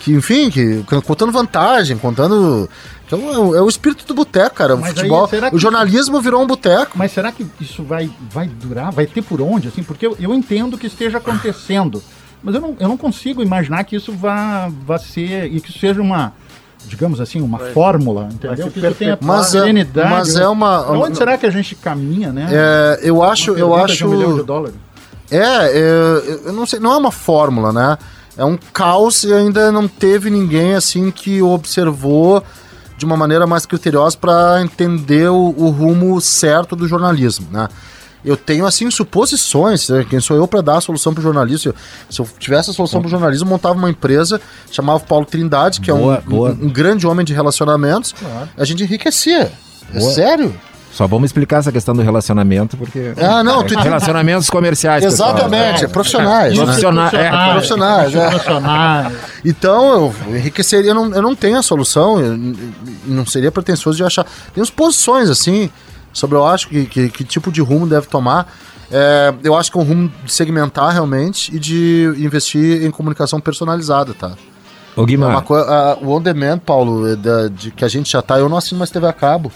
[0.00, 2.68] que enfim, que, contando vantagem, contando
[3.06, 4.74] então é o, é o espírito do boteco, cara.
[4.74, 6.92] O Mas futebol, aí, o jornalismo virou um boteco.
[6.98, 8.90] Mas será que isso vai, vai durar?
[8.90, 9.68] Vai ter por onde?
[9.68, 12.02] Assim, porque eu, eu entendo que esteja acontecendo.
[12.42, 15.46] Mas eu não, eu não consigo imaginar que isso vá, vá ser.
[15.52, 16.32] e que isso seja uma
[16.86, 18.70] digamos assim, uma vai, fórmula, entendeu?
[18.70, 20.10] Que tenha mas, é, serenidade.
[20.10, 20.88] Mas é uma.
[20.92, 22.46] Onde será que a gente caminha, né?
[22.50, 23.52] É, eu acho.
[23.52, 24.06] Eu acho.
[24.06, 24.76] Um milhão de dólares.
[25.30, 27.98] É, é, eu não sei, não é uma fórmula, né?
[28.36, 32.44] É um caos e ainda não teve ninguém assim que observou
[32.96, 37.68] de uma maneira mais criteriosa para entender o, o, rumo certo do jornalismo, né?
[38.24, 40.04] Eu tenho, assim, suposições, né?
[40.08, 41.72] quem sou eu para dar a solução para o jornalismo?
[42.10, 45.92] Se eu tivesse a solução para o jornalismo, montava uma empresa, chamava Paulo Trindade, que
[45.92, 48.48] boa, é um, um, um, grande homem de relacionamentos, claro.
[48.56, 49.52] a gente enriquecia.
[49.94, 50.10] É boa.
[50.10, 50.60] É sério?
[50.96, 53.12] Só vamos explicar essa questão do relacionamento, porque.
[53.18, 55.04] Ah, não, é, relacionamentos comerciais.
[55.04, 56.56] Exatamente, é, profissionais.
[56.56, 56.64] Né?
[56.64, 57.12] Profissionais.
[57.12, 58.14] É, profissionais.
[58.14, 58.30] É.
[58.30, 59.12] profissionais.
[59.44, 62.16] Então, eu enriqueceria, eu não, eu não tenho a solução,
[63.04, 64.24] não seria pretensioso de achar.
[64.54, 65.68] Temos posições, assim,
[66.14, 68.50] sobre eu acho que, que, que tipo de rumo deve tomar.
[68.90, 73.38] É, eu acho que é um rumo de segmentar realmente e de investir em comunicação
[73.38, 74.32] personalizada, tá?
[74.96, 75.44] O Guimar.
[75.50, 78.56] É o on demand, Paulo, é da, de, que a gente já tá, eu não
[78.56, 79.52] assino mais TV a cabo.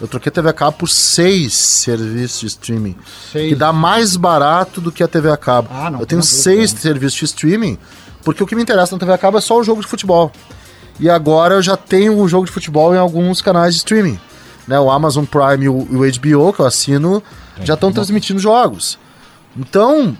[0.00, 2.96] Eu troquei a TV a cabo por seis serviços de streaming.
[3.32, 3.48] Seis.
[3.48, 5.68] Que dá mais barato do que a TV a cabo.
[5.72, 7.76] Ah, não, eu tenho seis serviços de streaming,
[8.22, 10.30] porque o que me interessa na TV a cabo é só o jogo de futebol.
[11.00, 14.18] E agora eu já tenho o jogo de futebol em alguns canais de streaming.
[14.66, 17.22] Né, o Amazon Prime e o, o HBO, que eu assino,
[17.58, 18.98] é, já estão transmitindo jogos.
[19.56, 20.16] Então,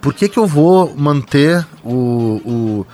[0.00, 2.86] por que, que eu vou manter o, o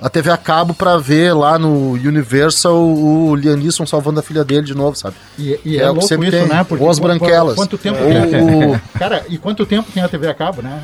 [0.00, 4.62] a TV a cabo para ver lá no Universal o Lianisson salvando a filha dele
[4.62, 5.16] de novo, sabe?
[5.38, 6.48] E, e é, é o que sempre isso, tem.
[6.48, 6.64] né?
[6.64, 7.54] Porque, Ou as branquelas.
[7.54, 8.80] Quanto tempo o...
[8.98, 10.82] Cara, e quanto tempo tem a TV a cabo, né?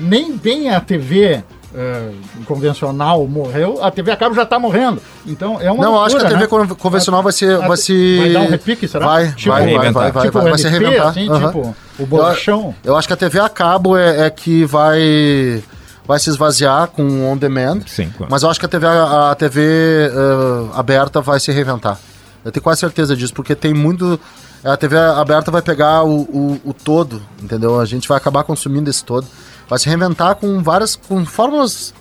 [0.00, 1.42] Nem bem a TV
[1.74, 2.08] é,
[2.46, 5.00] convencional morreu, a TV a cabo já está morrendo.
[5.26, 6.68] Então é uma Não, acho que a loucura, TV né?
[6.68, 7.58] con- convencional vai ser.
[7.58, 8.18] Vai, se...
[8.18, 9.06] Vai dar um repique, será?
[9.06, 11.08] Vai, Tipo, vai, vai, vai, vai, Tipo vai, vai se reventar.
[11.08, 12.74] assim, tipo, o bolachão.
[12.84, 15.62] Eu, eu acho que a TV a cabo é, é que vai,
[16.08, 17.82] vai se esvaziar com on demand.
[17.86, 18.32] Sim, claro.
[18.32, 20.10] Mas eu acho que a TV, a, a TV eh,
[20.74, 21.98] aberta vai se reinventar.
[22.42, 24.18] Eu tenho quase certeza disso, porque tem muito.
[24.64, 27.78] A TV aberta vai pegar o, o, o todo, entendeu?
[27.78, 29.26] A gente vai acabar consumindo esse todo.
[29.68, 30.96] Vai se reinventar com várias.
[30.96, 31.92] com fórmulas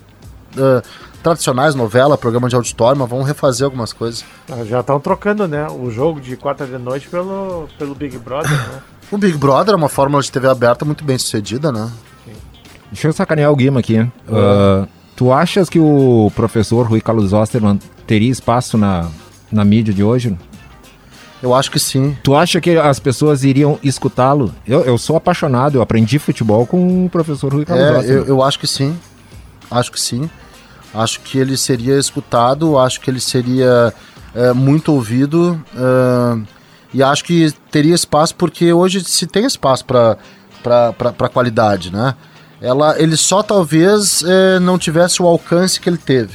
[0.57, 0.81] eh,
[1.21, 4.23] tradicionais, novela, programa de auditório, mas vão refazer algumas coisas.
[4.49, 5.67] Ah, Já estão trocando, né?
[5.69, 8.79] O jogo de quarta de noite pelo, pelo Big Brother, né?
[9.11, 11.91] O Big Brother é uma fórmula de TV aberta muito bem sucedida, né?
[12.91, 13.97] Deixa eu sacanear o Guima aqui.
[14.31, 19.07] Ah, tu achas que o professor Rui Carlos Osterman teria espaço na,
[19.51, 20.38] na mídia de hoje?
[21.43, 22.18] Eu acho que sim.
[22.23, 24.53] Tu acha que as pessoas iriam escutá-lo?
[24.65, 28.18] Eu, eu sou apaixonado, eu aprendi futebol com o professor Rui Carlos É, Osterman.
[28.18, 28.97] eu, eu acho que sim.
[29.69, 30.30] Acho que sim.
[30.93, 33.93] Acho que ele seria escutado, acho que ele seria
[34.34, 35.61] é, muito ouvido.
[35.76, 36.57] é,
[36.93, 40.18] e acho que teria espaço, porque hoje se tem espaço para
[41.31, 42.15] qualidade, né?
[42.61, 46.34] Ela, ele só talvez é, não tivesse o alcance que ele teve.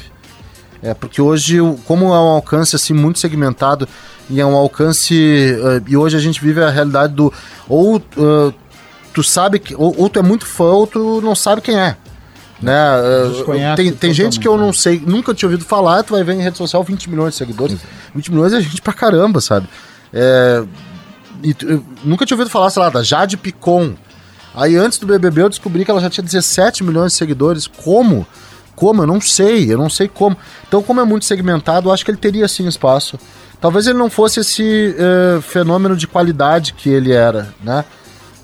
[0.83, 3.89] É, porque hoje, como é um alcance assim muito segmentado
[4.29, 5.15] e é um alcance.
[5.15, 7.33] eh, e hoje a gente vive a realidade do.
[7.69, 8.53] Ou eh,
[9.13, 9.75] tu sabe que.
[9.75, 11.97] Ou, ou tu é muito fã ou tu não sabe quem é.
[12.61, 12.79] Né?
[13.33, 16.23] Desconhece tem tem gente que eu não totalmente, sei, nunca tinha ouvido falar, tu vai
[16.23, 17.81] ver em rede social 20 milhões de seguidores.
[18.15, 19.69] 20 milhões é gente pra caramba, sabe?
[20.13, 20.63] É,
[21.43, 21.57] e
[22.05, 23.95] nunca tinha ouvido falar, sei lá, da Jade Picon.
[24.55, 27.67] Aí antes do BBB eu descobri que ela já tinha 17 milhões de seguidores.
[27.67, 28.27] Como?
[28.75, 29.03] Como?
[29.03, 30.37] Eu não sei, eu não sei como.
[30.67, 33.19] Então, como é muito segmentado, eu acho que ele teria sim espaço.
[33.61, 37.85] Talvez ele não fosse esse eh, fenômeno de qualidade que ele era, né?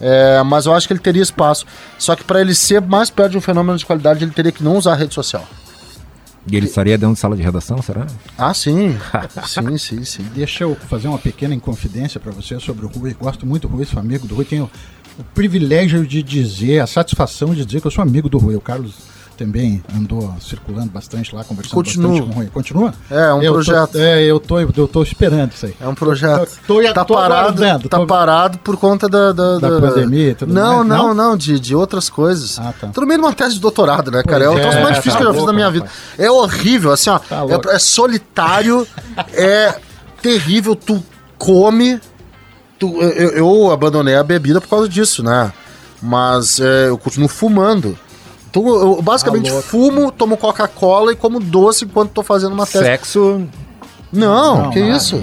[0.01, 1.66] É, mas eu acho que ele teria espaço.
[1.98, 4.62] Só que para ele ser mais perto de um fenômeno de qualidade, ele teria que
[4.62, 5.44] não usar a rede social.
[6.51, 8.06] E ele estaria dentro de sala de redação, será?
[8.36, 8.97] Ah, sim.
[9.44, 10.22] sim, sim, sim.
[10.35, 13.14] Deixa eu fazer uma pequena inconfidência para você sobre o Rui.
[13.20, 14.44] Gosto muito do Rui, sou amigo do Rui.
[14.47, 14.70] Tenho
[15.18, 18.54] o privilégio de dizer, a satisfação de dizer que eu sou amigo do Rui.
[18.56, 18.92] O Carlos
[19.36, 22.08] também andou circulando bastante lá, conversando Continua.
[22.10, 22.46] bastante com o Rui.
[22.52, 22.94] Continua?
[23.08, 23.96] É, um Eu tô- projeto.
[23.96, 25.74] é, eu tô, eu tô esperando isso aí.
[25.80, 26.50] É um projeto.
[26.66, 30.34] Tô- tô- tá tô parado, tá tô- parado por conta da, da, Da pandemia e
[30.34, 31.14] tudo não, mais, Não, não?
[31.14, 32.58] não, de, de outras coisas.
[32.58, 32.88] Ah, tá.
[32.88, 34.44] Tô no meio de uma tese de doutorado, né, cara?
[34.44, 35.84] É o Pois troço é, mais difícil tá que eu já fiz na minha vida.
[35.84, 36.00] rapaz.
[36.18, 37.18] É horrível, assim, ó.
[37.20, 38.86] Tá é, é solitário,
[39.34, 39.78] é
[40.20, 41.00] terrível, tu
[41.38, 42.00] come.
[42.78, 45.52] Tu, eu, eu abandonei a bebida por causa disso, né?
[46.00, 47.98] Mas é, eu continuo fumando.
[48.50, 49.68] Então, eu basicamente louco.
[49.68, 52.84] fumo, tomo Coca-Cola e como doce enquanto tô fazendo uma tese.
[52.84, 53.46] Sexo.
[54.10, 55.22] Não, Não, que não, isso?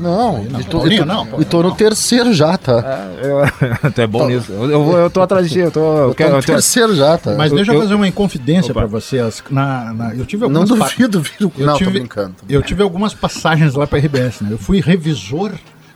[0.00, 0.58] Não, não.
[0.60, 3.10] e tô, Paulinho, e tô- não, e tô no terceiro já, tá?
[3.20, 4.50] Eu, tu é bom nisso.
[4.52, 5.80] Eu, eu, eu tô atrás de ti, eu tô.
[5.80, 7.34] Eu Eu tô quero, no eu tô- terceiro já, tá?
[7.36, 9.42] Mas Eu- deixa eu, eu- fazer uma inconfidência para vocês.
[9.50, 11.52] Na, na- eu tive Não algumas pa- duvido, viu?
[11.58, 12.34] Eu Não, tive, tô brincando.
[12.38, 14.48] tô Eu tive algumas passagens lá para RBS, né?
[14.52, 15.52] Eu fui revisor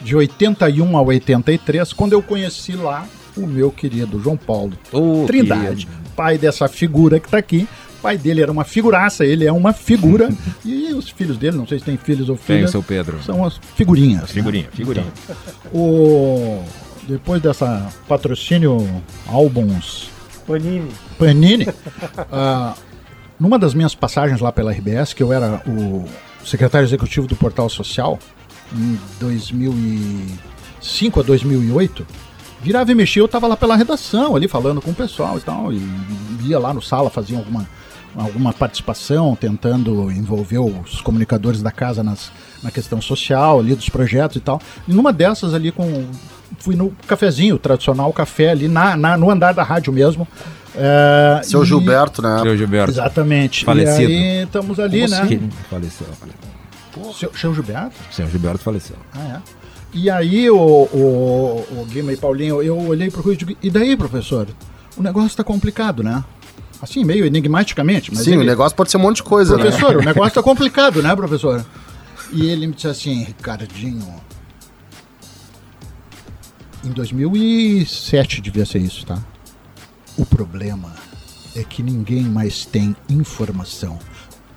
[0.07, 3.05] de 81 a 83, quando eu conheci lá
[3.37, 6.11] o meu querido João Paulo Ô, Trindade, querido.
[6.15, 7.69] pai dessa figura que tá aqui.
[7.99, 10.29] O pai dele era uma figuraça, ele é uma figura.
[10.65, 13.21] e os filhos dele, não sei se tem filhos ou Tem o filhas, seu Pedro.
[13.25, 14.23] são as figurinhas.
[14.23, 14.29] né?
[14.29, 15.07] Figurinha, figurinha.
[15.75, 16.63] O...
[17.09, 18.79] Depois dessa patrocínio
[19.27, 20.09] álbuns
[20.47, 20.91] Panini.
[21.19, 21.67] Panini,
[22.31, 22.75] ah,
[23.41, 26.05] numa das minhas passagens lá pela RBS, que eu era o
[26.45, 28.21] secretário executivo do Portal Social,
[28.75, 32.07] em 2005 a 2008,
[32.63, 35.73] virava e mexia, eu estava lá pela redação, ali falando com o pessoal e tal,
[35.73, 35.81] e
[36.43, 37.67] ia lá no sala, fazia alguma,
[38.17, 42.31] alguma participação, tentando envolver os comunicadores da casa nas,
[42.63, 44.61] na questão social, ali dos projetos e tal.
[44.89, 46.07] E numa dessas ali com...
[46.59, 50.29] Fui no cafezinho, tradicional café ali na, na- no andar da rádio mesmo.
[50.77, 52.39] É, Seu e- Gilberto, né?
[52.41, 52.91] Seu Gilberto.
[52.93, 53.65] Exatamente.
[53.65, 54.13] Falecido.
[54.13, 55.21] E aí estamos ali, Como né?
[55.23, 55.51] assim?
[57.13, 57.95] Seu, seu Gilberto?
[58.11, 58.97] Seu Gilberto faleceu.
[59.13, 59.67] Ah, é.
[59.93, 63.71] E aí, o, o, o Guima e Paulinho, eu olhei pro Rui e digo, e
[63.71, 64.47] daí, professor?
[64.97, 66.23] O negócio tá complicado, né?
[66.81, 68.13] Assim, meio enigmaticamente.
[68.13, 70.03] Mas Sim, ele, o negócio pode ser um monte de coisa, Professor, né?
[70.03, 71.65] o negócio tá complicado, né, professor?
[72.33, 74.27] E ele me disse assim, Ricardinho...
[76.85, 79.19] Em 2007 devia ser isso, tá?
[80.17, 80.95] O problema
[81.55, 83.99] é que ninguém mais tem informação.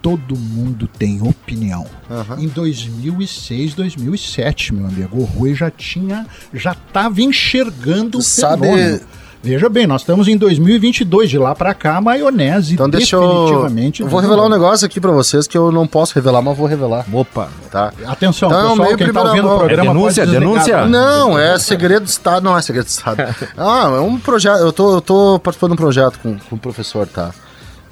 [0.01, 1.85] Todo mundo tem opinião.
[2.09, 2.37] Aham.
[2.39, 8.99] Em 2006, 2007, meu amigo, o Rui já tinha, já estava enxergando o Sabe- fenômeno.
[9.41, 13.21] Veja bem, nós estamos em 2022, de lá pra cá, a maionese Então deixa eu.
[13.45, 14.01] definitivamente...
[14.01, 16.67] eu vou revelar um negócio aqui pra vocês que eu não posso revelar, mas vou
[16.67, 17.05] revelar.
[17.11, 17.47] Opa.
[17.71, 17.93] Tá?
[18.05, 19.55] Atenção, Então, pessoal, meio quem tá ouvindo mão.
[19.55, 20.85] o programa É denúncia, denúncia?
[20.87, 22.43] Não, é segredo de Estado.
[22.43, 23.17] Não é segredo de Estado.
[23.57, 24.59] Ah, é um projeto.
[24.59, 27.31] Eu tô, eu tô participando de um projeto com, com o professor, tá?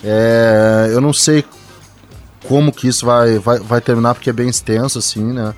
[0.04, 1.46] É, eu não sei
[2.46, 5.54] como que isso vai, vai, vai terminar, porque é bem extenso, assim, né?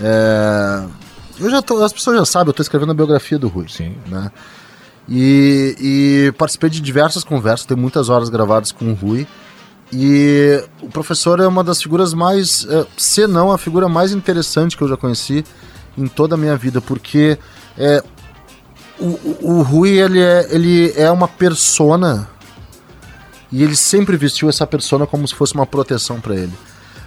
[0.00, 0.84] É,
[1.38, 3.66] eu já tô, as pessoas já sabem, eu tô escrevendo a biografia do Rui.
[3.68, 3.96] Sim.
[4.06, 4.30] Né?
[5.08, 9.26] E, e participei de diversas conversas, tem muitas horas gravadas com o Rui.
[9.92, 14.76] E o professor é uma das figuras mais, é, se não a figura mais interessante
[14.76, 15.44] que eu já conheci
[15.98, 17.38] em toda a minha vida, porque
[17.76, 18.02] é,
[18.98, 22.28] o, o, o Rui ele é, ele é uma persona
[23.52, 26.52] e ele sempre vestiu essa persona como se fosse uma proteção para ele.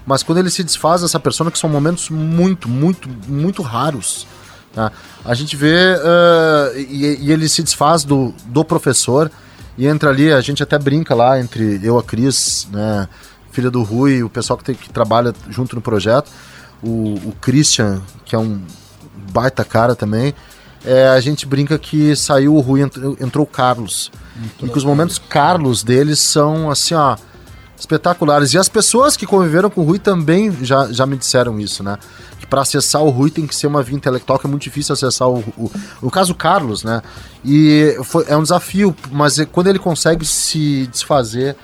[0.05, 4.27] Mas quando ele se desfaz dessa persona, que são momentos muito, muito, muito raros,
[4.73, 4.91] tá?
[5.23, 9.31] a gente vê uh, e, e, ele se desfaz do, do professor
[9.76, 13.09] e entra ali, a gente até brinca lá entre eu, a Cris, né,
[13.51, 16.30] filha do Rui, o pessoal que, tem, que trabalha junto no projeto,
[16.84, 18.61] o, o Christian, que é um
[19.31, 20.35] baita cara também,
[20.86, 24.12] é, a gente brinca que saiu o Rui, entrou, entrou o Carlos.
[24.38, 27.18] Entrou e que os momentos Carlos deles são assim, ó,
[27.78, 28.53] espetaculares.
[28.53, 31.98] E as pessoas que conviveram com o Rui também já, já me disseram isso, né?
[32.40, 34.94] Que para acessar o Rui tem que ser uma via intelectual, que é muito difícil
[34.94, 35.72] acessar o, o,
[36.03, 37.02] o caso Carlos, né?
[37.44, 41.56] E foi, é um desafio, mas é, quando ele consegue se desfazer.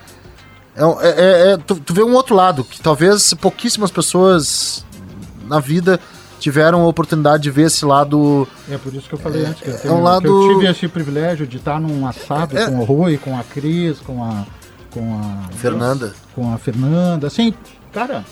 [0.76, 4.85] É, é, é, é tu, tu vê um outro lado, que talvez pouquíssimas pessoas
[5.48, 5.99] na vida
[6.41, 8.47] tiveram a oportunidade de ver esse lado.
[8.69, 10.27] É por isso que eu falei é, antes, que eu, tenho, é um lado...
[10.27, 13.99] eu tive esse privilégio de estar num assado é, com o Rui, com a Cris,
[13.99, 14.43] com a.
[14.89, 16.13] Com a Fernanda.
[16.35, 17.27] Com a Fernanda.
[17.27, 17.53] Assim,
[17.93, 18.26] cara,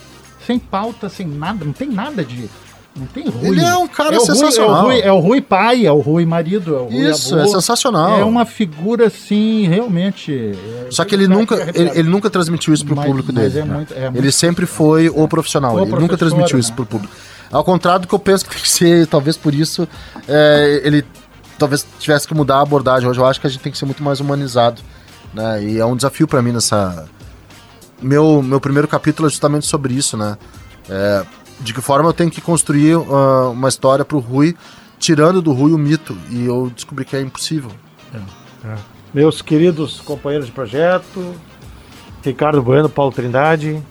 [0.46, 2.50] sem pauta, sem nada, não tem nada de.
[2.96, 3.50] Não tem Rui.
[3.50, 4.86] Ele é um cara é sensacional.
[4.86, 7.10] Rui, é, o Rui, é, o Rui, pai, é o Rui marido, é o Rui
[7.12, 7.46] Isso, avô.
[7.46, 8.20] é sensacional.
[8.20, 10.34] É uma figura, assim, realmente.
[10.34, 13.60] É, Só que ele nunca, ele, ele, nunca transmitiu isso pro mas, público mas dele.
[13.60, 15.76] É muito, é ele muito, sempre foi o profissional.
[15.76, 16.62] O ele nunca transmitiu né?
[16.62, 17.14] isso pro público.
[17.52, 19.88] Ao contrário do que eu penso que tem que ser, talvez por isso
[20.28, 21.04] é, ele
[21.58, 23.08] talvez tivesse que mudar a abordagem.
[23.08, 24.82] Hoje eu acho que a gente tem que ser muito mais humanizado.
[25.34, 25.64] Né?
[25.64, 27.08] E é um desafio para mim nessa.
[28.02, 30.38] Meu, meu primeiro capítulo é justamente sobre isso, né?
[30.90, 31.26] É,
[31.60, 34.56] de que forma eu tenho que construir uh, uma história pro Rui,
[34.98, 36.18] tirando do Rui o mito.
[36.30, 37.72] E eu descobri que é impossível.
[38.14, 38.18] É,
[38.70, 38.76] é.
[39.14, 41.36] Meus queridos companheiros de projeto,
[42.24, 43.84] Ricardo Bueno, Paulo Trindade,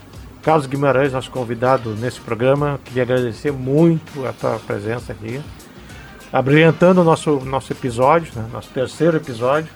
[0.43, 2.79] Carlos Guimarães, nosso convidado nesse programa.
[2.85, 5.41] Queria agradecer muito a tua presença aqui,
[6.33, 9.71] abrilhantando o nosso, nosso episódio, né, nosso terceiro episódio.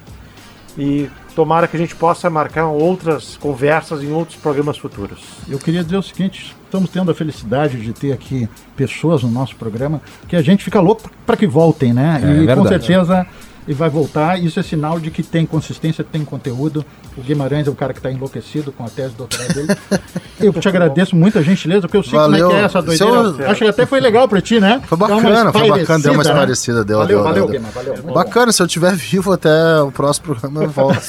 [0.79, 5.21] E tomara que a gente possa marcar outras conversas em outros programas futuros.
[5.47, 9.55] Eu queria dizer o seguinte: estamos tendo a felicidade de ter aqui pessoas no nosso
[9.57, 12.21] programa que a gente fica louco para que voltem, né?
[12.23, 13.27] É, e é com certeza
[13.67, 14.41] e vai voltar.
[14.43, 16.85] Isso é sinal de que tem consistência, tem conteúdo.
[17.17, 19.69] O Guimarães é o cara que está enlouquecido com a tese doutorado dele.
[20.41, 22.49] Eu te agradeço muito a gentileza, porque eu sei valeu.
[22.49, 23.15] como é que é essa doideira.
[23.15, 23.51] Eu...
[23.51, 24.83] Acho que até foi legal para ti, né?
[24.87, 26.79] Foi bacana, foi bacana, deu uma esparecida.
[26.81, 26.85] Né?
[26.85, 27.61] Deu, valeu, deu, valeu, deu.
[27.61, 28.13] Guima, valeu.
[28.13, 28.53] Bacana, bom.
[28.53, 31.01] se eu estiver vivo até o próximo programa eu volto.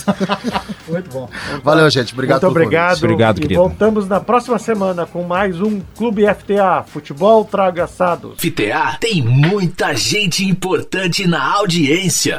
[0.88, 1.30] muito bom.
[1.64, 2.14] Valeu, gente.
[2.14, 2.98] Obrigado Muito obrigado.
[2.98, 3.60] Obrigado, e querido.
[3.62, 8.34] voltamos na próxima semana com mais um Clube FTA, Futebol Traga Assados.
[8.38, 12.38] FTA tem muita gente importante na audiência.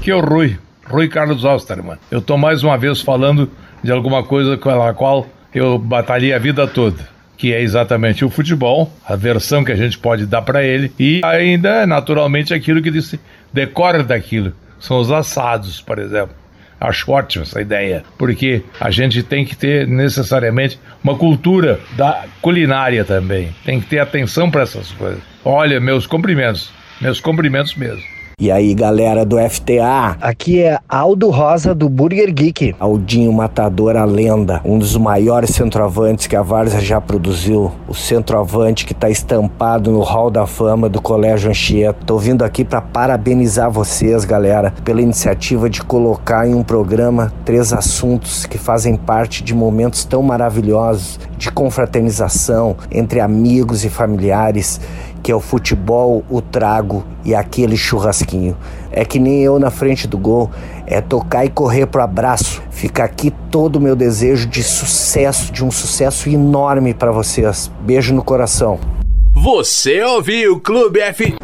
[0.00, 1.96] Que é o Rui, Rui Carlos Osterman.
[2.10, 3.50] Eu tô mais uma vez falando
[3.82, 8.90] de alguma coisa pela qual eu batalhei a vida toda, que é exatamente o futebol,
[9.04, 13.20] a versão que a gente pode dar para ele e ainda naturalmente aquilo que disse,
[13.52, 16.41] decora daquilo, são os assados, por exemplo.
[16.82, 23.04] Acho ótima essa ideia, porque a gente tem que ter necessariamente uma cultura da culinária
[23.04, 23.54] também.
[23.64, 25.20] Tem que ter atenção para essas coisas.
[25.44, 28.02] Olha, meus cumprimentos, meus cumprimentos mesmo.
[28.38, 32.74] E aí, galera do FTA, aqui é Aldo Rosa do Burger Geek.
[32.78, 37.70] Aldinho Matador, a lenda, um dos maiores centroavantes que a Várzea já produziu.
[37.86, 42.04] O centroavante que está estampado no Hall da Fama do Colégio Anchieta.
[42.04, 47.72] Tô vindo aqui para parabenizar vocês, galera, pela iniciativa de colocar em um programa três
[47.72, 54.80] assuntos que fazem parte de momentos tão maravilhosos de confraternização entre amigos e familiares
[55.22, 58.56] que é o futebol, o trago e aquele churrasquinho.
[58.90, 60.50] É que nem eu na frente do gol,
[60.86, 62.62] é tocar e correr pro abraço.
[62.70, 67.70] Fica aqui todo o meu desejo de sucesso, de um sucesso enorme para vocês.
[67.80, 69.01] Beijo no coração.
[69.42, 71.34] Você ouviu o Clube F.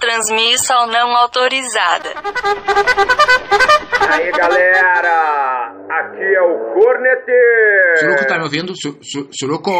[0.00, 2.10] Transmissão não autorizada.
[4.08, 7.96] Aí galera, aqui é o Corneteiro.
[7.98, 8.72] Suruco tá me ouvindo?
[8.80, 9.72] Su, su, suruco,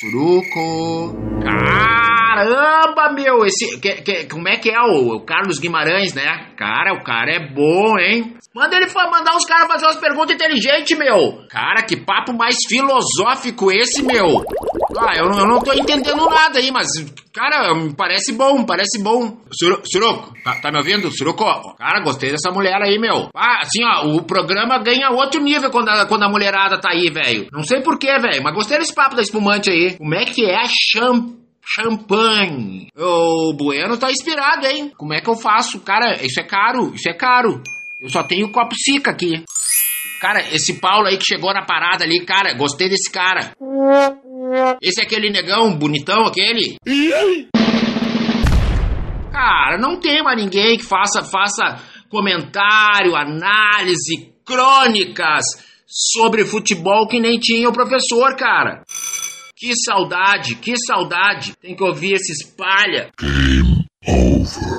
[0.00, 1.14] Suruco.
[1.42, 3.78] Caramba, meu, esse.
[3.80, 6.54] Que, que, como é que é o, o, Carlos Guimarães, né?
[6.56, 8.34] Cara, o cara é bom, hein?
[8.54, 11.46] Manda ele mandar os caras fazer umas perguntas inteligentes, meu.
[11.50, 14.42] Cara, que papo mais filosófico esse, meu.
[14.98, 16.88] Ah, eu, eu não tô entendendo nada aí, mas,
[17.32, 19.36] cara, parece bom, parece bom.
[19.52, 21.10] Suro- Suruco, tá, tá me ouvindo?
[21.10, 21.44] Suruco,
[21.76, 23.28] cara, gostei dessa mulher aí, meu.
[23.34, 27.10] Ah, assim, ó, o programa ganha outro nível quando a, quando a mulherada tá aí,
[27.10, 27.46] velho.
[27.52, 29.96] Não sei porquê, velho, mas gostei desse papo da espumante aí.
[29.96, 31.34] Como é que é a champ
[31.68, 32.88] champanhe?
[32.96, 34.92] O Bueno tá inspirado, hein?
[34.96, 35.80] Como é que eu faço?
[35.80, 37.60] Cara, isso é caro, isso é caro.
[38.00, 39.42] Eu só tenho copo cica aqui.
[40.20, 43.50] Cara, esse Paulo aí que chegou na parada ali, cara, gostei desse cara.
[44.82, 46.76] Esse é aquele negão bonitão, aquele?
[49.32, 55.44] Cara, não tem mais ninguém que faça, faça comentário, análise, crônicas
[55.86, 58.82] sobre futebol que nem tinha o professor, cara.
[59.56, 61.54] Que saudade, que saudade.
[61.56, 63.10] Tem que ouvir esses palha.
[64.06, 64.75] Over.